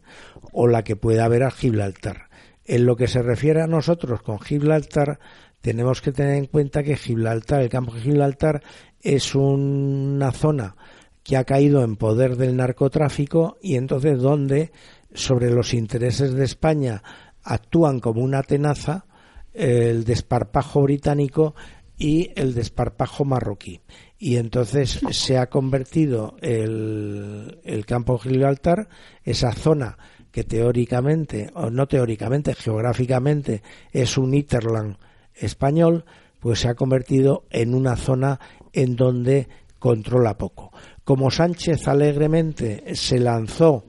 o 0.52 0.66
la 0.66 0.82
que 0.84 0.96
pueda 0.96 1.26
haber 1.26 1.42
a 1.42 1.50
Gibraltar. 1.50 2.28
En 2.64 2.86
lo 2.86 2.96
que 2.96 3.06
se 3.06 3.22
refiere 3.22 3.62
a 3.62 3.66
nosotros 3.66 4.22
con 4.22 4.40
Gibraltar, 4.40 5.20
tenemos 5.60 6.00
que 6.00 6.12
tener 6.12 6.36
en 6.36 6.46
cuenta 6.46 6.82
que 6.82 6.96
Gibraltar, 6.96 7.62
el 7.62 7.68
campo 7.68 7.94
de 7.94 8.00
Gibraltar, 8.00 8.62
es 9.00 9.34
una 9.34 10.32
zona 10.32 10.76
que 11.22 11.36
ha 11.36 11.44
caído 11.44 11.82
en 11.82 11.96
poder 11.96 12.36
del 12.36 12.56
narcotráfico 12.56 13.58
y 13.60 13.76
entonces 13.76 14.20
donde 14.20 14.70
sobre 15.12 15.50
los 15.50 15.74
intereses 15.74 16.34
de 16.34 16.44
España 16.44 17.02
actúan 17.42 18.00
como 18.00 18.22
una 18.22 18.42
tenaza 18.42 19.06
el 19.52 20.04
desparpajo 20.04 20.82
británico 20.82 21.54
y 21.96 22.30
el 22.36 22.54
desparpajo 22.54 23.24
marroquí. 23.24 23.80
Y 24.18 24.36
entonces 24.36 25.00
se 25.10 25.38
ha 25.38 25.48
convertido 25.48 26.36
el, 26.42 27.58
el 27.64 27.86
campo 27.86 28.14
de 28.14 28.30
Gibraltar, 28.30 28.88
esa 29.24 29.52
zona 29.52 29.96
que 30.30 30.44
teóricamente, 30.44 31.50
o 31.54 31.70
no 31.70 31.88
teóricamente, 31.88 32.54
geográficamente 32.54 33.62
es 33.92 34.18
un 34.18 34.34
Interland 34.34 34.96
español, 35.36 36.04
pues 36.40 36.60
se 36.60 36.68
ha 36.68 36.74
convertido 36.74 37.44
en 37.50 37.74
una 37.74 37.96
zona 37.96 38.40
en 38.72 38.96
donde 38.96 39.48
controla 39.78 40.38
poco. 40.38 40.72
Como 41.04 41.30
Sánchez 41.30 41.86
alegremente 41.88 42.94
se 42.94 43.18
lanzó 43.18 43.84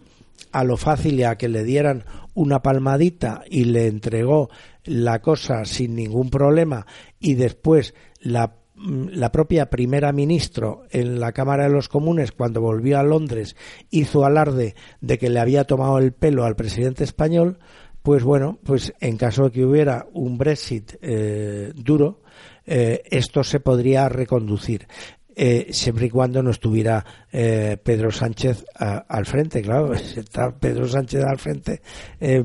a 0.52 0.64
lo 0.64 0.78
fácil 0.78 1.20
y 1.20 1.24
a 1.24 1.36
que 1.36 1.50
le 1.50 1.64
dieran 1.64 2.04
una 2.34 2.62
palmadita 2.62 3.44
y 3.50 3.66
le 3.66 3.88
entregó 3.88 4.50
la 4.86 5.20
cosa 5.20 5.66
sin 5.66 5.96
ningún 5.96 6.30
problema 6.30 6.86
y 7.20 7.34
después 7.34 7.94
la, 8.20 8.56
mm, 8.76 9.08
la 9.12 9.32
propia 9.32 9.70
primera 9.70 10.12
ministro 10.12 10.84
en 10.92 11.20
la 11.20 11.32
Cámara 11.32 11.64
de 11.64 11.74
los 11.74 11.90
Comunes 11.90 12.32
cuando 12.32 12.62
volvió 12.62 13.00
a 13.00 13.04
Londres 13.04 13.56
hizo 13.90 14.26
alarde 14.26 14.76
de 15.02 15.18
que 15.18 15.30
le 15.30 15.40
había 15.40 15.66
tomado 15.66 15.98
el 15.98 16.14
pelo 16.14 16.46
al 16.46 16.56
presidente 16.56 17.04
español 17.04 17.60
pues 18.08 18.24
bueno, 18.24 18.58
pues 18.64 18.94
en 19.02 19.18
caso 19.18 19.44
de 19.44 19.52
que 19.52 19.66
hubiera 19.66 20.08
un 20.14 20.38
Brexit 20.38 20.94
eh, 21.02 21.74
duro, 21.76 22.22
eh, 22.66 23.04
esto 23.04 23.44
se 23.44 23.60
podría 23.60 24.08
reconducir. 24.08 24.88
Eh, 25.36 25.68
siempre 25.72 26.06
y 26.06 26.10
cuando 26.10 26.42
no 26.42 26.52
estuviera 26.52 27.06
Pedro 27.30 28.10
Sánchez 28.10 28.64
al 28.78 29.26
frente. 29.26 29.62
Claro, 29.62 29.94
si 29.98 30.22
está 30.22 30.58
Pedro 30.58 30.88
Sánchez 30.88 31.22
al 31.26 31.38
frente, 31.38 31.82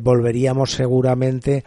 volveríamos 0.00 0.72
seguramente 0.72 1.62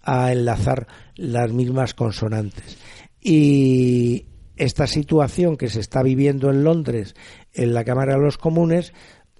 a 0.00 0.30
enlazar 0.30 0.86
las 1.16 1.52
mismas 1.52 1.94
consonantes. 1.94 2.78
Y 3.20 4.26
esta 4.54 4.86
situación 4.86 5.56
que 5.56 5.70
se 5.70 5.80
está 5.80 6.04
viviendo 6.04 6.50
en 6.50 6.62
Londres, 6.62 7.16
en 7.52 7.74
la 7.74 7.82
Cámara 7.82 8.14
de 8.14 8.20
los 8.20 8.38
Comunes, 8.38 8.92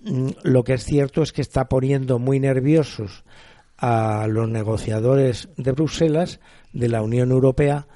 mm, 0.02 0.30
lo 0.42 0.64
que 0.64 0.74
es 0.74 0.82
cierto 0.82 1.22
es 1.22 1.30
que 1.30 1.42
está 1.42 1.68
poniendo 1.68 2.18
muy 2.18 2.40
nerviosos 2.40 3.22
a 3.80 4.26
los 4.28 4.48
negociadores 4.48 5.48
de 5.56 5.72
Bruselas, 5.72 6.40
de 6.72 6.88
la 6.88 7.02
Unión 7.02 7.30
Europea, 7.30 7.88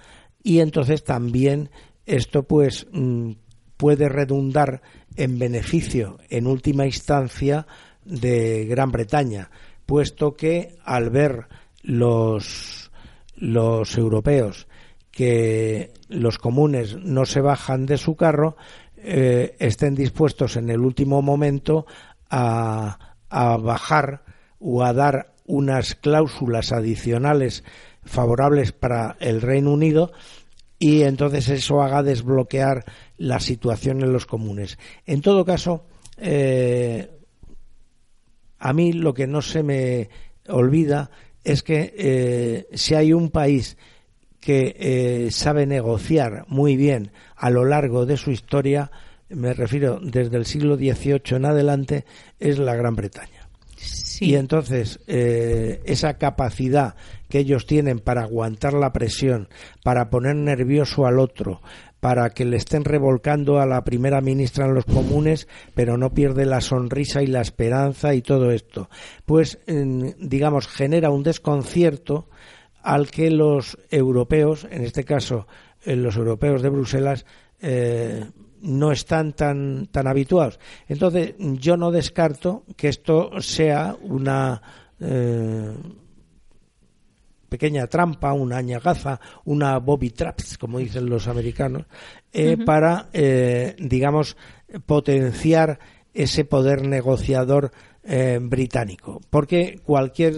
y 0.43 0.61
entonces 0.61 1.05
también 1.05 1.70
esto 2.07 2.45
pues 2.45 2.87
mm, 2.93 3.32
puede 3.76 4.09
redundar 4.09 4.82
en 5.16 5.39
beneficio 5.39 6.18
en 6.30 6.47
última 6.47 6.87
instancia 6.87 7.66
de 8.05 8.64
Gran 8.64 8.91
Bretaña, 8.91 9.51
puesto 9.87 10.35
que 10.35 10.76
al 10.85 11.11
ver 11.11 11.49
los, 11.82 12.91
los 13.37 13.97
europeos 13.97 14.66
que 15.11 15.93
los 16.09 16.39
comunes 16.39 16.97
no 16.97 17.24
se 17.24 17.41
bajan 17.41 17.87
de 17.87 17.99
su 17.99 18.16
carro, 18.16 18.57
eh, 18.97 19.55
estén 19.61 19.95
dispuestos 19.95 20.57
en 20.57 20.70
el 20.70 20.80
último 20.80 21.22
momento 21.22 21.87
a, 22.30 22.99
a 23.28 23.57
bajar 23.59 24.24
o 24.59 24.82
a 24.82 24.93
dar 24.93 25.34
unas 25.45 25.95
cláusulas 25.95 26.72
adicionales 26.72 27.64
favorables 28.05 28.72
para 28.72 29.16
el 29.20 29.40
Reino 29.40 29.72
Unido 29.72 30.12
y 30.78 31.03
entonces 31.03 31.49
eso 31.49 31.82
haga 31.82 32.03
desbloquear 32.03 32.84
la 33.16 33.40
situación 33.40 34.03
en 34.03 34.12
los 34.12 34.26
comunes. 34.26 34.78
En 35.07 35.22
todo 35.22 35.45
caso, 35.45 35.86
eh, 36.18 37.11
a 38.59 38.72
mí 38.72 38.92
lo 38.92 39.14
que 39.14 39.26
no 39.26 39.42
se 39.42 39.62
me 39.62 40.09
olvida 40.49 41.11
es 41.42 41.62
que 41.62 41.95
eh, 41.97 42.68
si 42.74 42.95
hay 42.95 43.12
un 43.12 43.30
país 43.30 43.76
que 44.40 44.76
eh, 44.78 45.30
sabe 45.30 45.66
negociar 45.66 46.45
muy 46.49 46.76
bien 46.76 47.12
a 47.36 47.51
lo 47.51 47.64
largo 47.64 48.05
de 48.05 48.16
su 48.16 48.30
historia, 48.30 48.90
me 49.30 49.55
refiero 49.55 49.99
desde 50.03 50.36
el 50.36 50.45
siglo 50.45 50.76
XVIII 50.76 51.36
en 51.36 51.45
adelante, 51.47 52.05
es 52.38 52.59
la 52.59 52.74
Gran 52.74 52.95
Bretaña. 52.95 53.43
Y 54.20 54.36
entonces 54.36 55.00
eh, 55.06 55.80
esa 55.84 56.18
capacidad 56.18 56.94
que 57.28 57.38
ellos 57.38 57.66
tienen 57.66 57.98
para 57.98 58.22
aguantar 58.22 58.74
la 58.74 58.92
presión, 58.92 59.48
para 59.82 60.10
poner 60.10 60.36
nervioso 60.36 61.06
al 61.06 61.18
otro, 61.18 61.60
para 62.00 62.30
que 62.30 62.44
le 62.44 62.58
estén 62.58 62.84
revolcando 62.84 63.60
a 63.60 63.66
la 63.66 63.82
primera 63.82 64.20
ministra 64.20 64.66
en 64.66 64.74
los 64.74 64.84
comunes, 64.84 65.48
pero 65.74 65.96
no 65.96 66.12
pierde 66.12 66.44
la 66.44 66.60
sonrisa 66.60 67.22
y 67.22 67.26
la 67.26 67.40
esperanza 67.40 68.14
y 68.14 68.22
todo 68.22 68.50
esto. 68.50 68.90
Pues, 69.24 69.58
digamos, 69.66 70.68
genera 70.68 71.10
un 71.10 71.22
desconcierto 71.22 72.28
al 72.82 73.10
que 73.10 73.30
los 73.30 73.78
europeos, 73.90 74.66
en 74.70 74.84
este 74.84 75.04
caso 75.04 75.46
eh, 75.84 75.96
los 75.96 76.16
europeos 76.16 76.60
de 76.60 76.68
Bruselas, 76.68 77.24
eh, 77.62 78.26
no 78.64 78.92
están 78.92 79.34
tan, 79.34 79.86
tan 79.86 80.06
habituados. 80.06 80.58
Entonces, 80.88 81.34
yo 81.38 81.76
no 81.76 81.90
descarto 81.90 82.64
que 82.76 82.88
esto 82.88 83.30
sea 83.40 83.94
una 84.02 84.60
eh, 84.98 85.72
pequeña 87.48 87.86
trampa, 87.86 88.32
una 88.32 88.56
añagaza, 88.56 89.20
una 89.44 89.78
bobby 89.78 90.10
traps, 90.10 90.58
como 90.58 90.78
dicen 90.78 91.08
los 91.08 91.28
americanos, 91.28 91.84
eh, 92.32 92.56
para, 92.64 93.10
eh, 93.12 93.76
digamos, 93.78 94.36
potenciar 94.86 95.78
ese 96.12 96.44
poder 96.44 96.86
negociador 96.86 97.70
británico. 98.42 99.18
Porque 99.30 99.80
cualquier, 99.82 100.34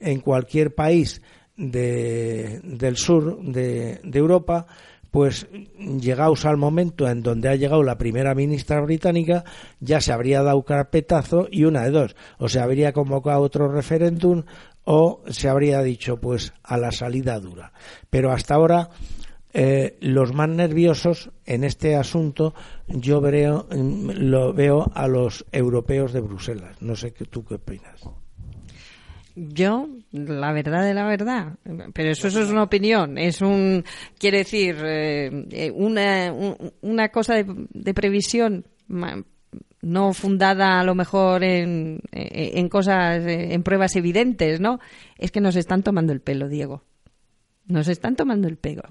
en 0.00 0.20
cualquier 0.20 0.74
país 0.74 1.20
del 1.54 2.96
sur 2.96 3.42
de 3.42 4.00
Europa, 4.14 4.66
pues 5.12 5.46
llegados 5.78 6.46
al 6.46 6.56
momento 6.56 7.08
en 7.08 7.22
donde 7.22 7.50
ha 7.50 7.54
llegado 7.54 7.82
la 7.84 7.98
primera 7.98 8.34
ministra 8.34 8.80
británica, 8.80 9.44
ya 9.78 10.00
se 10.00 10.10
habría 10.10 10.42
dado 10.42 10.64
carpetazo 10.64 11.46
y 11.50 11.64
una 11.64 11.82
de 11.82 11.90
dos, 11.90 12.16
o 12.38 12.48
se 12.48 12.58
habría 12.58 12.92
convocado 12.92 13.42
otro 13.42 13.70
referéndum 13.70 14.44
o 14.84 15.20
se 15.28 15.48
habría 15.48 15.82
dicho 15.82 16.16
pues 16.16 16.54
a 16.62 16.78
la 16.78 16.92
salida 16.92 17.38
dura. 17.38 17.72
Pero 18.08 18.32
hasta 18.32 18.54
ahora 18.54 18.88
eh, 19.52 19.98
los 20.00 20.32
más 20.32 20.48
nerviosos 20.48 21.30
en 21.44 21.62
este 21.62 21.94
asunto 21.94 22.54
yo 22.88 23.20
veo, 23.20 23.66
lo 23.70 24.54
veo 24.54 24.90
a 24.94 25.06
los 25.08 25.44
europeos 25.52 26.14
de 26.14 26.20
Bruselas. 26.22 26.80
No 26.80 26.96
sé 26.96 27.12
qué 27.12 27.26
tú 27.26 27.44
qué 27.44 27.56
opinas. 27.56 28.00
Yo, 29.34 29.88
la 30.10 30.52
verdad 30.52 30.84
de 30.84 30.92
la 30.92 31.06
verdad, 31.06 31.54
pero 31.94 32.10
eso, 32.10 32.28
es 32.28 32.36
una 32.36 32.64
opinión, 32.64 33.16
es 33.16 33.40
un, 33.40 33.82
quiere 34.18 34.38
decir, 34.38 34.76
eh, 34.84 35.72
una, 35.74 36.32
una 36.82 37.08
cosa 37.08 37.36
de, 37.36 37.94
previsión 37.94 38.66
no 39.80 40.12
fundada 40.12 40.80
a 40.80 40.84
lo 40.84 40.94
mejor 40.94 41.44
en, 41.44 42.00
en 42.12 42.68
cosas, 42.68 43.22
en 43.26 43.62
pruebas 43.62 43.96
evidentes, 43.96 44.60
¿no? 44.60 44.80
Es 45.16 45.30
que 45.30 45.40
nos 45.40 45.56
están 45.56 45.82
tomando 45.82 46.12
el 46.12 46.20
pelo, 46.20 46.48
Diego. 46.48 46.84
Nos 47.66 47.88
están 47.88 48.16
tomando 48.16 48.48
el 48.48 48.58
pelo. 48.58 48.82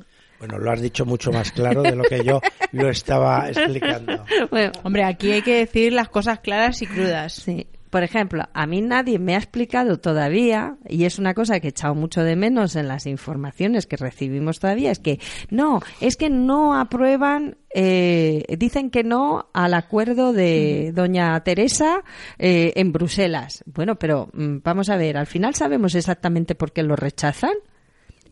Bueno, 0.42 0.58
lo 0.58 0.72
has 0.72 0.82
dicho 0.82 1.06
mucho 1.06 1.32
más 1.32 1.52
claro 1.52 1.84
de 1.84 1.96
lo 1.96 2.04
que 2.04 2.24
yo 2.24 2.42
lo 2.72 2.90
estaba 2.90 3.48
explicando. 3.48 4.26
Bueno, 4.50 4.72
hombre, 4.82 5.04
aquí 5.04 5.32
hay 5.32 5.44
que 5.44 5.58
decir 5.58 5.94
las 5.94 6.10
cosas 6.10 6.40
claras 6.40 6.82
y 6.82 6.88
crudas. 6.88 7.34
Sí. 7.34 7.68
Por 7.92 8.04
ejemplo, 8.04 8.46
a 8.54 8.66
mí 8.68 8.82
nadie 8.82 9.20
me 9.20 9.36
ha 9.36 9.38
explicado 9.38 10.00
todavía, 10.00 10.78
y 10.88 11.04
es 11.04 11.20
una 11.20 11.34
cosa 11.34 11.60
que 11.60 11.68
he 11.68 11.70
echado 11.72 11.94
mucho 11.94 12.24
de 12.24 12.38
menos 12.38 12.78
en 12.78 12.88
las 12.88 13.06
informaciones 13.06 13.86
que 13.86 13.98
recibimos 13.98 14.62
todavía, 14.62 14.92
es 14.92 15.00
que 15.00 15.20
no, 15.50 15.82
es 16.00 16.16
que 16.16 16.30
no 16.30 16.80
aprueban, 16.80 17.58
eh, 17.76 18.46
dicen 18.58 18.92
que 18.92 19.04
no 19.04 19.50
al 19.54 19.74
acuerdo 19.74 20.32
de 20.32 20.94
doña 20.96 21.38
Teresa 21.44 22.06
eh, 22.40 22.72
en 22.78 22.94
Bruselas. 22.94 23.62
Bueno, 23.66 23.98
pero 24.00 24.30
mm, 24.32 24.60
vamos 24.64 24.90
a 24.90 24.96
ver, 24.96 25.18
al 25.18 25.28
final 25.28 25.54
sabemos 25.54 25.94
exactamente 25.94 26.56
por 26.56 26.72
qué 26.72 26.84
lo 26.84 26.96
rechazan. 26.96 27.56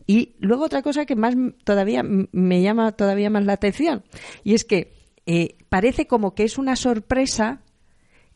Y 0.06 0.36
luego 0.40 0.64
otra 0.64 0.80
cosa 0.80 1.04
que 1.04 1.16
más 1.16 1.34
todavía 1.64 2.02
me 2.02 2.62
llama 2.62 2.92
todavía 2.92 3.28
más 3.28 3.44
la 3.44 3.52
atención, 3.52 4.04
y 4.42 4.54
es 4.54 4.64
que 4.64 4.94
eh, 5.26 5.58
parece 5.68 6.06
como 6.06 6.34
que 6.34 6.44
es 6.44 6.56
una 6.56 6.76
sorpresa 6.76 7.60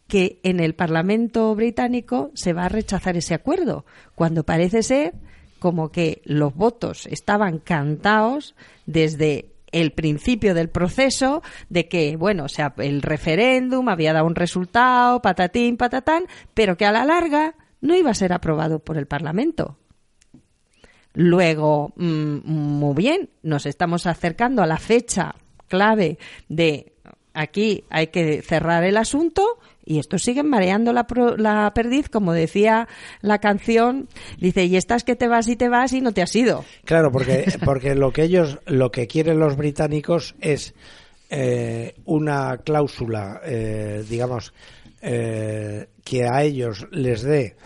que 0.09 0.41
en 0.43 0.61
el 0.61 0.75
Parlamento 0.75 1.55
británico 1.55 2.31
se 2.35 2.53
va 2.53 2.67
a 2.67 2.69
rechazar 2.69 3.17
ese 3.17 3.35
acuerdo, 3.35 3.85
cuando 4.15 4.45
parece 4.45 4.83
ser 4.83 5.15
como 5.59 5.91
que 5.91 6.21
los 6.25 6.55
votos 6.55 7.07
estaban 7.07 7.59
cantados 7.59 8.55
desde 8.87 9.55
el 9.73 9.93
principio 9.93 10.55
del 10.55 10.69
proceso 10.69 11.43
de 11.69 11.89
que, 11.89 12.17
bueno, 12.17 12.45
o 12.45 12.49
sea, 12.49 12.75
el 12.79 13.03
referéndum 13.03 13.89
había 13.89 14.13
dado 14.13 14.27
un 14.27 14.37
resultado, 14.37 15.21
patatín, 15.21 15.77
patatán, 15.77 16.25
pero 16.53 16.77
que 16.77 16.87
a 16.87 16.93
la 16.93 17.05
larga 17.05 17.55
no 17.81 17.97
iba 17.97 18.11
a 18.11 18.15
ser 18.15 18.33
aprobado 18.33 18.79
por 18.79 18.99
el 18.99 19.07
Parlamento. 19.07 19.79
Luego, 21.13 21.93
mm, 21.97 22.47
muy 22.47 22.95
bien, 22.95 23.31
nos 23.43 23.67
estamos 23.67 24.07
acercando 24.07 24.63
a 24.63 24.67
la 24.67 24.79
fecha 24.79 25.35
clave 25.67 26.19
de 26.49 26.93
aquí 27.33 27.85
hay 27.91 28.09
que 28.09 28.43
cerrar 28.43 28.85
el 28.85 28.97
asunto 28.97 29.59
y 29.85 29.99
estos 29.99 30.23
siguen 30.23 30.49
mareando 30.49 30.93
la, 30.93 31.07
la, 31.37 31.73
perdiz, 31.75 32.09
como 32.09 32.33
decía 32.33 32.89
la 33.21 33.39
canción. 33.39 34.09
Dice, 34.39 34.65
y 34.65 34.77
estás 34.77 35.05
que 35.05 35.17
te 35.17 35.29
vas 35.29 35.49
y 35.49 35.57
te 35.57 35.69
vas 35.69 35.93
y 35.93 36.01
no 36.01 36.13
te 36.13 36.23
has 36.23 36.35
ido. 36.35 36.65
Claro, 36.85 37.11
porque, 37.13 37.53
porque 37.65 37.95
lo 37.95 38.13
que 38.13 38.23
ellos, 38.23 38.59
lo 38.67 38.91
que 38.91 39.07
quieren 39.07 39.39
los 39.39 39.57
británicos 39.57 40.35
es 40.41 40.75
eh, 41.31 41.95
una 42.05 42.59
cláusula, 42.59 43.41
eh, 43.45 44.05
digamos, 44.09 44.53
eh, 45.03 45.89
que 46.05 46.25
a 46.25 46.43
ellos 46.43 46.87
les 46.91 47.23
dé 47.23 47.57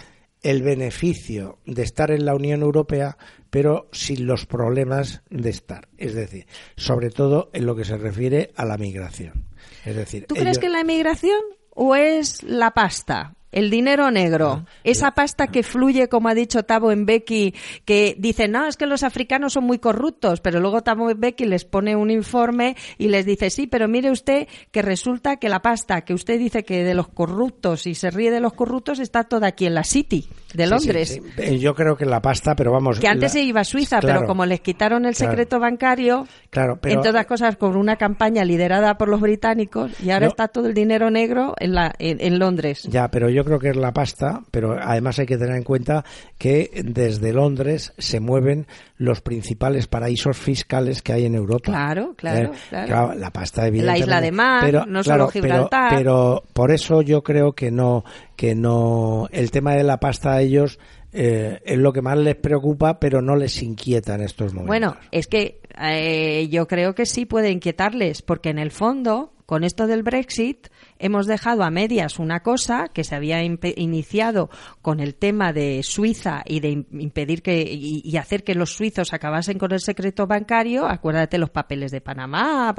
el 0.43 0.63
beneficio 0.63 1.59
de 1.67 1.83
estar 1.83 2.11
en 2.11 2.25
la 2.25 2.35
Unión 2.35 2.63
Europea, 2.63 3.17
pero 3.51 3.89
sin 3.93 4.27
los 4.27 4.47
problemas 4.47 5.23
de 5.31 5.51
estar. 5.51 5.89
Es 5.99 6.15
decir, 6.15 6.47
sobre 6.77 7.11
todo 7.11 7.51
en 7.53 7.67
lo 7.67 7.75
que 7.77 7.85
se 7.85 7.97
refiere 7.97 8.53
a 8.57 8.65
la 8.65 8.77
migración. 8.77 9.47
Es 9.85 9.97
decir, 9.97 10.27
¿tú 10.27 10.35
crees 10.35 10.59
que 10.59 10.69
la 10.69 10.85
migración 10.85 11.41
o 11.81 11.95
es 11.95 12.43
la 12.43 12.73
pasta? 12.73 13.38
El 13.51 13.71
dinero 13.71 14.11
negro, 14.11 14.67
esa 14.85 15.13
pasta 15.13 15.47
que 15.47 15.63
fluye, 15.63 16.09
como 16.09 16.29
ha 16.29 16.35
dicho 16.35 16.65
Tabo 16.65 16.93
en 16.93 17.07
Becky, 17.07 17.55
que 17.85 18.15
dice, 18.19 18.49
no, 18.49 18.67
es 18.67 18.77
que 18.77 18.87
los 18.87 19.03
africanos 19.03 19.55
son 19.55 19.65
muy 19.65 19.79
corruptos, 19.79 20.41
pero 20.41 20.61
luego 20.61 20.83
Tabo 20.83 21.11
en 21.11 21.19
Becky 21.19 21.47
les 21.47 21.65
pone 21.65 21.97
un 21.97 22.11
informe 22.11 22.77
y 22.99 23.09
les 23.09 23.25
dice, 23.25 23.51
sí, 23.51 23.67
pero 23.67 23.89
mire 23.89 24.11
usted 24.11 24.49
que 24.71 24.83
resulta 24.83 25.37
que 25.37 25.49
la 25.49 25.63
pasta 25.63 26.03
que 26.03 26.15
usted 26.15 26.39
dice 26.39 26.65
que 26.65 26.85
de 26.85 26.95
los 26.95 27.09
corruptos 27.09 27.87
y 27.87 27.95
se 27.95 28.11
ríe 28.11 28.31
de 28.31 28.41
los 28.41 28.53
corruptos 28.53 28.99
está 28.99 29.25
toda 29.25 29.49
aquí 29.49 29.67
en 29.67 29.75
la 29.75 29.85
City 29.85 30.29
de 30.55 30.67
Londres. 30.67 31.21
Eh, 31.37 31.59
yo 31.59 31.75
creo 31.75 31.97
que 31.97 32.07
la 32.07 32.21
pasta, 32.21 32.55
pero 32.55 32.73
vamos. 32.73 32.99
Que 32.99 33.09
antes 33.09 33.33
se 33.33 33.43
iba 33.43 33.61
a 33.61 33.65
Suiza, 33.65 34.01
pero 34.01 34.25
como 34.25 34.47
les 34.47 34.61
quitaron 34.61 35.05
el 35.07 35.15
secreto 35.15 35.59
bancario, 35.59 36.27
claro, 36.51 36.79
en 36.85 37.03
todas 37.03 37.27
cosas 37.27 37.57
con 37.57 37.77
una 37.77 37.97
campaña 37.97 38.45
liderada 38.45 38.97
por 38.99 39.09
los 39.09 39.21
británicos, 39.21 39.93
y 40.01 40.11
ahora 40.11 40.27
está 40.27 40.49
todo 40.49 40.67
el 40.67 40.75
dinero 40.75 41.11
negro 41.11 41.55
en, 41.59 41.75
la, 41.75 41.95
en, 41.99 42.39
Londres. 42.39 42.85
Ya, 42.91 43.09
pero 43.09 43.29
yo 43.31 43.38
creo 43.45 43.59
que 43.59 43.71
es 43.71 43.77
la 43.77 43.93
pasta, 43.93 44.43
pero 44.51 44.77
además 44.81 45.19
hay 45.19 45.27
que 45.27 45.37
tener 45.37 45.57
en 45.57 45.63
cuenta 45.63 46.05
que 46.39 46.71
desde 46.85 47.33
Londres 47.33 47.93
se 47.99 48.21
mueven 48.21 48.67
los 48.97 49.21
principales 49.21 49.87
paraísos 49.87 50.37
fiscales 50.37 51.03
que 51.03 51.13
hay 51.13 51.27
en 51.27 51.35
Europa. 51.35 51.65
Claro, 51.65 52.15
claro, 52.17 52.53
eh, 52.53 52.85
claro. 52.87 53.15
La 53.15 53.31
pasta, 53.31 53.67
evidentemente. 53.67 54.01
La 54.01 54.05
isla 54.05 54.21
de 54.21 54.33
Mar, 54.33 54.89
no 54.89 55.03
solo 55.03 55.29
Gibraltar. 55.29 55.95
pero 55.97 56.43
por 56.53 56.71
eso 56.71 57.03
yo 57.03 57.23
creo 57.23 57.53
que 57.53 57.71
no 57.71 58.05
que 58.37 58.55
no 58.55 59.29
el 59.33 59.51
tema 59.51 59.75
de 59.75 59.83
la 59.83 59.99
pasta 59.99 60.35
a 60.35 60.41
ellos 60.41 60.79
eh, 61.13 61.61
es 61.65 61.79
lo 61.79 61.93
que 61.93 62.03
más 62.03 62.19
les 62.19 62.37
preocupa, 62.37 63.01
pero 63.01 63.23
no 63.23 63.35
les 63.35 63.63
inquieta 63.63 64.15
en 64.15 64.23
estos 64.23 64.53
momentos. 64.53 64.69
Bueno, 64.69 64.97
es 65.11 65.27
que 65.27 65.61
eh, 65.81 66.49
yo 66.51 66.69
creo 66.69 66.95
que 66.95 67.07
sí 67.07 67.25
puede 67.25 67.51
inquietarles, 67.51 68.23
porque 68.23 68.51
en 68.51 68.59
el 68.59 68.71
fondo, 68.71 69.33
con 69.49 69.65
esto 69.65 69.87
del 69.87 70.03
Brexit, 70.03 70.69
hemos 70.99 71.27
dejado 71.27 71.63
a 71.63 71.71
medias 71.71 72.19
una 72.19 72.43
cosa 72.43 72.89
que 72.93 73.03
se 73.03 73.15
había 73.15 73.43
iniciado 73.43 74.51
con 74.83 75.01
el 75.01 75.15
tema 75.15 75.55
de 75.55 75.83
Suiza 75.83 76.43
y 76.45 76.61
de 76.61 76.85
impedir 76.93 77.41
que 77.41 77.63
y, 77.63 78.15
hacer 78.19 78.45
que 78.45 78.55
los 78.55 78.75
suizos 78.75 79.15
acabasen 79.15 79.57
con 79.59 79.73
el 79.73 79.81
secreto 79.81 80.27
bancario. 80.27 80.87
Acuérdate 80.87 81.39
los 81.39 81.49
papeles 81.49 81.93
de 81.93 82.03
Panamá, 82.03 82.75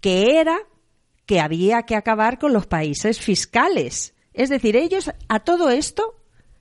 que 0.00 0.40
era 0.40 0.58
que 1.24 1.38
había 1.38 1.82
que 1.82 1.94
acabar 1.94 2.40
con 2.40 2.52
los 2.52 2.66
países 2.66 3.20
fiscales. 3.20 4.16
Es 4.34 4.48
decir, 4.48 4.74
ellos 4.74 5.08
a 5.28 5.38
todo 5.38 5.70
esto 5.70 6.16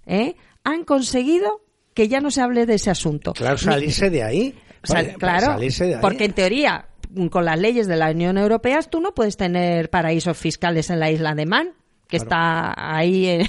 ¿eh? 0.06 0.36
han 0.64 0.84
conseguido 0.84 1.66
que 1.96 2.10
ya 2.10 2.22
no 2.22 2.30
se 2.30 2.42
hable 2.42 2.68
de 2.68 2.76
ese 2.76 2.92
asunto. 2.92 3.34
Claro, 3.34 3.58
salirse 3.58 4.12
de 4.12 4.22
ahí. 4.22 4.56
claro, 5.18 5.58
porque 6.00 6.26
en 6.26 6.34
teoría, 6.34 6.87
con 7.30 7.46
las 7.46 7.60
leyes 7.60 7.88
de 7.88 7.96
la 7.96 8.12
Unión 8.12 8.38
Europea, 8.38 8.82
tú 8.84 9.00
no 9.02 9.14
puedes 9.14 9.38
tener 9.38 9.90
paraísos 9.90 10.38
fiscales 10.38 10.90
en 10.90 11.00
la 11.00 11.12
isla 11.12 11.36
de 11.36 11.46
Man 11.46 11.74
que 12.08 12.18
está 12.18 12.74
ahí 12.78 13.42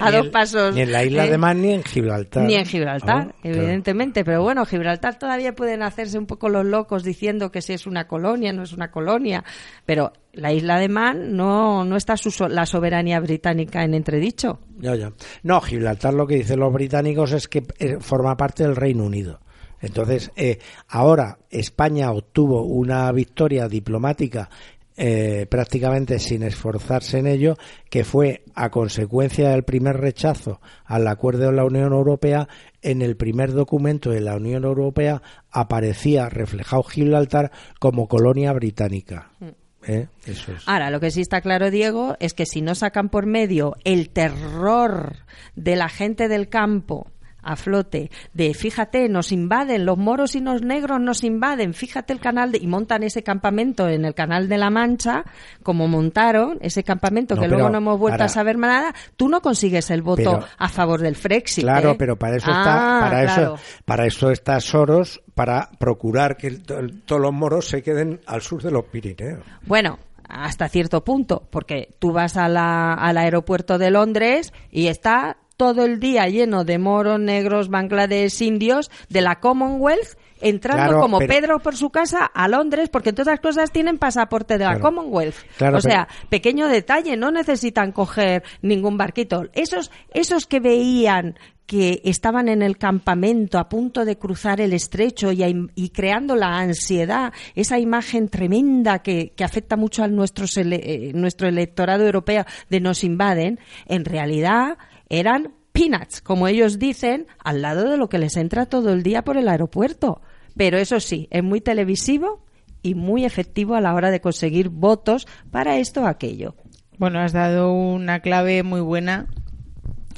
a 0.00 0.10
dos 0.10 0.28
pasos. 0.28 0.74
Ni 0.74 0.82
en 0.82 0.92
la 0.92 1.04
isla 1.04 1.26
de 1.26 1.38
Man 1.38 1.60
ni 1.60 1.72
en 1.72 1.82
Gibraltar. 1.82 2.44
Ni 2.44 2.54
en 2.54 2.64
Gibraltar, 2.64 3.34
evidentemente. 3.42 4.24
Pero 4.24 4.42
bueno, 4.42 4.64
Gibraltar 4.64 5.18
todavía 5.18 5.54
pueden 5.54 5.82
hacerse 5.82 6.18
un 6.18 6.26
poco 6.26 6.48
los 6.48 6.64
locos 6.64 7.02
diciendo 7.02 7.50
que 7.50 7.60
si 7.60 7.72
es 7.72 7.86
una 7.86 8.06
colonia, 8.06 8.52
no 8.52 8.62
es 8.62 8.72
una 8.72 8.90
colonia. 8.90 9.44
Pero 9.84 10.12
la 10.32 10.52
isla 10.52 10.78
de 10.78 10.88
Man 10.88 11.36
no, 11.36 11.84
no 11.84 11.96
está 11.96 12.16
su, 12.16 12.30
la 12.48 12.66
soberanía 12.66 13.18
británica 13.20 13.82
en 13.82 13.94
entredicho. 13.94 14.60
Ya, 14.78 14.94
ya. 14.94 15.12
No, 15.42 15.60
Gibraltar 15.60 16.14
lo 16.14 16.26
que 16.26 16.36
dicen 16.36 16.60
los 16.60 16.72
británicos 16.72 17.32
es 17.32 17.48
que 17.48 17.64
eh, 17.78 17.96
forma 18.00 18.36
parte 18.36 18.62
del 18.62 18.76
Reino 18.76 19.04
Unido. 19.04 19.40
Entonces, 19.82 20.30
eh, 20.36 20.58
ahora 20.88 21.38
España 21.50 22.10
obtuvo 22.12 22.62
una 22.62 23.10
victoria 23.12 23.68
diplomática 23.68 24.48
eh, 24.96 25.46
prácticamente 25.48 26.18
sin 26.18 26.42
esforzarse 26.42 27.18
en 27.18 27.26
ello, 27.26 27.56
que 27.88 28.04
fue 28.04 28.44
a 28.54 28.70
consecuencia 28.70 29.48
del 29.48 29.64
primer 29.64 29.96
rechazo 29.96 30.60
al 30.84 31.08
acuerdo 31.08 31.46
de 31.46 31.52
la 31.52 31.64
Unión 31.64 31.92
Europea, 31.92 32.46
en 32.82 33.00
el 33.00 33.16
primer 33.16 33.52
documento 33.52 34.10
de 34.10 34.20
la 34.20 34.36
Unión 34.36 34.64
Europea 34.64 35.22
aparecía 35.50 36.28
reflejado 36.28 36.82
Gibraltar 36.82 37.52
como 37.78 38.06
colonia 38.06 38.52
británica. 38.52 39.30
Mm. 39.40 39.48
¿Eh? 39.84 40.06
Eso 40.26 40.52
es. 40.52 40.68
Ahora, 40.68 40.90
lo 40.90 41.00
que 41.00 41.10
sí 41.10 41.22
está 41.22 41.40
claro, 41.40 41.70
Diego, 41.70 42.16
es 42.20 42.34
que 42.34 42.46
si 42.46 42.60
no 42.60 42.74
sacan 42.74 43.08
por 43.08 43.26
medio 43.26 43.74
el 43.84 44.10
terror 44.10 45.16
de 45.56 45.74
la 45.74 45.88
gente 45.88 46.28
del 46.28 46.48
campo 46.48 47.11
a 47.42 47.56
flote 47.56 48.10
de 48.32 48.54
fíjate 48.54 49.08
nos 49.08 49.32
invaden 49.32 49.84
los 49.84 49.98
moros 49.98 50.34
y 50.34 50.40
los 50.40 50.62
negros 50.62 51.00
nos 51.00 51.24
invaden 51.24 51.74
fíjate 51.74 52.12
el 52.12 52.20
canal 52.20 52.52
de, 52.52 52.58
y 52.58 52.66
montan 52.66 53.02
ese 53.02 53.22
campamento 53.22 53.88
en 53.88 54.04
el 54.04 54.14
canal 54.14 54.48
de 54.48 54.58
la 54.58 54.70
Mancha 54.70 55.24
como 55.62 55.88
montaron 55.88 56.58
ese 56.60 56.84
campamento 56.84 57.36
que 57.36 57.48
luego 57.48 57.70
no 57.70 57.78
hemos 57.78 57.98
vuelto 57.98 58.24
a 58.24 58.28
saber 58.28 58.58
nada 58.58 58.94
tú 59.16 59.28
no 59.28 59.40
consigues 59.40 59.90
el 59.90 60.02
voto 60.02 60.44
a 60.58 60.68
favor 60.68 61.00
del 61.00 61.16
Frexit 61.16 61.64
claro 61.64 61.92
¿eh? 61.92 61.96
pero 61.98 62.16
para 62.16 62.36
eso 62.36 62.50
está 62.50 62.98
ah, 62.98 63.00
para 63.00 63.24
eso 63.24 63.58
para 63.84 64.06
eso 64.06 64.30
está 64.30 64.60
Soros 64.60 65.22
para 65.34 65.70
procurar 65.78 66.36
que 66.36 66.50
todos 66.50 67.20
los 67.20 67.32
moros 67.32 67.68
se 67.68 67.82
queden 67.82 68.20
al 68.26 68.42
sur 68.42 68.62
de 68.62 68.70
los 68.70 68.84
Pirineos 68.84 69.44
bueno 69.66 69.98
hasta 70.32 70.68
cierto 70.68 71.04
punto, 71.04 71.46
porque 71.50 71.94
tú 71.98 72.12
vas 72.12 72.36
a 72.36 72.48
la, 72.48 72.94
al 72.94 73.18
aeropuerto 73.18 73.76
de 73.78 73.90
Londres 73.90 74.52
y 74.70 74.86
está 74.86 75.36
todo 75.62 75.84
el 75.84 76.00
día 76.00 76.26
lleno 76.26 76.64
de 76.64 76.76
moros, 76.76 77.20
negros, 77.20 77.68
bangladesh, 77.68 78.42
indios, 78.42 78.90
de 79.08 79.20
la 79.20 79.38
Commonwealth, 79.38 80.18
entrando 80.40 80.98
como 80.98 81.20
Pedro 81.20 81.60
por 81.60 81.76
su 81.76 81.90
casa 81.90 82.24
a 82.26 82.48
Londres, 82.48 82.88
porque 82.88 83.12
todas 83.12 83.28
las 83.28 83.38
cosas 83.38 83.70
tienen 83.70 83.96
pasaporte 83.96 84.58
de 84.58 84.64
la 84.64 84.80
Commonwealth. 84.80 85.36
o 85.72 85.80
sea, 85.80 86.08
pequeño 86.28 86.66
detalle, 86.66 87.16
no 87.16 87.30
necesitan 87.30 87.92
coger 87.92 88.42
ningún 88.60 88.96
barquito. 88.96 89.44
Esos, 89.52 89.92
esos 90.12 90.46
que 90.46 90.58
veían 90.58 91.36
que 91.64 92.02
estaban 92.04 92.48
en 92.48 92.60
el 92.60 92.76
campamento 92.76 93.56
a 93.60 93.68
punto 93.68 94.04
de 94.04 94.18
cruzar 94.18 94.60
el 94.60 94.72
estrecho 94.72 95.30
y, 95.30 95.90
creando 95.90 96.34
la 96.34 96.58
ansiedad, 96.58 97.32
esa 97.54 97.78
imagen 97.78 98.28
tremenda 98.28 98.98
que, 98.98 99.32
afecta 99.44 99.76
mucho 99.76 100.02
a 100.02 100.08
nuestro, 100.08 100.46
eh, 100.56 101.12
nuestro 101.14 101.46
electorado 101.46 102.04
europeo 102.04 102.44
de 102.68 102.80
nos 102.80 103.04
invaden, 103.04 103.60
en 103.86 104.04
realidad 104.04 104.76
eran 105.12 105.52
peanuts, 105.72 106.22
como 106.22 106.48
ellos 106.48 106.78
dicen, 106.78 107.26
al 107.44 107.62
lado 107.62 107.88
de 107.88 107.98
lo 107.98 108.08
que 108.08 108.18
les 108.18 108.36
entra 108.36 108.66
todo 108.66 108.92
el 108.92 109.02
día 109.02 109.22
por 109.22 109.36
el 109.36 109.48
aeropuerto. 109.48 110.22
Pero 110.56 110.78
eso 110.78 111.00
sí, 111.00 111.28
es 111.30 111.44
muy 111.44 111.60
televisivo 111.60 112.44
y 112.82 112.94
muy 112.94 113.24
efectivo 113.24 113.74
a 113.74 113.80
la 113.80 113.94
hora 113.94 114.10
de 114.10 114.20
conseguir 114.20 114.70
votos 114.70 115.28
para 115.50 115.76
esto 115.76 116.02
o 116.02 116.06
aquello. 116.06 116.56
Bueno, 116.98 117.20
has 117.20 117.32
dado 117.32 117.72
una 117.72 118.20
clave 118.20 118.62
muy 118.62 118.80
buena 118.80 119.28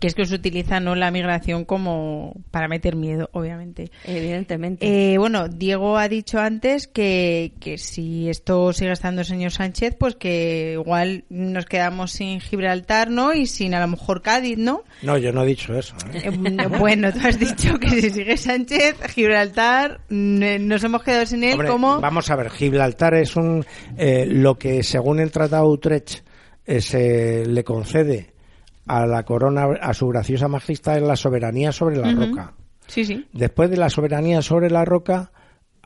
que 0.05 0.09
es 0.09 0.14
que 0.14 0.26
se 0.26 0.34
utiliza 0.34 0.80
no 0.80 0.94
la 0.94 1.11
migración 1.11 1.64
como 1.64 2.34
para 2.50 2.68
meter 2.68 2.94
miedo, 2.94 3.30
obviamente. 3.32 3.90
Evidentemente. 4.05 4.84
Eh, 5.14 5.16
bueno, 5.16 5.48
Diego 5.48 5.96
ha 5.96 6.09
dicho 6.09 6.38
antes 6.38 6.86
que, 6.86 7.55
que 7.59 7.78
si 7.78 8.28
esto 8.28 8.74
sigue 8.74 8.92
estando 8.92 9.22
el 9.22 9.26
señor 9.26 9.52
Sánchez, 9.52 9.96
pues 9.98 10.16
que 10.16 10.72
igual 10.74 11.24
nos 11.30 11.64
quedamos 11.64 12.12
sin 12.12 12.40
Gibraltar, 12.40 13.09
¿no? 13.09 13.32
Y 13.32 13.46
sin 13.46 13.72
a 13.72 13.80
lo 13.80 13.88
mejor 13.88 14.20
Cádiz, 14.20 14.59
¿no? 14.59 14.82
No, 15.00 15.16
yo 15.16 15.32
no 15.32 15.42
he 15.44 15.46
dicho 15.46 15.72
eso. 15.72 15.96
¿eh? 16.12 16.24
Eh, 16.24 16.66
bueno, 16.78 17.11
tú 17.14 17.20
has 17.26 17.38
dicho 17.38 17.78
que 17.78 17.88
si 17.88 18.11
sigue 18.11 18.36
Sánchez, 18.36 18.96
Gibraltar, 19.09 20.00
nos 20.11 20.84
hemos 20.84 21.02
quedado 21.02 21.24
sin 21.24 21.44
él 21.44 21.64
como... 21.66 21.98
Vamos 22.02 22.30
a 22.30 22.36
ver, 22.36 22.50
Gibraltar 22.50 23.14
es 23.14 23.36
un 23.36 23.64
lo 23.96 24.59
que 24.59 24.82
según 24.82 25.20
el 25.20 25.30
Tratado 25.30 25.64
de 25.64 25.72
Utrecht 25.72 26.18
se 26.66 27.46
le 27.46 27.64
concede 27.64 28.34
a 28.87 29.07
la 29.07 29.24
corona, 29.24 29.66
a 29.80 29.95
su 29.95 30.09
graciosa 30.09 30.49
majestad, 30.49 30.99
es 30.99 31.03
la 31.03 31.16
soberanía 31.16 31.72
sobre 31.72 31.97
la 31.97 32.12
roca. 32.12 32.55
Sí, 32.87 33.05
sí. 33.05 33.26
Después 33.32 33.70
de 33.70 33.76
la 33.76 33.91
soberanía 33.91 34.43
sobre 34.43 34.70
la 34.70 34.85
roca, 34.85 35.32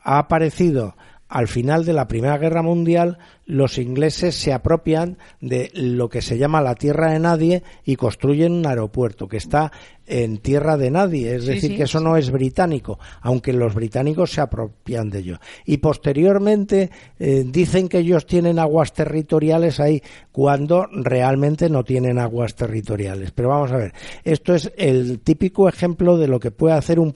ha 0.03 0.19
aparecido 0.19 0.95
al 1.29 1.47
final 1.47 1.85
de 1.85 1.93
la 1.93 2.07
Primera 2.07 2.37
Guerra 2.39 2.63
Mundial 2.63 3.19
los 3.45 3.77
ingleses 3.77 4.35
se 4.35 4.51
apropian 4.51 5.19
de 5.39 5.71
lo 5.75 6.09
que 6.09 6.23
se 6.23 6.39
llama 6.39 6.61
la 6.61 6.75
tierra 6.75 7.11
de 7.13 7.19
nadie 7.19 7.63
y 7.85 7.95
construyen 7.95 8.51
un 8.51 8.65
aeropuerto 8.65 9.27
que 9.27 9.37
está 9.37 9.71
en 10.09 10.39
tierra 10.39 10.75
de 10.75 10.89
nadie, 10.89 11.35
es 11.35 11.45
decir, 11.45 11.77
que 11.77 11.83
eso 11.83 11.99
no 11.99 12.17
es 12.17 12.31
británico, 12.31 12.99
aunque 13.21 13.53
los 13.53 13.75
británicos 13.75 14.31
se 14.31 14.41
apropian 14.41 15.09
de 15.09 15.19
ello. 15.19 15.39
Y 15.65 15.77
posteriormente 15.77 16.89
eh, 17.19 17.43
dicen 17.45 17.87
que 17.87 17.99
ellos 17.99 18.25
tienen 18.25 18.57
aguas 18.57 18.91
territoriales 18.93 19.79
ahí 19.79 20.01
cuando 20.31 20.87
realmente 20.91 21.69
no 21.69 21.83
tienen 21.83 22.17
aguas 22.17 22.55
territoriales. 22.55 23.31
Pero 23.31 23.49
vamos 23.49 23.71
a 23.71 23.77
ver, 23.77 23.93
esto 24.23 24.55
es 24.55 24.71
el 24.77 25.19
típico 25.19 25.69
ejemplo 25.69 26.17
de 26.17 26.27
lo 26.27 26.39
que 26.39 26.49
puede 26.49 26.75
hacer 26.75 26.99
un, 26.99 27.13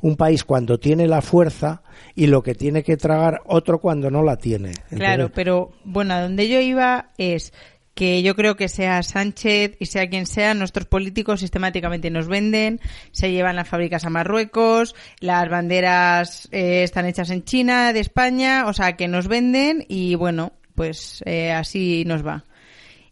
un 0.00 0.16
país 0.16 0.44
cuando 0.44 0.80
tiene 0.80 1.06
la 1.06 1.20
fuerza 1.20 1.82
y 2.14 2.26
lo 2.26 2.42
que 2.42 2.54
tiene 2.54 2.82
que 2.82 2.96
tragar 2.96 3.42
otro 3.44 3.80
cuando 3.80 4.10
no 4.10 4.22
la 4.22 4.36
tiene. 4.36 4.72
Claro, 4.88 5.30
pero 5.34 5.72
bueno, 5.84 6.14
a 6.14 6.22
donde 6.22 6.48
yo 6.48 6.60
iba 6.60 7.10
es 7.18 7.52
que 8.00 8.22
yo 8.22 8.34
creo 8.34 8.56
que 8.56 8.70
sea 8.70 9.02
Sánchez 9.02 9.76
y 9.78 9.84
sea 9.84 10.08
quien 10.08 10.24
sea, 10.24 10.54
nuestros 10.54 10.86
políticos 10.86 11.40
sistemáticamente 11.40 12.08
nos 12.08 12.28
venden, 12.28 12.80
se 13.12 13.30
llevan 13.30 13.56
las 13.56 13.68
fábricas 13.68 14.06
a 14.06 14.08
Marruecos, 14.08 14.94
las 15.18 15.50
banderas 15.50 16.48
eh, 16.50 16.82
están 16.82 17.04
hechas 17.04 17.28
en 17.28 17.44
China, 17.44 17.92
de 17.92 18.00
España, 18.00 18.64
o 18.66 18.72
sea, 18.72 18.96
que 18.96 19.06
nos 19.06 19.28
venden 19.28 19.84
y 19.86 20.14
bueno, 20.14 20.54
pues 20.74 21.22
eh, 21.26 21.52
así 21.52 22.04
nos 22.06 22.26
va. 22.26 22.46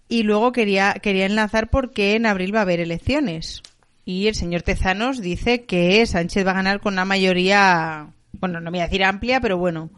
Y 0.09 0.22
luego 0.22 0.53
quería, 0.53 0.95
quería 0.95 1.26
enlazar 1.26 1.68
porque 1.68 2.14
en 2.14 2.24
abril 2.24 2.55
va 2.55 2.61
a 2.61 2.62
haber 2.62 2.80
elecciones. 2.80 3.61
Y 4.07 4.26
el 4.28 4.36
señor 4.36 4.62
Tezanos 4.62 5.20
dice 5.20 5.66
que 5.66 6.07
Sánchez 6.07 6.47
va 6.47 6.53
a 6.53 6.62
ganar 6.62 6.80
con 6.80 6.95
una 6.95 7.05
mayoría, 7.05 8.09
bueno, 8.32 8.59
no 8.62 8.70
voy 8.70 8.80
a 8.80 8.84
decir 8.84 9.05
amplia, 9.05 9.39
pero 9.43 9.59
bueno, 9.59 9.91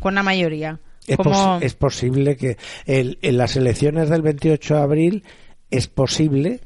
con 0.00 0.12
una 0.12 0.22
mayoría. 0.22 0.80
Es, 1.06 1.74
posible 1.74 2.36
que 2.36 2.56
en 2.86 3.36
las 3.36 3.56
elecciones 3.56 4.08
del 4.08 4.22
28 4.22 4.74
de 4.74 4.80
abril 4.80 5.24
es 5.70 5.88
posible 5.88 6.60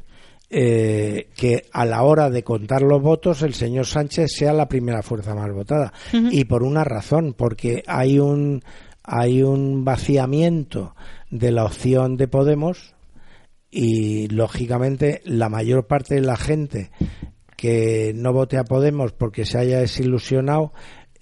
eh, 0.51 1.29
que 1.37 1.67
a 1.73 1.85
la 1.85 2.03
hora 2.03 2.31
de 2.31 2.43
contar 2.43 2.83
los 2.83 3.03
votos 3.03 3.43
el 3.43 3.53
señor 3.53 3.85
Sánchez 3.85 4.33
sea 4.33 4.55
la 4.55 4.69
primera 4.69 5.03
fuerza 5.03 5.35
más 5.35 5.53
votada. 5.53 5.93
Y 6.13 6.45
por 6.45 6.63
una 6.63 6.85
razón 6.85 7.35
porque 7.37 7.83
hay 7.87 8.19
un 8.19 8.63
hay 9.03 9.43
un 9.43 9.85
vaciamiento 9.85 10.95
de 11.31 11.51
la 11.51 11.65
opción 11.65 12.17
de 12.17 12.29
Podemos 12.29 12.95
y 13.71 14.29
lógicamente 14.29 15.23
la 15.25 15.49
mayor 15.49 15.87
parte 15.87 16.15
de 16.15 16.23
la 16.23 16.37
gente 16.37 16.91
que 17.57 18.13
no 18.15 18.33
vote 18.33 18.57
a 18.57 18.65
Podemos 18.65 19.13
porque 19.13 19.45
se 19.45 19.59
haya 19.59 19.81
desilusionado 19.81 20.73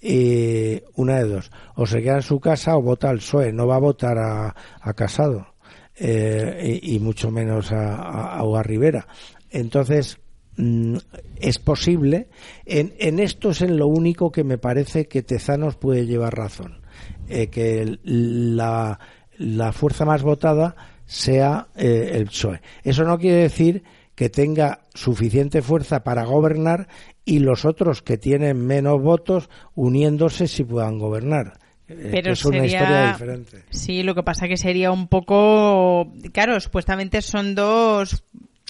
y 0.01 0.81
una 0.95 1.17
de 1.17 1.27
dos, 1.27 1.51
o 1.75 1.85
se 1.85 2.01
queda 2.01 2.15
en 2.15 2.21
su 2.21 2.39
casa 2.39 2.77
o 2.77 2.81
vota 2.81 3.09
al 3.09 3.17
PSOE, 3.17 3.51
no 3.51 3.67
va 3.67 3.75
a 3.75 3.79
votar 3.79 4.17
a, 4.17 4.53
Casado 4.95 5.47
eh, 5.95 6.79
y, 6.81 6.99
mucho 6.99 7.31
menos 7.31 7.71
a, 7.71 8.39
a, 8.39 8.63
Rivera. 8.63 9.07
Entonces, 9.49 10.19
mm, 10.57 10.97
es 11.37 11.59
posible, 11.59 12.27
en, 12.65 12.93
en, 12.99 13.19
esto 13.19 13.51
es 13.51 13.61
en 13.61 13.77
lo 13.77 13.87
único 13.87 14.31
que 14.31 14.43
me 14.43 14.57
parece 14.57 15.07
que 15.07 15.23
Tezanos 15.23 15.75
puede 15.75 16.05
llevar 16.05 16.35
razón, 16.35 16.81
eh, 17.27 17.47
que 17.47 17.97
la, 18.03 18.99
la, 19.37 19.71
fuerza 19.71 20.05
más 20.05 20.21
votada 20.23 20.75
sea 21.05 21.67
eh, 21.75 22.11
el 22.13 22.25
PSOE. 22.27 22.61
Eso 22.83 23.03
no 23.03 23.17
quiere 23.17 23.37
decir 23.37 23.83
que 24.17 24.29
tenga 24.31 24.79
suficiente 24.95 25.61
fuerza 25.61 26.03
para 26.03 26.25
gobernar 26.25 26.87
y 27.23 27.37
los 27.37 27.65
otros 27.65 28.01
que 28.01 28.17
tienen 28.17 28.65
menos 28.65 28.99
votos 28.99 29.47
uniéndose 29.75 30.47
si 30.47 30.63
puedan 30.63 30.97
gobernar 30.97 31.59
Eh, 31.87 32.09
Pero 32.11 32.33
es 32.33 32.43
una 32.43 32.57
sería- 32.57 32.79
historia 32.79 33.11
diferente. 33.13 33.63
Sí, 33.69 34.03
lo 34.03 34.13
que 34.15 34.23
pasa 34.23 34.47
que 34.49 34.57
sería 34.57 34.91
un 34.91 35.07
poco... 35.07 36.11
Claro, 36.33 36.59
supuestamente 36.59 37.21
son 37.21 37.55
dos... 37.55 38.23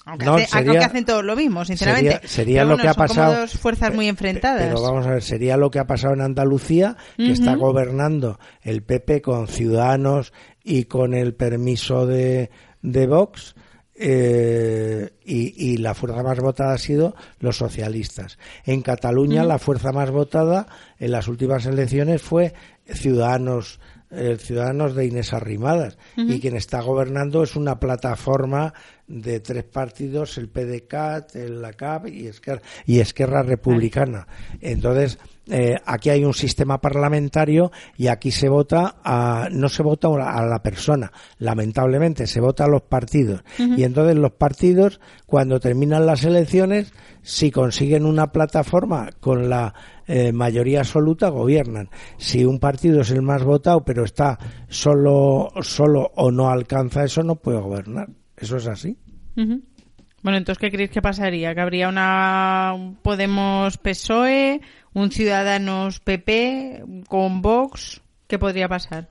Aunque, 0.06 0.26
No, 0.26 0.36
hace- 0.36 0.46
sería- 0.48 0.72
aunque 0.72 0.86
hacen 0.86 1.06
todo 1.06 1.22
lo 1.24 1.36
mismo, 1.36 1.66
sinceramente. 1.66 2.28
sería- 2.28 2.62
lo 2.64 2.70
bueno, 2.76 2.84
que 2.84 2.90
ha 2.90 2.94
pasado- 2.94 3.28
como 3.32 3.40
dos 3.42 3.54
fuerzas 3.54 3.94
muy 3.96 4.08
enfrentadas. 4.08 4.62
Pero 4.68 4.82
vamos 4.84 5.08
a 5.08 5.12
ver, 5.12 5.24
sería 5.24 5.58
lo 5.58 5.72
que 5.72 5.80
ha 5.80 5.88
pasado 5.88 6.14
en 6.14 6.22
Andalucía, 6.22 6.96
que 7.18 7.32
está 7.32 7.56
gobernando 7.56 8.38
el 8.62 8.84
PP 8.84 9.22
con 9.24 9.48
Ciudadanos 9.48 10.32
y 10.64 10.84
con 10.84 11.14
el 11.16 11.34
permiso 11.34 12.06
de, 12.06 12.52
de 12.84 13.08
Vox. 13.08 13.56
Eh, 14.00 15.10
y, 15.26 15.72
y 15.72 15.78
la 15.78 15.94
fuerza 15.94 16.24
más 16.24 16.40
votada 16.40 16.74
ha 16.74 16.78
sido 16.78 17.16
los 17.40 17.58
socialistas. 17.58 18.38
En 18.66 18.82
Cataluña 18.82 19.44
la 19.44 19.60
fuerza 19.60 19.92
más 19.92 20.12
votada 20.12 20.68
en 21.00 21.12
las 21.12 21.28
últimas 21.28 21.66
elecciones 21.66 22.22
fue 22.22 22.54
Ciudadanos, 22.86 23.80
eh, 24.10 24.38
Ciudadanos 24.40 24.96
de 24.96 25.06
Inés 25.06 25.34
Arrimadas. 25.34 25.98
Y 26.16 26.40
quien 26.40 26.56
está 26.56 26.82
gobernando 26.82 27.44
es 27.44 27.56
una 27.56 27.80
plataforma 27.80 28.74
de 29.08 29.40
tres 29.40 29.64
partidos, 29.64 30.38
el 30.38 30.50
PDCAT, 30.50 31.36
el 31.36 31.62
LACAP 31.62 32.08
y 32.08 32.28
Esquerra, 32.28 32.62
y 32.86 33.00
Esquerra 33.00 33.44
Republicana. 33.44 34.28
Entonces, 34.60 35.18
eh, 35.50 35.76
aquí 35.86 36.10
hay 36.10 36.26
un 36.26 36.34
sistema 36.34 36.80
parlamentario 36.80 37.72
y 37.96 38.08
aquí 38.08 38.32
se 38.32 38.50
vota 38.50 38.98
a, 39.04 39.48
no 39.52 39.70
se 39.70 39.82
vota 39.82 40.08
a 40.08 40.46
la 40.46 40.62
persona, 40.62 41.12
lamentablemente, 41.40 42.28
se 42.28 42.42
vota 42.42 42.66
a 42.66 42.68
los 42.68 42.82
partidos. 42.82 43.44
Y 43.58 43.84
entonces 43.84 44.16
los 44.16 44.34
partidos, 44.34 45.00
cuando 45.26 45.60
terminan 45.60 46.06
las 46.06 46.26
elecciones, 46.26 46.92
si 47.22 47.52
consiguen 47.52 48.06
una 48.06 48.32
plataforma 48.32 49.10
con 49.20 49.50
la 49.50 49.74
eh, 50.08 50.32
mayoría 50.32 50.80
absoluta, 50.80 51.30
gobiernan. 51.30 51.90
Si 52.18 52.46
un 52.46 52.60
partido 52.60 53.02
es 53.02 53.12
el 53.12 53.22
más 53.22 53.44
votado, 53.44 53.84
pero 53.86 54.04
está 54.04 54.38
solo, 54.70 55.52
solo 55.62 56.12
o 56.16 56.32
no 56.32 56.50
alcanza 56.50 57.04
eso, 57.04 57.24
no 57.24 57.36
puede 57.36 57.60
gobernar. 57.60 58.10
Eso 58.36 58.58
es 58.58 58.68
así. 58.68 58.98
Bueno, 59.36 60.38
entonces, 60.38 60.58
¿qué 60.60 60.72
creéis 60.72 60.92
que 60.92 61.02
pasaría? 61.02 61.54
¿Que 61.54 61.62
habría 61.62 61.90
una 61.90 62.74
un 62.76 62.96
Podemos 62.96 63.78
PSOE, 63.78 64.62
un 64.94 65.12
Ciudadanos 65.12 66.00
PP 66.00 66.84
con 67.08 67.42
Vox? 67.42 68.02
¿Qué 68.28 68.40
podría 68.40 68.68
pasar? 68.68 69.10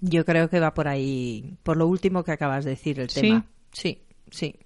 Yo 0.00 0.24
creo 0.24 0.48
que 0.50 0.60
va 0.60 0.74
por 0.74 0.88
ahí, 0.88 1.56
por 1.62 1.76
lo 1.76 1.86
último 1.86 2.24
que 2.24 2.32
acabas 2.32 2.64
de 2.64 2.70
decir, 2.72 3.00
el 3.00 3.10
Sí. 3.10 3.20
tema. 3.20 3.46
Sí, 3.72 4.02
sí. 4.30 4.56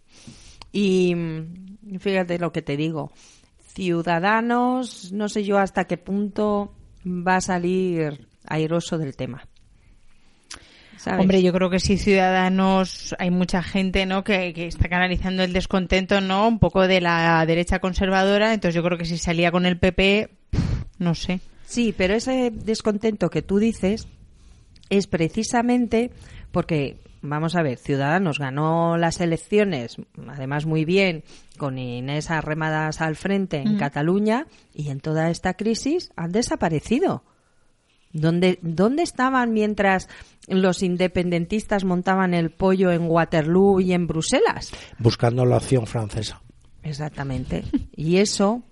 Y 0.72 1.14
mm, 1.14 1.98
fíjate 1.98 2.38
lo 2.38 2.52
que 2.52 2.62
te 2.62 2.76
digo. 2.76 3.12
Ciudadanos, 3.78 5.12
no 5.12 5.28
sé 5.28 5.44
yo 5.44 5.56
hasta 5.56 5.84
qué 5.84 5.96
punto 5.96 6.74
va 7.06 7.36
a 7.36 7.40
salir 7.40 8.26
airoso 8.44 8.98
del 8.98 9.14
tema. 9.14 9.46
¿Sabes? 10.96 11.20
Hombre, 11.20 11.44
yo 11.44 11.52
creo 11.52 11.70
que 11.70 11.78
sí, 11.78 11.96
Ciudadanos, 11.96 13.14
hay 13.20 13.30
mucha 13.30 13.62
gente, 13.62 14.04
¿no? 14.04 14.24
Que, 14.24 14.52
que 14.52 14.66
está 14.66 14.88
canalizando 14.88 15.44
el 15.44 15.52
descontento, 15.52 16.20
¿no? 16.20 16.48
Un 16.48 16.58
poco 16.58 16.88
de 16.88 17.00
la 17.00 17.46
derecha 17.46 17.78
conservadora. 17.78 18.52
Entonces, 18.52 18.74
yo 18.74 18.82
creo 18.82 18.98
que 18.98 19.04
si 19.04 19.16
salía 19.16 19.52
con 19.52 19.64
el 19.64 19.78
PP, 19.78 20.28
no 20.98 21.14
sé. 21.14 21.38
Sí, 21.64 21.94
pero 21.96 22.14
ese 22.14 22.50
descontento 22.52 23.30
que 23.30 23.42
tú 23.42 23.60
dices 23.60 24.08
es 24.90 25.06
precisamente 25.06 26.10
porque, 26.50 26.96
vamos 27.22 27.56
a 27.56 27.62
ver, 27.62 27.78
Ciudadanos 27.78 28.38
ganó 28.38 28.96
las 28.96 29.20
elecciones, 29.20 29.96
además 30.28 30.66
muy 30.66 30.84
bien, 30.84 31.24
con 31.56 31.78
Inés 31.78 32.30
Arremadas 32.30 33.00
al 33.00 33.16
frente 33.16 33.58
en 33.58 33.76
Cataluña, 33.78 34.46
y 34.74 34.90
en 34.90 35.00
toda 35.00 35.30
esta 35.30 35.54
crisis 35.54 36.10
han 36.16 36.32
desaparecido. 36.32 37.24
¿Dónde, 38.12 38.58
¿Dónde 38.62 39.02
estaban 39.02 39.52
mientras 39.52 40.08
los 40.46 40.82
independentistas 40.82 41.84
montaban 41.84 42.32
el 42.32 42.50
pollo 42.50 42.90
en 42.90 43.02
Waterloo 43.10 43.80
y 43.80 43.92
en 43.92 44.06
Bruselas? 44.06 44.72
Buscando 44.98 45.44
la 45.44 45.58
opción 45.58 45.86
francesa. 45.86 46.40
Exactamente. 46.82 47.64
Y 47.94 48.16
eso, 48.16 48.62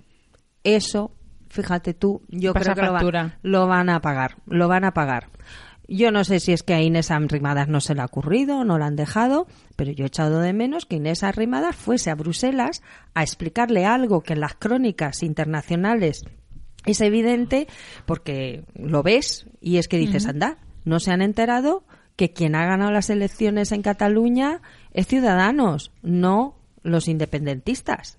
eso, 0.64 1.12
fíjate 1.50 1.92
tú, 1.92 2.22
yo 2.28 2.54
Pasa 2.54 2.72
creo 2.72 2.74
que 2.76 2.86
lo, 2.86 2.92
van- 2.92 3.02
lo 3.42 3.66
van 3.66 3.90
a 3.90 4.00
pagar, 4.00 4.36
lo 4.46 4.68
van 4.68 4.84
a 4.84 4.94
pagar. 4.94 5.28
Yo 5.88 6.10
no 6.10 6.24
sé 6.24 6.40
si 6.40 6.52
es 6.52 6.62
que 6.62 6.74
a 6.74 6.82
Inés 6.82 7.10
Arrimadas 7.10 7.68
no 7.68 7.80
se 7.80 7.94
le 7.94 8.02
ha 8.02 8.06
ocurrido, 8.06 8.64
no 8.64 8.78
la 8.78 8.86
han 8.86 8.96
dejado, 8.96 9.46
pero 9.76 9.92
yo 9.92 10.04
he 10.04 10.08
echado 10.08 10.40
de 10.40 10.52
menos 10.52 10.84
que 10.84 10.96
Inés 10.96 11.22
Arrimadas 11.22 11.76
fuese 11.76 12.10
a 12.10 12.16
Bruselas 12.16 12.82
a 13.14 13.22
explicarle 13.22 13.84
algo 13.84 14.22
que 14.22 14.32
en 14.32 14.40
las 14.40 14.54
crónicas 14.54 15.22
internacionales 15.22 16.24
es 16.86 17.00
evidente 17.00 17.66
porque 18.04 18.64
lo 18.74 19.02
ves 19.02 19.46
y 19.60 19.76
es 19.76 19.88
que 19.88 19.98
dices, 19.98 20.26
anda, 20.26 20.58
no 20.84 21.00
se 21.00 21.10
han 21.10 21.22
enterado 21.22 21.84
que 22.16 22.32
quien 22.32 22.54
ha 22.54 22.64
ganado 22.64 22.90
las 22.90 23.10
elecciones 23.10 23.72
en 23.72 23.82
Cataluña 23.82 24.62
es 24.92 25.06
Ciudadanos, 25.06 25.92
no 26.02 26.56
los 26.82 27.08
independentistas. 27.08 28.18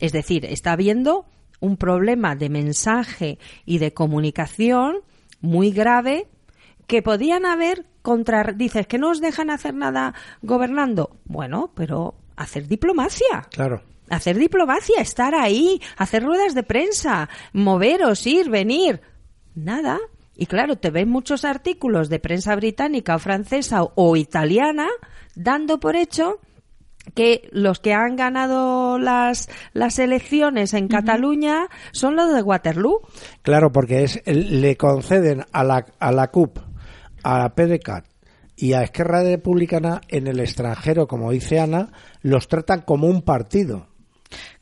Es 0.00 0.12
decir, 0.12 0.46
está 0.46 0.72
habiendo 0.72 1.26
un 1.60 1.76
problema 1.76 2.34
de 2.34 2.48
mensaje 2.48 3.38
y 3.66 3.78
de 3.78 3.92
comunicación 3.92 4.96
muy 5.40 5.70
grave 5.70 6.26
que 6.90 7.02
podían 7.02 7.46
haber 7.46 7.86
contra 8.02 8.42
dices 8.42 8.88
que 8.88 8.98
no 8.98 9.10
os 9.10 9.20
dejan 9.20 9.48
hacer 9.48 9.74
nada 9.74 10.12
gobernando. 10.42 11.18
Bueno, 11.24 11.70
pero 11.76 12.16
hacer 12.34 12.66
diplomacia. 12.66 13.46
Claro. 13.52 13.80
Hacer 14.08 14.36
diplomacia, 14.36 15.00
estar 15.00 15.36
ahí, 15.36 15.80
hacer 15.96 16.24
ruedas 16.24 16.52
de 16.52 16.64
prensa, 16.64 17.28
moveros, 17.52 18.26
ir, 18.26 18.50
venir. 18.50 19.02
Nada. 19.54 20.00
Y 20.34 20.46
claro, 20.46 20.78
te 20.78 20.90
ven 20.90 21.08
muchos 21.08 21.44
artículos 21.44 22.08
de 22.08 22.18
prensa 22.18 22.56
británica 22.56 23.14
o 23.14 23.20
francesa 23.20 23.84
o, 23.84 23.92
o 23.94 24.16
italiana 24.16 24.88
dando 25.36 25.78
por 25.78 25.94
hecho 25.94 26.40
que 27.14 27.48
los 27.52 27.78
que 27.78 27.94
han 27.94 28.16
ganado 28.16 28.98
las, 28.98 29.48
las 29.72 29.98
elecciones 30.00 30.74
en 30.74 30.88
Cataluña 30.88 31.68
son 31.92 32.16
los 32.16 32.34
de 32.34 32.42
Waterloo. 32.42 33.00
Claro, 33.42 33.70
porque 33.70 34.02
es 34.02 34.20
le 34.26 34.76
conceden 34.76 35.44
a 35.52 35.62
la, 35.62 35.86
a 35.98 36.12
la 36.12 36.28
CUP, 36.32 36.58
a 37.22 37.38
la 37.38 37.54
PDCAT 37.54 38.04
y 38.56 38.74
a 38.74 38.82
Esquerra 38.82 39.22
Republicana 39.22 40.00
en 40.08 40.26
el 40.26 40.40
extranjero, 40.40 41.06
como 41.06 41.30
dice 41.30 41.60
Ana, 41.60 41.92
los 42.22 42.48
tratan 42.48 42.82
como 42.82 43.06
un 43.06 43.22
partido. 43.22 43.86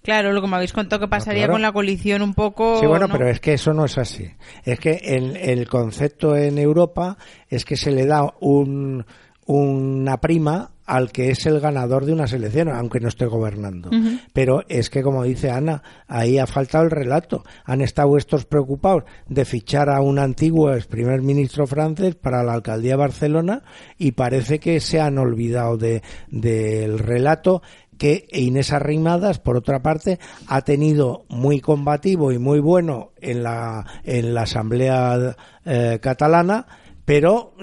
Claro, 0.03 0.33
lo 0.33 0.41
que 0.41 0.47
me 0.47 0.57
habéis 0.57 0.73
contado 0.73 1.01
que 1.01 1.09
pasaría 1.09 1.43
claro. 1.43 1.55
con 1.55 1.63
la 1.63 1.73
coalición 1.73 2.23
un 2.23 2.33
poco. 2.33 2.81
Sí, 2.81 2.87
bueno, 2.87 3.09
¿no? 3.09 3.13
pero 3.13 3.29
es 3.29 3.41
que 3.41 3.55
eso 3.55 3.75
no 3.75 3.85
es 3.85 3.99
así. 3.99 4.31
Es 4.65 4.79
que 4.79 5.01
el, 5.03 5.37
el 5.37 5.69
concepto 5.69 6.37
en 6.37 6.59
Europa 6.59 7.19
es 7.49 7.65
que 7.65 7.77
se 7.77 7.91
le 7.91 8.07
da 8.07 8.33
un, 8.41 9.05
una 9.49 10.21
prima 10.21 10.73
al 10.85 11.11
que 11.11 11.31
es 11.31 11.47
el 11.47 11.59
ganador 11.59 12.05
de 12.05 12.13
unas 12.13 12.33
elecciones, 12.35 12.75
aunque 12.75 13.01
no 13.01 13.09
esté 13.09 13.27
gobernando. 13.27 13.91
Pero 14.33 14.63
es 14.69 14.91
que, 14.91 15.03
como 15.03 15.25
dice 15.25 15.51
Ana, 15.51 15.83
ahí 16.07 16.39
ha 16.39 16.47
faltado 16.47 16.85
el 16.85 16.91
relato. 16.91 17.45
Han 17.65 17.81
estado 17.81 18.17
estos 18.17 18.45
preocupados 18.45 19.05
de 19.27 19.45
fichar 19.45 19.89
a 19.91 20.01
un 20.03 20.19
antiguo 20.19 20.73
ex 20.73 20.87
primer 20.87 21.23
ministro 21.23 21.67
francés 21.67 22.15
para 22.15 22.43
la 22.43 22.55
alcaldía 22.55 22.93
de 22.93 22.97
Barcelona 22.97 23.63
y 23.99 24.13
parece 24.13 24.61
que 24.61 24.81
se 24.81 25.01
han 25.01 25.19
olvidado 25.19 25.77
de, 25.79 26.03
del 26.31 26.99
relato 26.99 27.63
que 27.99 28.27
Inés 28.33 28.73
Arrimadas, 28.73 29.39
por 29.39 29.57
otra 29.57 29.83
parte, 29.83 30.19
ha 30.47 30.61
tenido 30.63 31.25
muy 31.29 31.61
combativo 31.61 32.33
y 32.33 32.39
muy 32.39 32.61
bueno 32.61 33.13
en 33.21 33.43
la, 33.43 33.85
en 34.05 34.35
la 34.35 34.43
Asamblea 34.43 35.37
eh, 35.65 35.99
catalana, 36.01 36.67
pero 37.05 37.55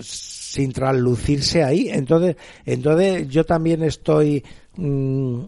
sin 0.56 0.72
traslucirse 0.72 1.64
ahí. 1.64 1.90
Entonces, 1.90 2.38
entonces 2.66 3.28
yo 3.28 3.44
también 3.44 3.84
estoy 3.84 4.42
mm, 4.78 5.42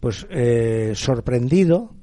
pues 0.00 0.26
eh, 0.30 0.92
sorprendido 0.94 1.94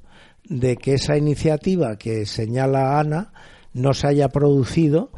de 0.47 0.77
que 0.77 0.93
esa 0.93 1.17
iniciativa 1.17 1.97
que 1.97 2.27
señala 2.27 2.99
Ana 2.99 3.33
no 3.73 3.95
se 3.95 4.07
haya 4.07 4.29
producido 4.29 5.11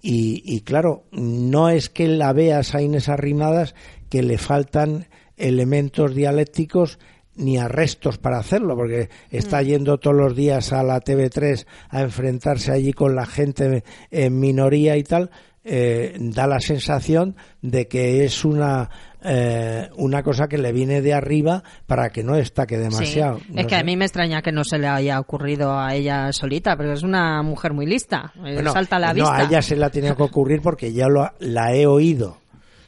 y, 0.00 0.42
y 0.44 0.60
claro, 0.60 1.06
no 1.10 1.68
es 1.68 1.88
que 1.90 2.06
la 2.06 2.32
veas 2.32 2.76
a 2.76 2.82
Inés 2.82 3.08
Arrimadas 3.08 3.74
que 4.08 4.22
le 4.22 4.38
faltan 4.38 5.08
elementos 5.36 6.14
dialécticos 6.14 7.00
ni 7.34 7.58
arrestos 7.58 8.18
para 8.18 8.38
hacerlo, 8.38 8.76
porque 8.76 9.10
está 9.30 9.62
yendo 9.62 9.98
todos 9.98 10.16
los 10.16 10.36
días 10.36 10.72
a 10.72 10.82
la 10.84 11.00
TV3 11.00 11.66
a 11.90 12.02
enfrentarse 12.02 12.72
allí 12.72 12.92
con 12.92 13.14
la 13.14 13.26
gente 13.26 13.84
en 14.10 14.40
minoría 14.40 14.96
y 14.96 15.02
tal, 15.02 15.30
eh, 15.66 16.14
da 16.18 16.46
la 16.46 16.60
sensación 16.60 17.36
de 17.60 17.88
que 17.88 18.24
es 18.24 18.44
una 18.44 18.88
eh, 19.28 19.88
una 19.96 20.22
cosa 20.22 20.46
que 20.46 20.56
le 20.56 20.72
viene 20.72 21.02
de 21.02 21.12
arriba 21.12 21.64
para 21.86 22.10
que 22.10 22.22
no 22.22 22.36
destaque 22.36 22.78
demasiado. 22.78 23.38
Sí. 23.40 23.46
No 23.50 23.60
Es 23.62 23.66
que 23.66 23.74
sé. 23.74 23.80
a 23.80 23.84
mí 23.84 23.96
me 23.96 24.04
extraña 24.04 24.40
que 24.40 24.52
no 24.52 24.62
se 24.62 24.78
le 24.78 24.86
haya 24.86 25.18
ocurrido 25.18 25.76
a 25.76 25.94
ella 25.96 26.32
solita, 26.32 26.76
pero 26.76 26.92
es 26.92 27.02
una 27.02 27.42
mujer 27.42 27.72
muy 27.72 27.86
lista. 27.86 28.32
Eh, 28.36 28.54
Bueno, 28.54 28.72
Salta 28.72 28.96
a 28.96 29.00
la 29.00 29.08
no, 29.08 29.14
vista. 29.14 29.36
a 29.36 29.42
ella 29.42 29.62
se 29.62 29.74
le 29.74 29.84
ha 29.84 29.90
tenido 29.90 30.14
que 30.16 30.22
ocurrir 30.22 30.60
porque 30.62 30.92
ya 30.92 31.08
lo, 31.08 31.28
la 31.40 31.74
he 31.74 31.86
oído 31.86 32.38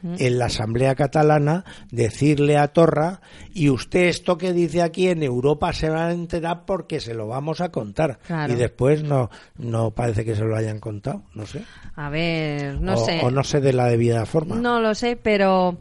en 0.03 0.39
la 0.39 0.47
Asamblea 0.47 0.95
Catalana 0.95 1.65
decirle 1.91 2.57
a 2.57 2.69
Torra 2.69 3.21
y 3.55 3.71
usted 3.71 4.07
esto 4.07 4.39
que 4.39 4.53
dice 4.53 4.83
aquí 4.83 5.09
en 5.09 5.23
Europa 5.23 5.73
se 5.73 5.91
va 5.91 6.07
a 6.07 6.13
enterar 6.13 6.65
porque 6.67 7.01
se 7.01 7.15
lo 7.15 7.27
vamos 7.27 7.61
a 7.61 7.71
contar 7.71 8.19
y 8.49 8.55
después 8.55 9.03
no 9.03 9.31
no 9.57 9.91
parece 9.91 10.25
que 10.25 10.35
se 10.35 10.45
lo 10.45 10.57
hayan 10.57 10.81
contado 10.81 11.23
no 11.35 11.47
sé. 11.47 11.63
A 11.97 12.11
ver 12.11 12.81
no 12.81 12.97
sé. 12.97 13.21
o 13.23 13.31
no 13.31 13.45
sé 13.45 13.61
de 13.61 13.73
la 13.73 13.87
debida 13.87 14.25
forma. 14.27 14.57
No 14.57 14.81
lo 14.81 14.95
sé 14.95 15.17
pero 15.17 15.79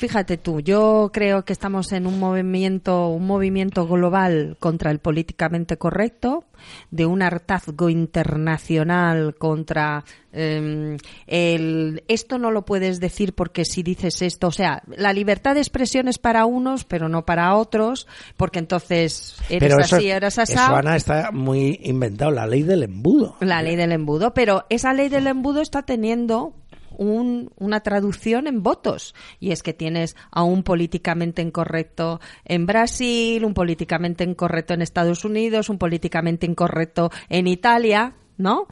Fíjate 0.00 0.38
tú, 0.38 0.60
yo 0.60 1.10
creo 1.12 1.44
que 1.44 1.52
estamos 1.52 1.92
en 1.92 2.06
un 2.06 2.18
movimiento, 2.18 3.08
un 3.08 3.26
movimiento 3.26 3.86
global 3.86 4.56
contra 4.58 4.90
el 4.90 4.98
políticamente 4.98 5.76
correcto, 5.76 6.46
de 6.90 7.04
un 7.04 7.20
hartazgo 7.20 7.90
internacional 7.90 9.34
contra 9.34 10.02
em, 10.32 10.96
el 11.26 12.02
esto 12.08 12.38
no 12.38 12.50
lo 12.50 12.64
puedes 12.64 12.98
decir 12.98 13.34
porque 13.34 13.66
si 13.66 13.82
dices 13.82 14.22
esto, 14.22 14.46
o 14.46 14.52
sea, 14.52 14.82
la 14.86 15.12
libertad 15.12 15.52
de 15.54 15.60
expresión 15.60 16.08
es 16.08 16.16
para 16.16 16.46
unos, 16.46 16.84
pero 16.84 17.10
no 17.10 17.26
para 17.26 17.54
otros, 17.54 18.06
porque 18.38 18.58
entonces 18.58 19.36
eres 19.50 19.74
así, 19.92 20.08
eres 20.08 20.38
así. 20.38 20.54
Eso, 20.54 20.76
Ana, 20.76 20.96
está 20.96 21.30
muy 21.30 21.78
inventado, 21.82 22.30
la 22.30 22.46
ley 22.46 22.62
del 22.62 22.84
embudo. 22.84 23.36
La 23.40 23.60
ley 23.60 23.76
del 23.76 23.92
embudo, 23.92 24.32
pero 24.32 24.64
esa 24.70 24.94
ley 24.94 25.10
del 25.10 25.26
embudo 25.26 25.60
está 25.60 25.82
teniendo 25.82 26.54
una 27.00 27.80
traducción 27.80 28.46
en 28.46 28.62
votos. 28.62 29.14
Y 29.38 29.52
es 29.52 29.62
que 29.62 29.72
tienes 29.72 30.16
a 30.30 30.42
un 30.42 30.62
políticamente 30.62 31.42
incorrecto 31.42 32.20
en 32.44 32.66
Brasil, 32.66 33.44
un 33.44 33.54
políticamente 33.54 34.24
incorrecto 34.24 34.74
en 34.74 34.82
Estados 34.82 35.24
Unidos, 35.24 35.68
un 35.68 35.78
políticamente 35.78 36.46
incorrecto 36.46 37.10
en 37.28 37.46
Italia, 37.46 38.14
¿no? 38.36 38.66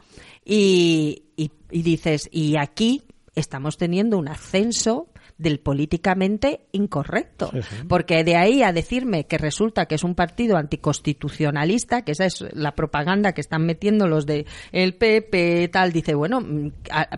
y 0.45 1.23
dices, 1.69 2.27
y 2.31 2.57
aquí 2.57 3.03
estamos 3.35 3.77
teniendo 3.77 4.17
un 4.17 4.27
ascenso 4.27 5.07
del 5.39 5.59
políticamente 5.59 6.61
incorrecto. 6.73 7.49
Porque 7.87 8.23
de 8.23 8.35
ahí 8.35 8.61
a 8.61 8.71
decirme 8.71 9.25
que 9.25 9.39
resulta 9.39 9.87
que 9.87 9.95
es 9.95 10.03
un 10.03 10.13
partido 10.13 10.57
anticonstitucionalista, 10.57 12.03
que 12.03 12.11
esa 12.11 12.25
es 12.25 12.45
la 12.53 12.75
propaganda 12.75 13.33
que 13.33 13.41
están 13.41 13.65
metiendo 13.65 14.07
los 14.07 14.27
de 14.27 14.45
el 14.71 14.93
PP, 14.95 15.69
tal, 15.69 15.91
dice, 15.91 16.13
bueno, 16.13 16.41
mm, 16.41 16.71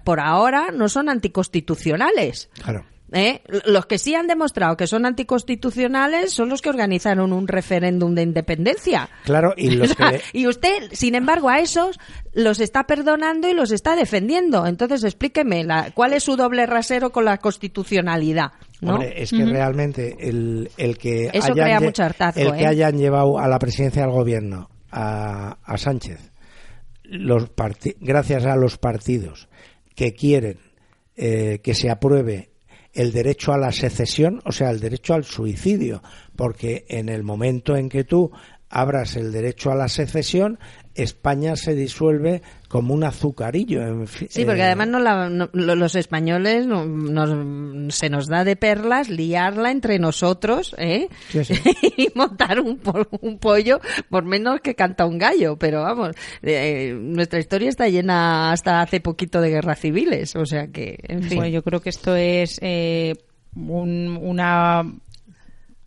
por 0.05 0.19
ahora 0.22 0.72
no 0.72 0.88
son 0.88 1.09
anticonstitucionales. 1.09 2.49
Claro. 2.53 2.86
¿Eh? 3.14 3.41
Los 3.66 3.88
que 3.88 3.97
sí 3.97 4.16
han 4.16 4.28
demostrado 4.28 4.78
que 4.78 4.88
son 4.88 5.05
anticonstitucionales 5.05 6.32
son 6.32 6.47
los 6.47 6.62
que 6.62 6.70
organizaron 6.70 7.34
un 7.34 7.47
referéndum 7.47 8.16
de 8.16 8.22
independencia. 8.22 9.09
Claro, 9.26 9.53
y 9.57 9.72
los 9.72 9.93
que... 9.95 10.22
y 10.34 10.47
usted, 10.47 10.89
sin 10.93 11.16
embargo, 11.16 11.49
a 11.49 11.59
esos 11.59 11.99
los 12.34 12.62
está 12.62 12.88
perdonando 12.88 13.49
y 13.49 13.53
los 13.53 13.72
está 13.72 13.97
defendiendo. 13.97 14.66
Entonces, 14.66 15.03
explíqueme, 15.03 15.66
la, 15.66 15.91
¿cuál 15.91 16.14
es 16.14 16.24
su 16.24 16.38
doble 16.38 16.66
rasero 16.66 17.12
con 17.12 17.26
la 17.26 17.38
constitucionalidad? 17.38 18.53
es 19.14 19.30
que 19.30 19.45
realmente 19.45 20.16
el, 20.20 20.72
el 20.78 20.97
que, 20.97 21.30
Eso 21.34 21.51
hayan, 21.51 21.84
el 21.84 21.93
que 22.53 22.64
¿eh? 22.64 22.68
hayan 22.68 22.97
llevado 22.97 23.38
a 23.38 23.47
la 23.47 23.59
presidencia 23.59 24.01
del 24.01 24.12
gobierno 24.12 24.70
a, 24.89 25.57
a 25.64 25.78
Sánchez, 25.78 26.32
los 27.03 27.51
gracias 27.99 28.45
a 28.45 28.55
los 28.55 28.78
partidos 28.78 29.49
que 29.95 30.14
quieren 30.14 30.57
eh, 31.16 31.59
que 31.62 31.76
se 31.76 31.89
apruebe 31.89 32.51
el 32.94 33.12
derecho 33.12 33.54
a 33.54 33.58
la 33.58 33.72
secesión, 33.72 34.42
o 34.46 34.52
sea, 34.52 34.70
el 34.70 34.80
derecho 34.80 35.14
al 35.14 35.24
suicidio, 35.24 36.02
porque 36.36 36.86
en 36.89 37.10
el 37.10 37.24
momento 37.24 37.76
en 37.76 37.89
que 37.89 38.04
tú 38.04 38.32
abras 38.70 39.16
el 39.16 39.32
derecho 39.32 39.72
a 39.72 39.76
la 39.76 39.89
secesión, 39.89 40.60
España 40.96 41.56
se 41.56 41.74
disuelve 41.76 42.42
como 42.68 42.94
un 42.94 43.04
azucarillo. 43.04 44.06
sí, 44.08 44.46
porque 44.46 44.64
además 44.64 44.88
no 44.88 45.50
los 45.54 45.96
españoles 45.96 46.68
se 47.89 48.10
nos 48.10 48.28
da 48.28 48.44
de 48.44 48.56
perlas 48.56 49.10
liarla 49.10 49.72
entre 49.72 50.00
nosotros 50.00 50.76
¿eh? 50.78 51.10
y 51.98 52.08
montar 52.16 52.62
un, 52.62 52.80
un, 53.22 53.39
pollo 53.39 53.82
por 54.10 54.24
menos 54.24 54.62
que 54.62 54.76
canta 54.76 55.06
un 55.06 55.18
gallo. 55.18 55.58
Pero 55.58 55.82
vamos, 55.82 56.16
eh, 56.42 56.94
nuestra 56.98 57.39
historia 57.39 57.70
está 57.70 57.89
llena 57.89 58.52
hasta 58.52 58.82
hace 58.82 59.00
poquito 59.00 59.42
de 59.42 59.50
guerras 59.50 59.80
civiles. 59.80 60.36
O 60.36 60.46
sea 60.46 60.68
que, 60.68 60.98
en 61.08 61.24
fin. 61.24 61.38
Bueno, 61.38 61.52
yo 61.52 61.64
creo 61.64 61.82
que 61.82 61.89
esto 61.89 62.16
es 62.16 62.60
eh, 62.62 63.16
una 63.56 64.84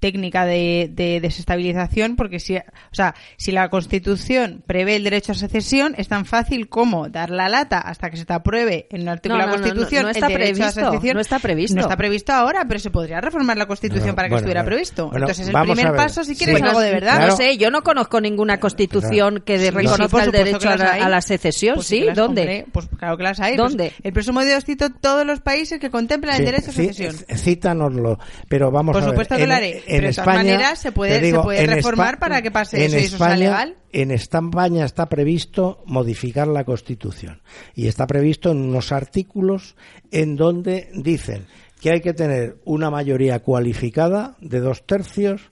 técnica 0.04 0.44
de, 0.44 0.90
desestabilización 1.22 2.14
porque 2.14 2.38
si, 2.38 2.58
o 2.58 2.62
sea, 2.92 3.14
si 3.38 3.52
la 3.52 3.70
Constitución 3.70 4.62
prevé 4.66 4.96
el 4.96 5.04
derecho 5.04 5.32
a 5.32 5.34
secesión, 5.34 5.94
es 5.96 6.08
tan 6.08 6.26
fácil 6.26 6.68
como 6.68 7.08
dar 7.08 7.30
la 7.30 7.48
lata 7.48 7.78
hasta 7.78 8.10
que 8.10 8.18
se 8.18 8.26
te 8.26 8.34
apruebe 8.34 8.86
en 8.90 9.00
un 9.00 9.08
artículo 9.08 9.40
de 9.40 9.46
la 9.46 9.52
Constitución 9.52 10.10
está 10.10 10.26
el 10.26 10.32
derecho 10.34 10.56
previsto, 10.56 10.80
a 10.80 10.90
secesión. 10.90 11.14
No 11.14 11.20
está 11.22 11.38
previsto. 11.38 11.74
No 11.76 11.80
está 11.80 11.96
previsto 11.96 12.32
ahora, 12.34 12.66
pero 12.68 12.80
se 12.80 12.90
podría 12.90 13.22
reformar 13.22 13.56
la 13.56 13.64
Constitución 13.64 14.14
para 14.14 14.28
que 14.28 14.34
estuviera 14.34 14.62
previsto. 14.62 15.10
Entonces, 15.10 15.48
el 15.48 15.54
primer 15.54 15.96
paso, 15.96 16.22
si 16.22 16.36
quieres 16.36 16.60
algo 16.60 16.80
de 16.80 16.90
verdad. 16.90 17.26
No 17.26 17.34
sé, 17.34 17.56
yo 17.56 17.70
no 17.70 17.82
conozco 17.82 18.20
ninguna 18.20 18.60
Constitución 18.60 19.42
que 19.42 19.70
reconozca 19.70 20.24
el 20.24 20.32
derecho 20.32 20.68
a 20.68 21.08
la, 21.08 21.22
secesión. 21.22 21.76
Pues 21.76 21.86
¿Sí? 21.86 22.06
¿Dónde? 22.14 22.66
pues 22.72 22.88
claro 22.98 23.16
que 23.16 23.22
las 23.22 23.40
hay. 23.40 23.56
¿Dónde? 23.56 23.88
Pues 23.88 24.00
el 24.02 24.12
próximo 24.12 24.42
día 24.42 24.58
os 24.58 24.66
cito 24.66 24.90
todos 24.90 25.24
los 25.24 25.40
países 25.40 25.80
que 25.80 25.88
contemplan 25.88 26.36
el 26.40 26.44
derecho 26.44 26.68
a 26.72 26.74
secesión. 26.74 27.14
Cítanoslo, 27.34 28.18
pero 28.50 28.70
vamos 28.70 28.92
Por 28.92 29.02
a 29.02 29.06
ver. 29.06 29.14
supuesto 29.14 29.36
que 29.36 29.46
lo 29.46 29.54
haré 29.54 29.82
en 29.96 30.04
de 30.04 30.12
todas 30.12 30.26
maneras 30.26 30.78
se 30.78 30.92
puede, 30.92 31.30
se 31.30 31.38
puede 31.38 31.66
reformar 31.66 32.18
para 32.18 32.42
que 32.42 32.50
pase 32.50 32.84
eso 32.84 32.98
y 32.98 33.00
eso 33.00 33.18
sea 33.18 33.36
legal. 33.36 33.76
En 33.92 34.10
España 34.10 34.84
está 34.84 35.06
previsto 35.08 35.82
modificar 35.86 36.48
la 36.48 36.64
Constitución 36.64 37.40
y 37.74 37.86
está 37.86 38.06
previsto 38.06 38.50
en 38.50 38.58
unos 38.58 38.92
artículos 38.92 39.76
en 40.10 40.36
donde 40.36 40.90
dicen 40.94 41.46
que 41.80 41.90
hay 41.90 42.00
que 42.00 42.14
tener 42.14 42.56
una 42.64 42.90
mayoría 42.90 43.40
cualificada 43.40 44.36
de 44.40 44.60
dos 44.60 44.86
tercios 44.86 45.50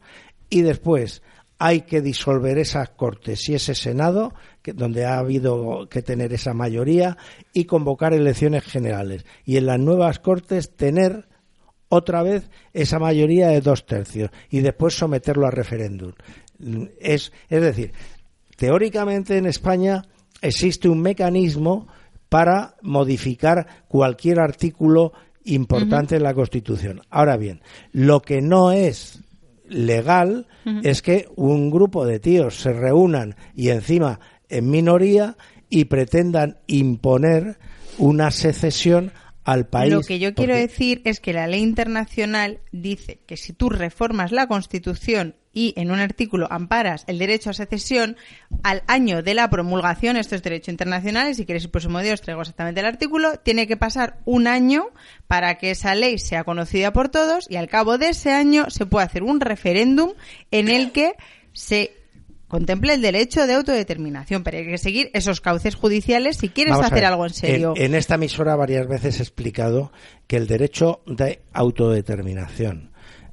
y 0.49 0.63
después 0.63 1.23
hay 1.59 1.83
que 1.83 2.01
disolver 2.01 2.59
esas 2.59 2.91
cortes 2.91 3.49
y 3.49 3.55
ese 3.55 3.77
senado 3.77 4.35
que, 4.63 4.73
donde 4.73 5.05
ha 5.05 5.19
habido 5.19 5.89
que 5.89 6.03
tener 6.03 6.33
esa 6.33 6.55
mayoría 6.55 7.17
y 7.53 7.67
convocar 7.67 8.15
elecciones 8.15 8.65
generales 8.65 9.25
y 9.45 9.59
en 9.59 9.67
las 9.67 9.79
nuevas 9.79 10.19
cortes 10.19 10.75
tener 10.75 11.29
otra 11.95 12.23
vez 12.23 12.49
esa 12.73 12.99
mayoría 12.99 13.49
de 13.49 13.61
dos 13.61 13.85
tercios 13.85 14.31
y 14.49 14.61
después 14.61 14.97
someterlo 14.97 15.47
a 15.47 15.51
referéndum. 15.51 16.13
Es, 16.99 17.33
es 17.51 17.61
decir, 17.61 17.93
teóricamente 18.57 19.37
en 19.37 19.45
España 19.45 20.03
existe 20.41 20.89
un 20.89 21.03
mecanismo 21.03 21.89
para 22.31 22.77
modificar 22.81 23.85
cualquier 23.89 24.41
artículo 24.41 25.13
importante 25.45 26.17
en 26.17 26.23
la 26.23 26.33
Constitución. 26.33 27.03
Ahora 27.11 27.37
bien, 27.37 27.61
lo 27.93 28.23
que 28.23 28.41
no 28.41 28.73
es 28.73 29.23
legal 29.69 30.47
es 30.83 31.03
que 31.03 31.29
un 31.37 31.71
grupo 31.71 32.07
de 32.07 32.21
tíos 32.21 32.57
se 32.57 32.73
reúnan 32.73 33.37
y 33.55 33.69
encima 33.69 34.19
en 34.49 34.71
minoría 34.71 35.37
y 35.69 35.85
pretendan 35.85 36.57
imponer 36.67 37.59
una 37.99 38.31
secesión 38.31 39.13
al 39.45 39.67
país. 39.67 39.93
Lo 39.93 40.03
que 40.03 40.19
yo 40.19 40.35
quiero 40.35 40.55
decir 40.55 41.03
es 41.05 41.21
que 41.21 41.33
la 41.33 41.47
ley 41.47 41.63
internacional 41.63 42.61
dice 42.71 43.21
que 43.27 43.37
si 43.37 43.53
tú 43.53 43.71
reformas 43.71 44.33
la 44.33 44.47
Constitución 44.47 45.35
y 45.53 45.75
en 45.77 45.91
un 45.91 45.99
artículo 45.99 46.49
amparas 46.51 47.05
el 47.07 47.19
derecho 47.19 47.51
a 47.51 47.53
secesión, 47.53 48.17
al 48.63 48.83
año 48.87 49.23
de 49.23 49.35
la 49.35 49.51
promulgación, 49.51 50.17
esto 50.17 50.35
es 50.35 50.43
derecho 50.43 50.71
internacional, 50.71 51.31
y 51.31 51.35
si 51.35 51.45
quieres 51.45 51.65
el 51.65 51.71
próximo 51.71 52.01
día 52.01 52.15
os 52.15 52.23
traigo 52.23 52.41
exactamente 52.41 52.81
el 52.81 52.87
artículo, 52.87 53.37
tiene 53.39 53.67
que 53.67 53.77
pasar 53.77 54.19
un 54.25 54.47
año 54.47 54.87
para 55.27 55.59
que 55.59 55.73
esa 55.73 55.95
ley 55.95 56.19
sea 56.19 56.45
conocida 56.45 56.93
por 56.93 57.09
todos 57.11 57.51
y 57.51 57.57
al 57.57 57.69
cabo 57.69 57.99
de 57.99 58.11
ese 58.11 58.33
año 58.33 58.71
se 58.71 58.87
puede 58.87 59.07
hacer 59.07 59.23
un 59.23 59.41
referéndum 59.41 60.13
en 60.51 60.69
el 60.69 60.93
que 60.93 61.13
se 61.53 62.02
contemple 62.53 62.93
el 62.93 63.01
derecho 63.01 63.47
de 63.47 63.55
autodeterminación, 63.55 64.45
pero 64.45 64.59
hay 64.59 64.67
que 64.67 64.77
seguir 64.77 65.11
esos 65.15 65.41
cauces 65.41 65.75
judiciales 65.75 66.37
si 66.37 66.51
quieres 66.51 66.75
hacer 66.75 67.07
algo 67.07 67.25
en 67.25 67.33
serio. 67.33 67.73
En, 67.79 67.95
esta 67.95 68.17
emisora 68.17 68.57
varias 68.57 68.87
veces 68.87 69.19
he 69.19 69.23
explicado 69.23 69.91
que 70.27 70.37
el 70.37 70.47
derecho 70.47 71.01
de 71.07 71.41
autodeterminación 71.55 72.93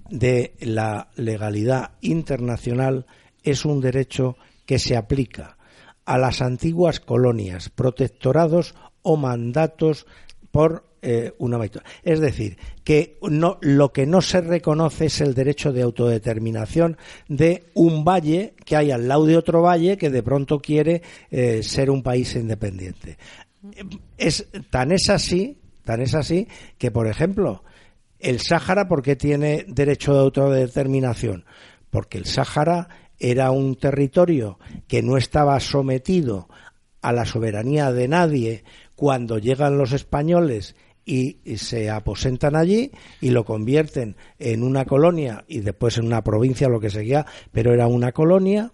de 0.10 0.54
la 0.62 1.10
legalidad 1.18 1.92
internacional 2.00 3.08
es 3.44 3.66
un 3.66 3.82
derecho 3.82 4.38
que 4.66 4.80
se 4.80 4.96
aplica 4.96 5.58
a 6.06 6.18
las 6.18 6.42
antiguas 6.42 7.02
colonias, 7.02 7.68
protectorados 7.68 8.74
o 9.02 9.18
mandatos 9.18 10.08
por 10.50 10.89
eh, 11.02 11.34
una 11.38 11.60
Es 12.04 12.20
decir, 12.20 12.58
que 12.84 13.18
no, 13.22 13.58
lo 13.62 13.92
que 13.92 14.06
no 14.06 14.22
se 14.22 14.42
reconoce 14.42 15.06
es 15.06 15.22
el 15.22 15.34
derecho 15.34 15.72
de 15.72 15.82
autodeterminación 15.82 16.98
de 17.28 17.66
un 17.74 18.04
valle 18.04 18.54
que 18.66 18.76
hay 18.76 18.92
al 18.92 19.08
lado 19.08 19.26
de 19.26 19.38
otro 19.38 19.62
valle 19.62 19.98
que 19.98 20.10
de 20.10 20.24
pronto 20.24 20.60
quiere 20.60 21.02
eh, 21.32 21.64
ser 21.64 21.90
un 21.90 22.04
país 22.04 22.36
independiente. 22.36 23.18
Es, 24.18 24.48
tan 24.70 24.92
es 24.92 25.10
así, 25.10 25.58
tan 25.84 26.02
es 26.02 26.16
así 26.16 26.48
que, 26.78 26.92
por 26.92 27.08
ejemplo, 27.08 27.64
el 28.20 28.40
Sáhara, 28.40 28.88
¿por 28.88 29.02
qué 29.02 29.16
tiene 29.16 29.66
derecho 29.68 30.14
de 30.14 30.20
autodeterminación? 30.20 31.46
Porque 31.90 32.18
el 32.18 32.26
Sáhara 32.26 32.90
era 33.18 33.52
un 33.52 33.76
territorio 33.76 34.60
que 34.88 35.02
no 35.02 35.18
estaba 35.18 35.60
sometido 35.60 36.48
a 37.02 37.14
la 37.14 37.26
soberanía 37.26 37.92
de 37.92 38.08
nadie 38.08 38.64
cuando 38.96 39.38
llegan 39.38 39.78
los 39.78 39.94
españoles 39.94 40.76
y, 41.10 41.58
se 41.58 41.90
aposentan 41.90 42.56
allí 42.56 42.92
y 43.20 43.32
lo 43.32 43.44
convierten 43.44 44.16
en 44.38 44.62
una 44.62 44.86
colonia 44.86 45.44
y 45.48 45.62
después 45.62 45.98
en 45.98 46.06
una 46.06 46.24
provincia, 46.24 46.70
lo 46.70 46.80
que 46.80 46.92
seguía, 46.92 47.26
pero 47.52 47.74
era 47.74 47.88
una 47.88 48.12
colonia. 48.12 48.72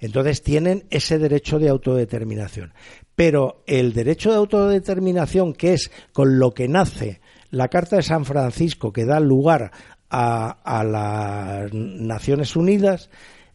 Entonces 0.00 0.42
tienen 0.42 0.84
ese 0.90 1.18
derecho 1.18 1.60
de 1.60 1.68
autodeterminación. 1.68 2.74
Pero 3.14 3.62
el 3.68 3.92
derecho 3.92 4.30
de 4.30 4.36
autodeterminación, 4.36 5.52
que 5.52 5.74
es 5.74 5.92
con 6.12 6.40
lo 6.40 6.52
que 6.52 6.66
nace 6.66 7.20
la 7.50 7.68
Carta 7.68 7.96
de 7.96 8.02
San 8.02 8.24
Francisco, 8.24 8.92
que 8.92 9.04
da 9.04 9.20
lugar 9.20 9.70
a, 10.10 10.50
a 10.50 10.82
las 10.82 11.72
Naciones 11.72 12.56
Unidas, 12.56 13.10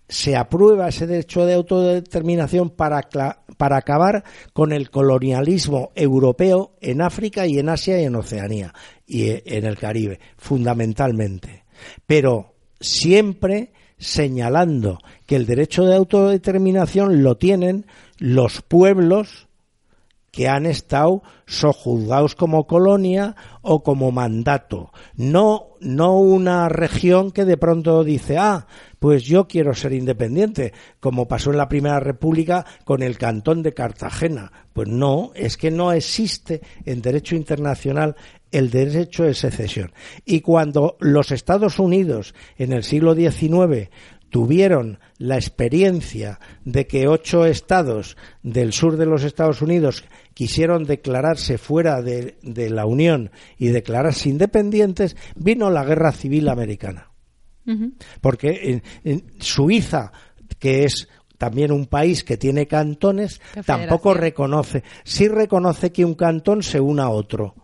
se 0.09 0.35
aprueba 0.35 0.89
ese 0.89 1.05
derecho 1.05 1.45
de 1.45 1.53
autodeterminación 1.53 2.71
para, 2.71 3.07
para 3.57 3.77
acabar 3.77 4.23
con 4.53 4.73
el 4.73 4.89
colonialismo 4.89 5.91
europeo 5.95 6.73
en 6.81 7.01
África 7.01 7.45
y 7.45 7.59
en 7.59 7.69
Asia 7.69 8.01
y 8.01 8.05
en 8.05 8.15
Oceanía 8.15 8.73
y 9.05 9.29
e, 9.29 9.43
en 9.45 9.65
el 9.65 9.77
Caribe, 9.77 10.19
fundamentalmente. 10.35 11.63
Pero 12.07 12.55
siempre 12.81 13.71
señalando 13.99 14.99
que 15.27 15.35
el 15.35 15.45
derecho 15.45 15.85
de 15.85 15.95
autodeterminación 15.95 17.21
lo 17.21 17.37
tienen 17.37 17.85
los 18.17 18.63
pueblos 18.63 19.48
que 20.39 20.47
han 20.47 20.65
estado 20.65 21.21
sojuzgados 21.45 22.33
como 22.33 22.65
colonia 22.65 23.35
o 23.61 23.83
como 23.83 24.13
mandato, 24.13 24.93
no, 25.17 25.71
no 25.81 26.17
una 26.17 26.69
región 26.69 27.31
que 27.31 27.43
de 27.43 27.57
pronto 27.57 28.05
dice, 28.05 28.37
ah, 28.37 28.65
pues 28.99 29.23
yo 29.25 29.49
quiero 29.49 29.73
ser 29.73 29.91
independiente, 29.91 30.71
como 31.01 31.27
pasó 31.27 31.51
en 31.51 31.57
la 31.57 31.67
Primera 31.67 31.99
República 31.99 32.65
con 32.85 33.03
el 33.03 33.17
cantón 33.17 33.63
de 33.63 33.73
Cartagena. 33.73 34.53
Pues 34.71 34.87
no, 34.87 35.31
es 35.35 35.57
que 35.57 35.71
no 35.71 35.91
existe 35.91 36.61
en 36.85 37.01
derecho 37.01 37.35
internacional 37.35 38.15
el 38.49 38.69
derecho 38.69 39.23
de 39.23 39.33
secesión. 39.33 39.91
Y 40.23 40.39
cuando 40.39 40.95
los 41.01 41.33
Estados 41.33 41.79
Unidos 41.79 42.33
en 42.57 42.71
el 42.71 42.85
siglo 42.85 43.13
XIX 43.13 43.89
tuvieron 44.29 44.99
la 45.17 45.35
experiencia 45.35 46.39
de 46.63 46.87
que 46.87 47.07
ocho 47.07 47.45
estados 47.45 48.15
del 48.43 48.73
sur 48.73 48.97
de 48.97 49.05
los 49.05 49.23
Estados 49.23 49.61
Unidos 49.61 50.05
quisieron 50.39 50.85
declararse 50.85 51.57
fuera 51.57 52.01
de, 52.01 52.37
la 52.69 52.85
Unión 52.85 53.29
y 53.57 53.67
declararse 53.67 54.29
independientes, 54.29 55.17
vino 55.35 55.69
la 55.69 55.83
Guerra 55.83 56.13
Civil 56.13 56.47
Americana. 56.47 57.11
Porque 58.21 58.81
en, 59.03 59.23
Suiza, 59.41 60.13
que 60.57 60.85
es 60.85 61.09
también 61.37 61.73
un 61.73 61.87
país 61.87 62.23
que 62.23 62.37
tiene 62.37 62.67
cantones, 62.67 63.41
tampoco 63.65 64.13
reconoce, 64.13 64.85
sí 65.03 65.27
reconoce 65.27 65.91
que 65.91 66.05
un 66.05 66.13
cantón 66.13 66.63
se 66.63 66.79
una 66.79 67.03
a 67.03 67.09
otro 67.09 67.55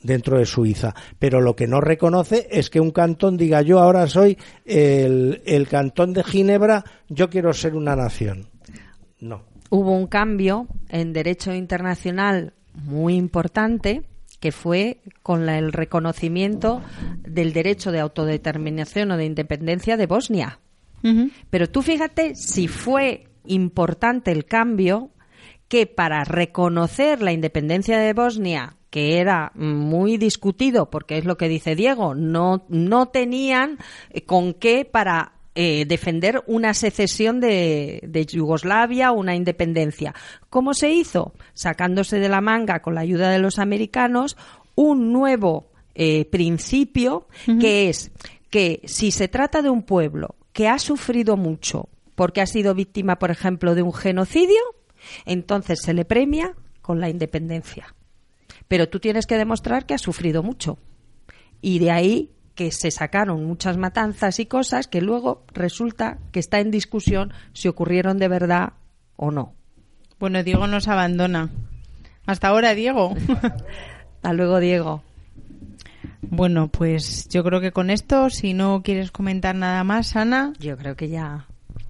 dentro 0.00 0.38
de 0.38 0.46
Suiza, 0.46 0.94
pero 1.18 1.40
lo 1.40 1.56
que 1.56 1.66
no 1.66 1.80
reconoce 1.80 2.46
es 2.52 2.70
que 2.70 2.78
un 2.78 2.92
cantón 2.92 3.36
diga 3.36 3.62
yo 3.62 3.80
ahora 3.80 4.06
soy 4.06 4.38
el, 4.64 5.42
el 5.44 5.66
cantón 5.66 6.12
de 6.12 6.22
Ginebra, 6.22 6.84
yo 7.08 7.28
quiero 7.28 7.52
ser 7.52 7.74
una 7.74 7.96
nación. 7.96 8.48
No. 9.18 9.51
Hubo 9.74 9.92
un 9.92 10.06
cambio 10.06 10.66
en 10.90 11.14
derecho 11.14 11.54
internacional 11.54 12.52
muy 12.74 13.14
importante 13.14 14.02
que 14.38 14.52
fue 14.52 15.00
con 15.22 15.48
el 15.48 15.72
reconocimiento 15.72 16.82
del 17.22 17.54
derecho 17.54 17.90
de 17.90 18.00
autodeterminación 18.00 19.12
o 19.12 19.16
de 19.16 19.24
independencia 19.24 19.96
de 19.96 20.04
Bosnia. 20.04 20.60
Pero 21.48 21.70
tú 21.70 21.80
fíjate 21.80 22.34
si 22.34 22.68
fue 22.68 23.24
importante 23.46 24.30
el 24.30 24.44
cambio 24.44 25.08
que 25.68 25.86
para 25.86 26.22
reconocer 26.24 27.22
la 27.22 27.32
independencia 27.32 27.98
de 27.98 28.12
Bosnia 28.12 28.76
que 28.90 29.20
era 29.20 29.52
muy 29.54 30.18
discutido, 30.18 30.90
porque 30.90 31.16
es 31.16 31.24
lo 31.24 31.38
que 31.38 31.48
dice 31.48 31.74
Diego, 31.74 32.14
no, 32.14 32.66
no 32.68 33.06
tenían 33.06 33.78
con 34.26 34.52
qué 34.52 34.84
para 34.84 35.32
eh, 35.54 35.84
defender 35.86 36.42
una 36.46 36.74
secesión 36.74 37.40
de, 37.40 38.00
de, 38.06 38.26
Yugoslavia, 38.26 39.12
una 39.12 39.34
independencia. 39.34 40.14
¿Cómo 40.50 40.74
se 40.74 40.90
hizo? 40.90 41.34
Sacándose 41.52 42.18
de 42.18 42.28
la 42.28 42.40
manga, 42.40 42.80
con 42.80 42.94
la 42.94 43.02
ayuda 43.02 43.30
de 43.30 43.38
los 43.38 43.58
americanos, 43.58 44.36
un 44.74 45.12
nuevo 45.12 45.70
eh, 45.94 46.24
principio 46.26 47.26
que 47.60 47.88
es 47.90 48.10
que 48.48 48.80
si 48.84 49.10
se 49.10 49.28
trata 49.28 49.62
de 49.62 49.70
un 49.70 49.82
pueblo 49.82 50.36
que 50.52 50.68
ha 50.68 50.78
sufrido 50.78 51.36
mucho 51.36 51.88
porque 52.14 52.40
ha 52.40 52.46
sido 52.46 52.74
víctima, 52.74 53.18
por 53.18 53.30
ejemplo, 53.30 53.74
de 53.74 53.82
un 53.82 53.92
genocidio, 53.92 54.60
entonces 55.26 55.80
se 55.82 55.94
le 55.94 56.04
premia 56.04 56.54
con 56.80 57.00
la 57.00 57.08
independencia 57.08 57.94
pero 58.72 58.88
tú 58.88 59.00
tienes 59.00 59.26
que 59.26 59.36
demostrar 59.36 59.84
que 59.84 59.92
has 59.92 60.00
sufrido 60.00 60.42
mucho. 60.42 60.78
Y 61.60 61.78
de 61.78 61.90
ahí 61.90 62.30
que 62.54 62.70
se 62.70 62.90
sacaron 62.90 63.44
muchas 63.44 63.76
matanzas 63.76 64.38
y 64.40 64.46
cosas 64.46 64.86
que 64.86 65.00
luego 65.00 65.44
resulta 65.52 66.18
que 66.32 66.40
está 66.40 66.60
en 66.60 66.70
discusión 66.70 67.32
si 67.52 67.68
ocurrieron 67.68 68.18
de 68.18 68.28
verdad 68.28 68.74
o 69.16 69.30
no. 69.30 69.54
Bueno, 70.18 70.42
Diego 70.42 70.66
nos 70.66 70.88
abandona. 70.88 71.50
Hasta 72.26 72.48
ahora, 72.48 72.74
Diego. 72.74 73.14
Hasta 74.14 74.32
luego, 74.32 74.60
Diego. 74.60 75.02
Bueno, 76.20 76.68
pues 76.68 77.28
yo 77.28 77.42
creo 77.42 77.60
que 77.60 77.72
con 77.72 77.90
esto, 77.90 78.30
si 78.30 78.54
no 78.54 78.82
quieres 78.82 79.10
comentar 79.10 79.54
nada 79.54 79.82
más, 79.84 80.14
Ana. 80.16 80.52
Yo 80.58 80.76
creo 80.76 80.94
que 80.94 81.08
ya 81.08 81.46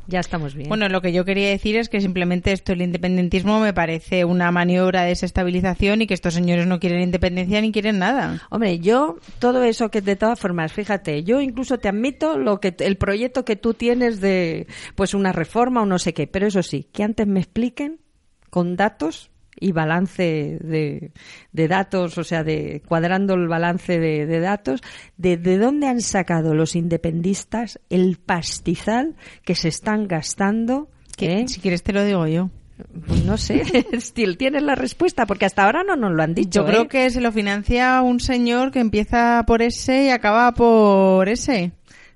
ya 0.07 0.21
estamos 0.21 0.55
bien. 0.55 0.69
Bueno, 0.69 0.89
lo 0.89 1.01
que 1.01 1.13
yo 1.13 1.25
quería 1.25 1.49
decir 1.49 1.77
es 1.77 1.89
que 1.89 2.01
simplemente 2.01 2.53
esto, 2.53 2.73
el 2.73 2.83
independentismo, 2.83 3.61
me 3.61 3.73
parece 3.73 4.25
una 4.25 4.51
maniobra 4.51 5.03
de 5.03 5.09
desestabilización 5.09 6.03
y 6.03 6.07
que 6.07 6.15
estos 6.15 6.35
señores 6.35 6.67
no 6.67 6.81
quieren 6.81 7.01
independencia 7.01 7.61
ni 7.61 7.73
quieren 7.73 7.99
nada. 7.99 8.43
Hombre, 8.51 8.79
yo, 8.79 9.19
todo 9.39 9.63
eso 9.63 9.91
que 9.91 10.01
de 10.01 10.17
todas 10.17 10.39
formas, 10.39 10.73
fíjate, 10.73 11.25
yo 11.25 11.41
incluso 11.41 11.79
te 11.79 11.89
admito 11.89 12.39
lo 12.39 12.61
que 12.61 12.75
el 12.79 12.97
proyecto 12.97 13.45
que 13.45 13.57
tú 13.57 13.75
tienes 13.75 14.21
de, 14.21 14.67
pues 14.95 15.15
una 15.15 15.33
reforma 15.33 15.83
o 15.83 15.87
no 15.87 15.99
sé 15.99 16.15
qué, 16.15 16.27
pero 16.27 16.47
eso 16.47 16.63
sí, 16.63 16.89
que 16.93 17.03
antes 17.03 17.27
me 17.27 17.41
expliquen 17.41 18.01
con 18.51 18.77
datos 18.77 19.32
y 19.63 19.73
balance 19.73 20.59
de, 20.61 21.13
de, 21.53 21.69
datos, 21.69 22.19
o 22.19 22.25
sea, 22.25 22.43
de 22.43 22.83
cuadrando 22.87 23.35
el 23.35 23.47
balance 23.47 23.99
de, 23.99 24.27
de 24.27 24.41
datos, 24.41 24.83
de, 25.17 25.37
de, 25.37 25.57
dónde 25.57 25.87
han 25.87 26.01
sacado 26.01 26.55
los 26.55 26.75
independistas 26.75 27.79
el 27.89 28.19
pastizal 28.19 29.15
que 29.45 29.55
se 29.55 29.69
están 29.69 30.09
gastando. 30.09 30.89
¿Eh? 31.19 31.45
Si 31.47 31.61
quieres 31.61 31.85
te 31.85 31.93
lo 31.93 32.05
digo 32.05 32.27
yo. 32.27 32.51
Pues 33.07 33.25
no 33.25 33.39
sé, 33.39 33.63
tienes 34.39 34.63
la 34.63 34.75
respuesta, 34.75 35.25
porque 35.27 35.45
hasta 35.45 35.65
ahora 35.65 35.85
no 35.85 35.95
nos 35.95 36.13
lo 36.13 36.23
han 36.23 36.35
dicho. 36.35 36.61
Yo 36.63 36.67
creo 36.67 36.83
¿eh? 36.83 36.89
que 36.89 37.11
se 37.11 37.21
lo 37.21 37.31
financia 37.31 38.03
un 38.03 38.19
señor 38.19 38.73
que 38.73 38.81
empieza 38.81 39.45
por 39.47 39.63
ese 39.63 40.07
y 40.07 40.09
acaba 40.09 40.53
por 40.53 41.29
ese. 41.29 41.71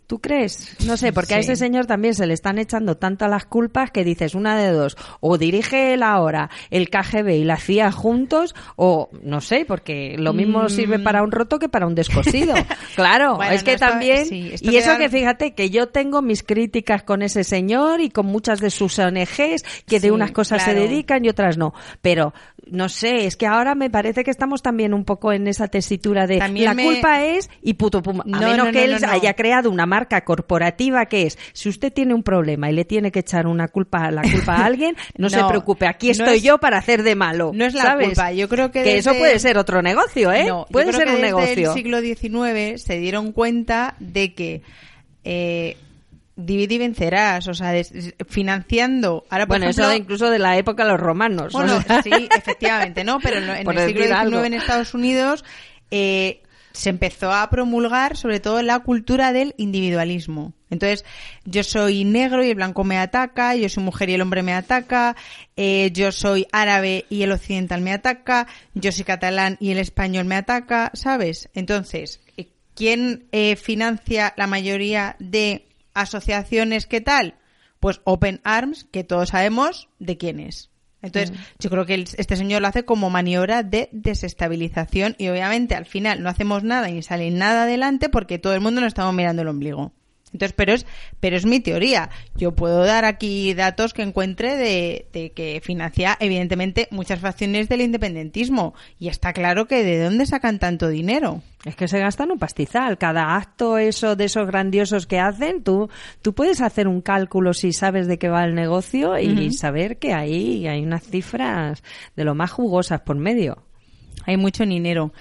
¿Tú 0.06 0.20
crees? 0.20 0.76
No 0.86 0.96
sé, 0.96 1.12
porque 1.12 1.34
a 1.34 1.38
ese 1.38 1.56
señor 1.56 1.86
también 1.86 2.14
se 2.14 2.26
le 2.26 2.34
están 2.34 2.58
echando 2.58 2.96
tantas 2.96 3.28
las 3.28 3.44
culpas 3.44 3.90
que 3.90 4.04
dices 4.04 4.36
una 4.36 4.56
de 4.56 4.70
dos, 4.70 4.96
o 5.18 5.36
dirige 5.36 5.94
él 5.94 6.04
ahora 6.04 6.48
el 6.70 6.90
KGB 6.90 7.30
y 7.30 7.44
la 7.44 7.56
CIA 7.56 7.90
juntos, 7.90 8.54
o 8.76 9.10
no 9.22 9.40
sé, 9.40 9.64
porque 9.66 10.14
lo 10.16 10.32
mismo 10.32 10.64
mm. 10.64 10.68
sirve 10.68 10.98
para 11.00 11.24
un 11.24 11.32
roto 11.32 11.58
que 11.58 11.68
para 11.68 11.88
un 11.88 11.96
descosido. 11.96 12.54
claro, 12.94 13.42
es 13.42 13.64
que 13.64 13.76
también, 13.76 14.28
y 14.30 14.76
eso 14.76 14.96
que 14.96 15.08
fíjate 15.08 15.54
que 15.54 15.70
yo 15.70 15.88
tengo 15.88 16.22
mis 16.22 16.44
críticas 16.44 17.02
con 17.02 17.22
ese 17.22 17.42
señor 17.42 18.00
y 18.00 18.10
con 18.10 18.26
muchas 18.26 18.60
de 18.60 18.70
sus 18.70 18.98
ONGs 19.00 19.64
que 19.86 19.98
de 19.98 20.12
unas 20.12 20.30
cosas 20.30 20.62
se 20.62 20.74
dedican 20.74 21.24
y 21.24 21.30
otras 21.30 21.58
no, 21.58 21.74
pero 22.00 22.32
no 22.70 22.88
sé, 22.88 23.26
es 23.26 23.36
que 23.36 23.46
ahora 23.46 23.74
me 23.74 23.90
parece 23.90 24.24
que 24.24 24.30
estamos 24.30 24.62
también 24.62 24.92
un 24.92 25.04
poco 25.04 25.32
en 25.32 25.46
esa 25.46 25.68
tesitura 25.68 26.26
de 26.26 26.38
la 26.38 26.74
culpa 26.74 27.24
es 27.24 27.48
y 27.62 27.74
puto 27.74 28.02
pum, 28.02 28.20
a 28.20 28.40
menos 28.40 28.68
que 28.70 28.84
él 28.84 28.96
haya 29.04 29.34
creado 29.34 29.70
una 29.70 29.86
marca 29.86 30.24
corporativa 30.24 31.06
que 31.06 31.22
es, 31.22 31.38
si 31.52 31.68
usted 31.68 31.92
tiene 31.92 32.14
un 32.14 32.22
problema 32.22 32.70
y 32.70 32.74
le 32.74 32.84
tiene 32.84 33.12
que 33.12 33.20
echar 33.20 33.46
una 33.46 33.68
culpa, 33.68 34.10
la 34.10 34.22
culpa 34.22 34.56
a 34.56 34.64
alguien, 34.66 34.96
no, 35.16 35.30
se 35.30 35.42
preocupe, 35.44 35.86
aquí 35.86 36.10
estoy 36.10 36.40
yo 36.40 36.58
para 36.58 36.78
hacer 36.78 37.02
de 37.02 37.14
malo. 37.14 37.52
No 37.54 37.64
es 37.64 37.74
la 37.74 37.96
culpa, 37.98 38.32
yo 38.32 38.48
creo 38.48 38.70
que... 38.70 38.82
Que 38.82 38.98
eso 38.98 39.14
puede 39.14 39.38
ser 39.38 39.58
otro 39.58 39.82
negocio, 39.82 40.32
¿eh? 40.32 40.48
puede 40.70 40.92
ser 40.92 41.08
un 41.08 41.20
negocio. 41.20 41.52
En 41.52 41.58
el 41.68 41.72
siglo 41.72 42.00
XIX 42.00 42.82
se 42.82 42.98
dieron 42.98 43.32
cuenta 43.32 43.94
de 44.00 44.34
que... 44.34 44.62
Eh, 45.24 45.76
divide 46.36 46.74
y 46.74 46.78
vencerás, 46.78 47.48
o 47.48 47.54
sea, 47.54 47.72
financiando. 48.28 49.24
Ahora, 49.30 49.46
bueno, 49.46 49.68
eso 49.68 49.92
incluso 49.92 50.30
de 50.30 50.38
la 50.38 50.56
época 50.56 50.84
de 50.84 50.90
los 50.90 51.00
romanos. 51.00 51.52
Bueno, 51.52 51.80
sí, 52.04 52.10
efectivamente, 52.36 53.04
¿no? 53.04 53.18
Pero 53.20 53.38
en, 53.38 53.68
el 53.68 53.86
siglo 53.86 54.04
XIX 54.04 54.46
en 54.46 54.54
Estados 54.54 54.94
Unidos 54.94 55.44
eh, 55.90 56.42
se 56.76 56.90
empezó 56.90 57.32
a 57.32 57.48
promulgar 57.48 58.16
sobre 58.16 58.38
todo 58.38 58.62
la 58.62 58.80
cultura 58.80 59.32
del 59.32 59.54
individualismo. 59.56 60.52
Entonces, 60.68 61.04
yo 61.44 61.64
soy 61.64 62.04
negro 62.04 62.44
y 62.44 62.50
el 62.50 62.54
blanco 62.56 62.84
me 62.84 62.98
ataca, 62.98 63.54
yo 63.54 63.68
soy 63.68 63.82
mujer 63.82 64.10
y 64.10 64.14
el 64.14 64.20
hombre 64.20 64.42
me 64.42 64.52
ataca, 64.52 65.16
eh, 65.56 65.90
yo 65.92 66.12
soy 66.12 66.46
árabe 66.52 67.06
y 67.08 67.22
el 67.22 67.32
occidental 67.32 67.80
me 67.80 67.92
ataca, 67.92 68.46
yo 68.74 68.92
soy 68.92 69.04
catalán 69.04 69.56
y 69.58 69.70
el 69.70 69.78
español 69.78 70.26
me 70.26 70.34
ataca, 70.34 70.90
¿sabes? 70.92 71.48
Entonces, 71.54 72.20
eh, 72.36 72.48
¿quién 72.74 73.26
eh, 73.32 73.56
financia 73.56 74.34
la 74.36 74.46
mayoría 74.46 75.16
de 75.18 75.66
asociaciones 75.96 76.86
qué 76.86 77.00
tal? 77.00 77.34
Pues 77.80 78.00
Open 78.04 78.40
Arms, 78.44 78.84
que 78.84 79.04
todos 79.04 79.30
sabemos 79.30 79.88
de 79.98 80.16
quién 80.16 80.40
es. 80.40 80.70
Entonces, 81.02 81.32
mm. 81.32 81.42
yo 81.60 81.70
creo 81.70 81.86
que 81.86 81.94
este 81.94 82.36
señor 82.36 82.62
lo 82.62 82.68
hace 82.68 82.84
como 82.84 83.10
maniobra 83.10 83.62
de 83.62 83.88
desestabilización 83.92 85.14
y 85.18 85.28
obviamente 85.28 85.74
al 85.74 85.86
final 85.86 86.22
no 86.22 86.28
hacemos 86.28 86.64
nada 86.64 86.88
y 86.88 86.94
ni 86.94 87.02
sale 87.02 87.30
nada 87.30 87.64
adelante 87.64 88.08
porque 88.08 88.38
todo 88.38 88.54
el 88.54 88.60
mundo 88.60 88.80
nos 88.80 88.88
estamos 88.88 89.14
mirando 89.14 89.42
el 89.42 89.48
ombligo. 89.48 89.92
Entonces, 90.36 90.54
pero 90.54 90.74
es, 90.74 90.86
pero 91.18 91.36
es 91.36 91.46
mi 91.46 91.60
teoría. 91.60 92.10
Yo 92.34 92.52
puedo 92.52 92.84
dar 92.84 93.04
aquí 93.04 93.54
datos 93.54 93.94
que 93.94 94.02
encuentre 94.02 94.56
de, 94.56 95.06
de, 95.12 95.32
que 95.32 95.60
financia, 95.62 96.16
evidentemente, 96.20 96.88
muchas 96.90 97.20
facciones 97.20 97.68
del 97.68 97.80
independentismo. 97.80 98.74
Y 98.98 99.08
está 99.08 99.32
claro 99.32 99.66
que 99.66 99.82
de 99.82 99.98
dónde 99.98 100.26
sacan 100.26 100.58
tanto 100.58 100.88
dinero. 100.88 101.42
Es 101.64 101.74
que 101.74 101.88
se 101.88 101.98
gastan 101.98 102.30
un 102.30 102.38
pastizal. 102.38 102.98
Cada 102.98 103.36
acto 103.36 103.78
eso 103.78 104.14
de 104.14 104.26
esos 104.26 104.46
grandiosos 104.46 105.06
que 105.06 105.18
hacen, 105.18 105.62
tú, 105.62 105.88
tú 106.22 106.34
puedes 106.34 106.60
hacer 106.60 106.86
un 106.86 107.00
cálculo 107.00 107.54
si 107.54 107.72
sabes 107.72 108.06
de 108.06 108.18
qué 108.18 108.28
va 108.28 108.44
el 108.44 108.54
negocio 108.54 109.18
y 109.18 109.52
saber 109.52 109.98
que 109.98 110.12
ahí 110.12 110.66
hay 110.68 110.82
unas 110.82 111.02
cifras 111.04 111.82
de 112.14 112.24
lo 112.24 112.34
más 112.34 112.50
jugosas 112.50 113.00
por 113.00 113.16
medio. 113.16 113.65
Hay 114.26 114.36
mucho 114.36 114.66
dinero. 114.66 115.12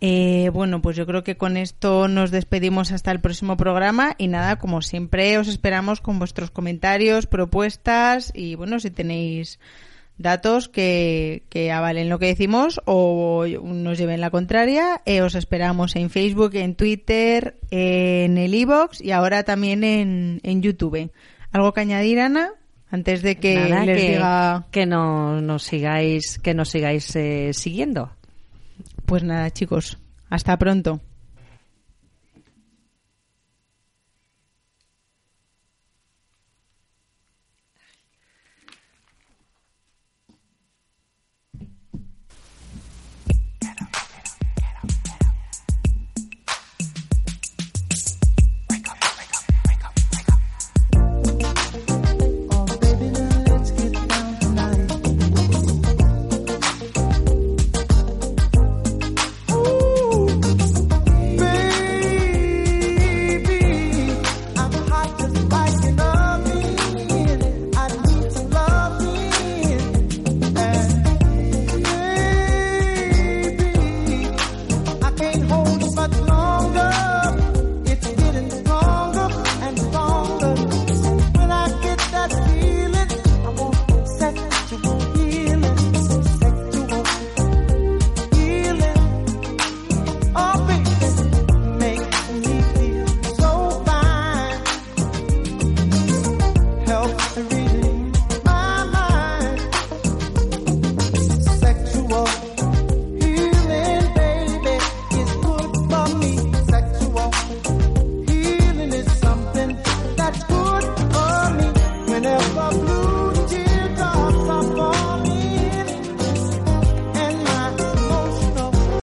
Eh, 0.00 0.50
bueno, 0.52 0.80
pues 0.80 0.96
yo 0.96 1.06
creo 1.06 1.24
que 1.24 1.36
con 1.36 1.56
esto 1.56 2.08
nos 2.08 2.30
despedimos 2.30 2.92
hasta 2.92 3.10
el 3.10 3.20
próximo 3.20 3.56
programa 3.56 4.14
y 4.16 4.28
nada, 4.28 4.56
como 4.56 4.80
siempre 4.80 5.38
os 5.38 5.48
esperamos 5.48 6.00
con 6.00 6.18
vuestros 6.18 6.50
comentarios, 6.50 7.26
propuestas 7.26 8.30
y 8.34 8.54
bueno, 8.54 8.78
si 8.78 8.90
tenéis 8.90 9.58
datos 10.16 10.68
que, 10.68 11.42
que 11.48 11.72
avalen 11.72 12.08
lo 12.08 12.18
que 12.18 12.26
decimos 12.26 12.80
o 12.84 13.44
nos 13.46 13.98
lleven 13.98 14.20
la 14.20 14.30
contraria, 14.30 15.02
eh, 15.06 15.22
os 15.22 15.34
esperamos 15.34 15.96
en 15.96 16.10
Facebook, 16.10 16.54
en 16.54 16.76
Twitter, 16.76 17.56
en 17.70 18.38
el 18.38 18.54
iBox 18.54 19.00
y 19.00 19.10
ahora 19.10 19.42
también 19.42 19.82
en, 19.82 20.40
en 20.44 20.62
YouTube. 20.62 21.10
¿Algo 21.50 21.72
que 21.72 21.80
añadir, 21.80 22.20
Ana? 22.20 22.52
Antes 22.90 23.22
de 23.22 23.36
que 23.36 23.56
les 23.56 24.00
que, 24.00 24.12
diga 24.12 24.66
que 24.70 24.86
no 24.86 25.40
nos 25.40 25.64
sigáis, 25.64 26.38
que 26.38 26.54
nos 26.54 26.68
sigáis 26.68 27.16
eh, 27.16 27.50
siguiendo. 27.52 28.12
Pues 29.14 29.22
nada, 29.22 29.48
chicos, 29.52 29.96
hasta 30.28 30.58
pronto. 30.58 31.00